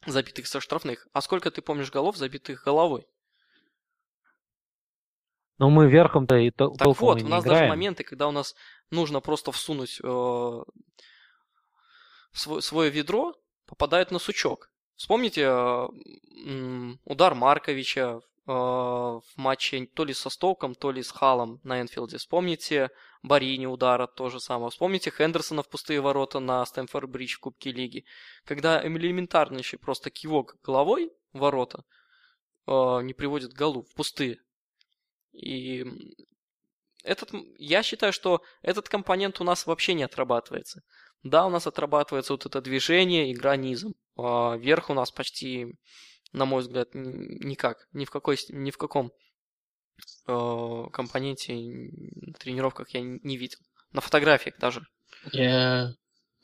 [0.06, 3.06] забитых со штрафных, а сколько ты помнишь голов, забитых головой?
[5.58, 7.68] Но мы верхом-то и то- Так вот, у нас даже играем.
[7.68, 8.54] моменты, когда у нас
[8.90, 10.62] нужно просто всунуть э,
[12.32, 13.34] свой- свое ведро,
[13.66, 14.70] попадает на сучок.
[14.96, 15.88] Вспомните э,
[17.04, 18.20] удар Марковича
[18.52, 22.18] в матче то ли со Стоком, то ли с Халом на Энфилде.
[22.18, 22.90] Вспомните
[23.22, 24.70] Барини удара, то же самое.
[24.70, 28.04] Вспомните Хендерсона в пустые ворота на Стэнфорд Бридж в Кубке Лиги.
[28.44, 31.84] Когда элементарнейший просто кивок головой ворота
[32.66, 32.72] э,
[33.02, 34.38] не приводит голу в пустые.
[35.32, 35.84] И
[37.04, 40.82] этот, я считаю, что этот компонент у нас вообще не отрабатывается.
[41.22, 43.94] Да, у нас отрабатывается вот это движение, игра низом.
[44.16, 45.78] А верх у нас почти,
[46.32, 49.12] на мой взгляд, никак, ни в, какой, ни в каком
[50.26, 53.58] э, компоненте на тренировках я не видел.
[53.92, 54.86] На фотографиях даже.
[55.32, 55.94] Я,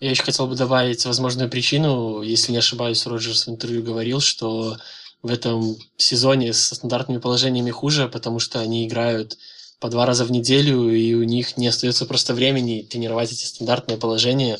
[0.00, 2.22] я еще хотел бы добавить возможную причину.
[2.22, 4.76] Если не ошибаюсь, Роджерс в интервью говорил, что
[5.22, 9.38] в этом сезоне со стандартными положениями хуже, потому что они играют
[9.78, 13.98] по два раза в неделю, и у них не остается просто времени тренировать эти стандартные
[13.98, 14.58] положения.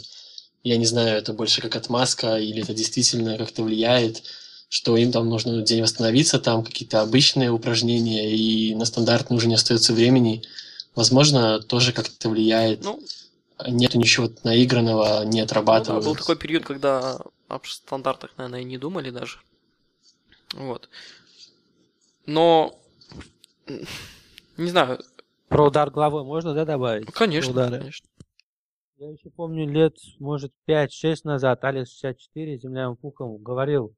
[0.63, 4.23] Я не знаю, это больше как отмазка, или это действительно как-то влияет,
[4.69, 9.55] что им там нужно день восстановиться, там какие-то обычные упражнения, и на стандартные уже не
[9.55, 10.43] остается времени.
[10.95, 12.83] Возможно, тоже как-то влияет.
[12.83, 13.01] Ну,
[13.67, 16.05] Нету ничего наигранного, не отрабатывают.
[16.05, 17.19] Ну, да, был такой период, когда
[17.49, 19.39] об стандартах, наверное, и не думали даже.
[20.53, 20.91] Вот.
[22.27, 22.79] Но
[24.57, 25.03] не знаю.
[25.49, 27.07] Про удар головой можно, да, добавить?
[27.13, 27.79] Конечно, Удары.
[27.79, 28.09] конечно.
[28.99, 33.95] Я еще помню лет, может, 5-6 назад Алекс 64 земляным пухом говорил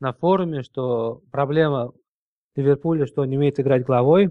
[0.00, 1.92] на форуме, что проблема
[2.56, 4.30] Ливерпуля, что он не умеет играть головой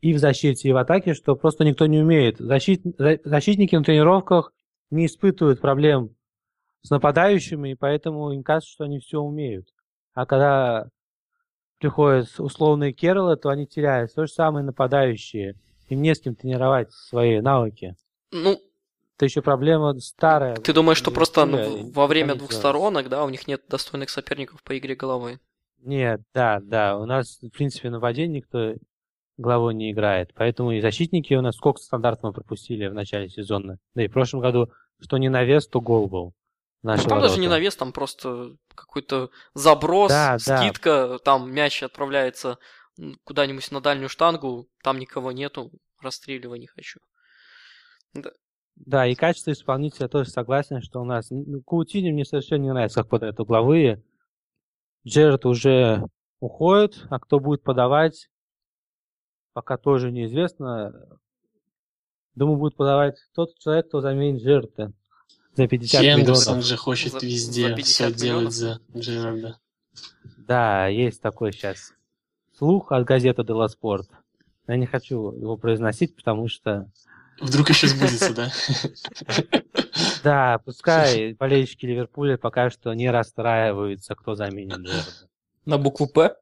[0.00, 2.38] и в защите, и в атаке, что просто никто не умеет.
[2.38, 2.82] Защит,
[3.24, 4.52] защитники на тренировках
[4.90, 6.14] не испытывают проблем
[6.82, 9.68] с нападающими, и поэтому им кажется, что они все умеют.
[10.14, 10.88] А когда
[11.78, 14.14] приходят условные Керолы, то они теряют.
[14.14, 15.54] То же самое нападающие.
[15.88, 17.96] Им не с кем тренировать свои навыки.
[18.32, 18.58] Ну,
[19.16, 20.56] это еще проблема старая.
[20.56, 24.76] Ты думаешь, что просто ну, во время двухсторонок, да, у них нет достойных соперников по
[24.76, 25.38] игре головой?
[25.78, 26.98] Нет, да, да.
[26.98, 28.74] У нас, в принципе, на воде никто
[29.38, 30.32] головой не играет.
[30.34, 33.78] Поэтому и защитники у нас сколько стандартов мы пропустили в начале сезона.
[33.94, 34.70] Да и в прошлом году,
[35.00, 36.34] что не навес, то гол был.
[36.82, 37.28] Там ворота.
[37.28, 41.18] даже не навес, там просто какой-то заброс, да, скидка, да.
[41.18, 42.58] там мяч отправляется
[43.24, 47.00] куда-нибудь на дальнюю штангу, там никого нету, расстреливай не хочу.
[48.14, 48.30] Да.
[48.76, 51.30] Да, и качество исполнителя тоже согласен, что у нас...
[51.30, 54.02] Ну, Каутини мне совершенно не нравится, как подают угловые.
[55.06, 56.04] Джеред уже
[56.40, 58.28] уходит, а кто будет подавать,
[59.54, 60.92] пока тоже неизвестно.
[62.34, 64.92] Думаю, будет подавать тот человек, кто заменит Джерда
[65.54, 66.64] за 50 Хендерсон миллионов.
[66.66, 68.20] же хочет за, везде за все миллионов.
[68.20, 69.58] делать за Джерарда.
[70.36, 71.94] Да, есть такой сейчас
[72.52, 74.08] слух от газеты «Дела Спорт».
[74.66, 76.90] Я не хочу его произносить, потому что...
[77.40, 78.52] Вдруг еще сбудется, да?
[80.22, 85.30] Да, пускай болельщики Ливерпуля пока что не расстраиваются, кто заменит Джерарда.
[85.64, 86.36] На букву «П»?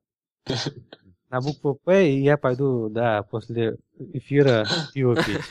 [1.28, 5.42] На букву «П» и я пойду, да, после эфира пиво пить.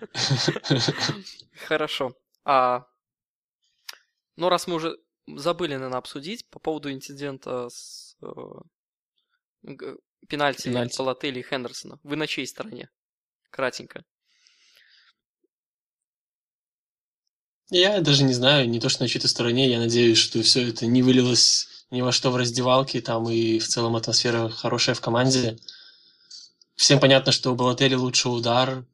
[1.66, 2.14] Хорошо.
[2.44, 2.86] А,
[4.36, 4.96] ну, раз мы уже
[5.26, 8.26] забыли, наверное, обсудить по поводу инцидента с э,
[10.28, 10.96] пенальти, пенальти.
[10.96, 11.98] Палатели и Хендерсона.
[12.02, 12.88] Вы на чьей стороне?
[13.50, 14.04] Кратенько.
[17.70, 20.86] Я даже не знаю, не то что на чьей-то стороне, я надеюсь, что все это
[20.86, 25.58] не вылилось ни во что в раздевалке, там и в целом атмосфера хорошая в команде.
[26.76, 28.86] Всем понятно, что у Балатели лучший удар,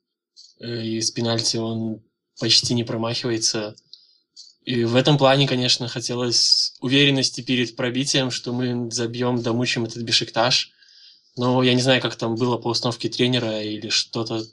[0.60, 2.02] э, и с пенальти он
[2.40, 3.76] почти не промахивается.
[4.64, 10.72] И в этом плане, конечно, хотелось уверенности перед пробитием, что мы забьем, домучим этот бешиктаж.
[11.36, 14.44] Но я не знаю, как там было по установке тренера или что-то.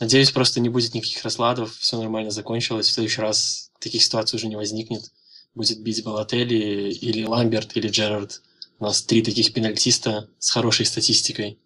[0.00, 2.86] Надеюсь, просто не будет никаких раскладов, все нормально закончилось.
[2.86, 5.12] В следующий раз таких ситуаций уже не возникнет.
[5.54, 8.42] Будет бить Балатели или Ламберт или Джерард.
[8.78, 11.58] У нас три таких пенальтиста с хорошей статистикой.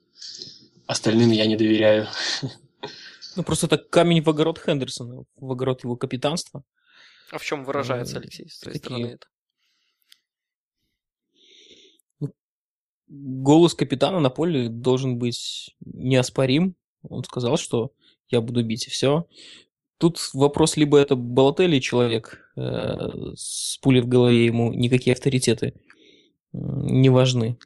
[0.87, 2.09] Остальным я не доверяю.
[3.37, 6.65] Ну, просто это камень в огород Хендерсона, в огород его капитанства.
[7.31, 9.27] А в чем выражается, Алексей, с твоей стороны это?
[12.21, 12.35] Ну,
[13.09, 16.77] голос капитана на поле должен быть неоспорим.
[17.03, 17.93] Он сказал, что
[18.33, 19.27] я буду бить, и все.
[19.99, 25.75] Тут вопрос, либо это Балотелли человек э, с пулей в голове, ему никакие авторитеты
[26.53, 27.59] не важны.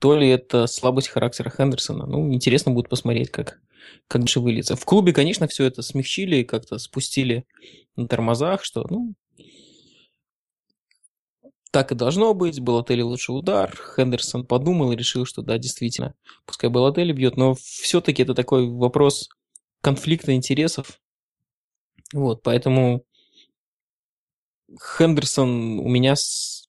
[0.00, 2.06] То ли это слабость характера Хендерсона.
[2.06, 3.60] Ну, интересно будет посмотреть, как
[4.06, 4.76] как дальше выльется.
[4.76, 7.46] В клубе, конечно, все это смягчили, как-то спустили
[7.96, 9.14] на тормозах, что, ну,
[11.70, 16.14] так и должно быть, Балотелли лучший удар, Хендерсон подумал и решил, что да, действительно,
[16.46, 19.28] пускай Балотелли бьет, но все-таки это такой вопрос
[19.80, 21.00] конфликта интересов.
[22.12, 23.04] Вот, поэтому
[24.96, 26.14] Хендерсон у меня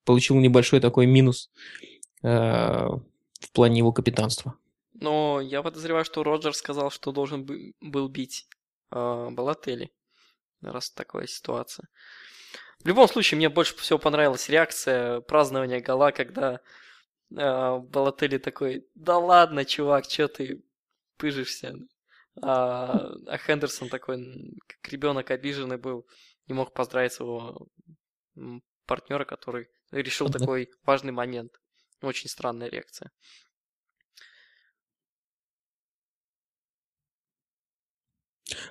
[0.05, 1.49] получил небольшой такой минус
[2.23, 4.55] э, в плане его капитанства.
[4.93, 7.45] Но я подозреваю, что Роджер сказал, что должен
[7.79, 8.47] был бить
[8.91, 9.91] э, Балатели,
[10.61, 11.87] раз такая ситуация.
[12.83, 16.61] В любом случае, мне больше всего понравилась реакция празднования гола, когда
[17.31, 20.63] э, Балатели такой, да ладно, чувак, что ты
[21.17, 21.75] пыжишься?
[22.41, 26.07] А, а Хендерсон такой, как ребенок обиженный был,
[26.47, 27.67] не мог поздравить своего
[28.85, 31.51] партнера, который решил такой важный момент.
[32.01, 33.11] Очень странная реакция.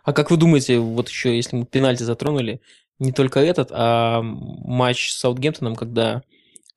[0.03, 2.61] А как вы думаете, вот еще, если мы пенальти затронули,
[2.99, 6.23] не только этот, а матч с Саутгемптоном, когда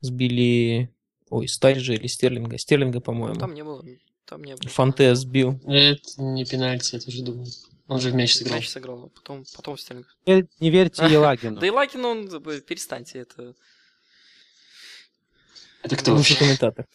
[0.01, 0.93] сбили,
[1.29, 3.39] ой, Стариджа или Стерлинга, Стерлинга, по-моему.
[3.39, 3.83] Там не было,
[4.31, 4.69] там не было.
[4.69, 5.59] Фанте сбил.
[5.67, 7.47] Это не пенальти, я тоже думаю.
[7.87, 8.55] Он же в мяч сыграл.
[8.55, 10.07] Мяч сыграл, но потом, потом Стерлинг.
[10.25, 11.55] Не верьте Елагину.
[11.59, 12.29] Да Елагин, он,
[12.61, 13.53] перестаньте, это...
[15.83, 16.13] Это кто?
[16.13, 16.87] Лучший комментатор.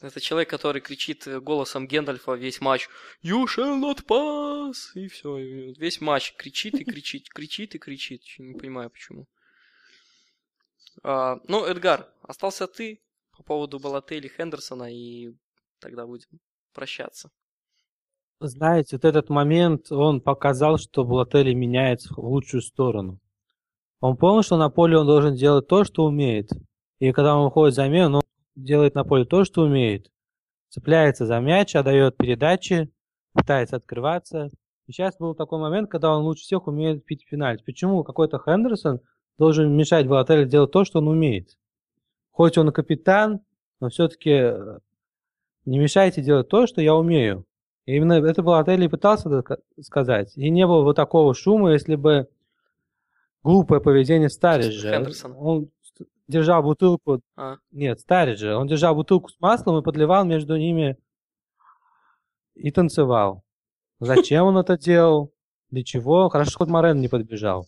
[0.00, 2.88] Это человек, который кричит голосом Гендальфа весь матч
[3.22, 5.38] «You shall not pass!» И все.
[5.74, 8.22] Весь матч кричит и кричит, кричит и кричит.
[8.38, 9.26] Не понимаю, почему.
[11.04, 13.00] А, ну, Эдгар, остался ты
[13.36, 15.32] по поводу Балатели Хендерсона, и
[15.78, 16.40] тогда будем
[16.76, 17.30] прощаться.
[18.38, 23.18] Знаете, вот этот момент, он показал, что Балатели меняется в лучшую сторону.
[24.00, 26.50] Он понял, что на поле он должен делать то, что умеет.
[26.98, 28.22] И когда он выходит за замену, он
[28.54, 30.12] делает на поле то, что умеет.
[30.68, 32.90] Цепляется за мяч, отдает передачи,
[33.32, 34.50] пытается открываться.
[34.86, 37.64] И сейчас был такой момент, когда он лучше всех умеет пить пенальти.
[37.64, 39.00] Почему какой-то Хендерсон
[39.38, 41.56] должен мешать Балателю делать то, что он умеет?
[42.32, 43.40] Хоть он и капитан,
[43.80, 44.78] но все-таки э,
[45.66, 47.44] не мешайте делать то, что я умею.
[47.84, 49.44] И именно это Балатели пытался
[49.80, 50.32] сказать.
[50.36, 52.28] И не было бы такого шума, если бы
[53.42, 55.06] глупое поведение Стариджа.
[55.36, 55.70] Он
[56.26, 57.20] держал бутылку...
[57.36, 57.56] А.
[57.70, 58.58] Нет, Стариджа.
[58.58, 60.96] Он держал бутылку с маслом и подливал между ними
[62.54, 63.44] и танцевал.
[64.00, 65.32] Зачем он это делал?
[65.70, 66.28] Для чего?
[66.28, 67.66] Хорошо, что Морен не подбежал.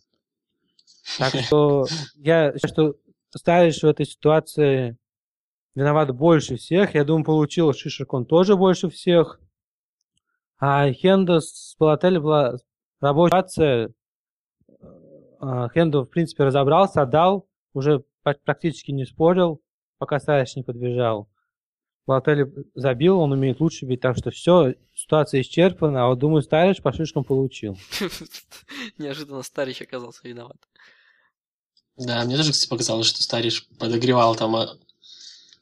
[1.19, 2.95] Так что я считаю,
[3.31, 4.97] что Старидж в этой ситуации
[5.79, 6.95] виноват больше всех.
[6.95, 9.41] Я думаю, получил Шишек он тоже больше всех.
[10.59, 12.57] А Хенда с Балатель была
[13.01, 13.95] рабочая ситуация.
[15.41, 18.03] А, Хенду, в принципе, разобрался, отдал, уже
[18.45, 19.63] практически не спорил,
[19.99, 21.29] пока Старич не подбежал.
[22.07, 26.83] Балатель забил, он умеет лучше бить, так что все, ситуация исчерпана, а вот думаю, Старич
[26.83, 27.79] по шишкам получил.
[28.99, 30.57] Неожиданно Старич оказался виноват.
[31.97, 34.57] Да, мне тоже, кстати, показалось, что Старич подогревал там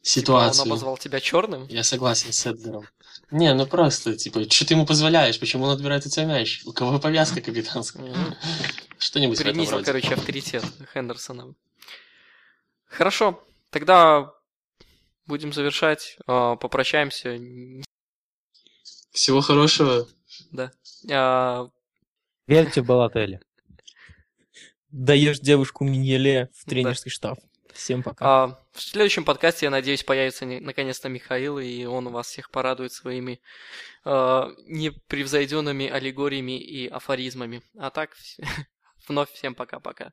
[0.07, 0.63] а, ситуацию.
[0.63, 1.67] Он обозвал тебя черным?
[1.69, 2.87] Я согласен с Эдгаром.
[3.31, 5.41] Не, ну просто, типа, что ты ему позволяешь?
[5.41, 6.63] Почему он отбирает у тебя мяч?
[6.65, 8.15] У кого повязка капитанская?
[8.99, 10.65] Что-нибудь Принизил, короче, авторитет
[10.95, 11.55] Хендерсона.
[12.87, 14.33] Хорошо, тогда
[15.27, 16.17] будем завершать.
[16.27, 17.39] А, попрощаемся.
[19.11, 20.07] Всего хорошего.
[20.53, 20.71] Да.
[21.11, 21.69] А...
[22.47, 23.41] Верьте в Балатели.
[24.91, 27.15] Даешь девушку Миньеле в тренерский да.
[27.15, 27.39] штаб.
[27.77, 28.25] Всем пока.
[28.25, 33.41] А, в следующем подкасте, я надеюсь, появится наконец-то Михаил, и он вас всех порадует своими
[34.05, 37.63] а, непревзойденными аллегориями и афоризмами.
[37.79, 38.17] А так,
[39.09, 40.13] вновь всем пока-пока.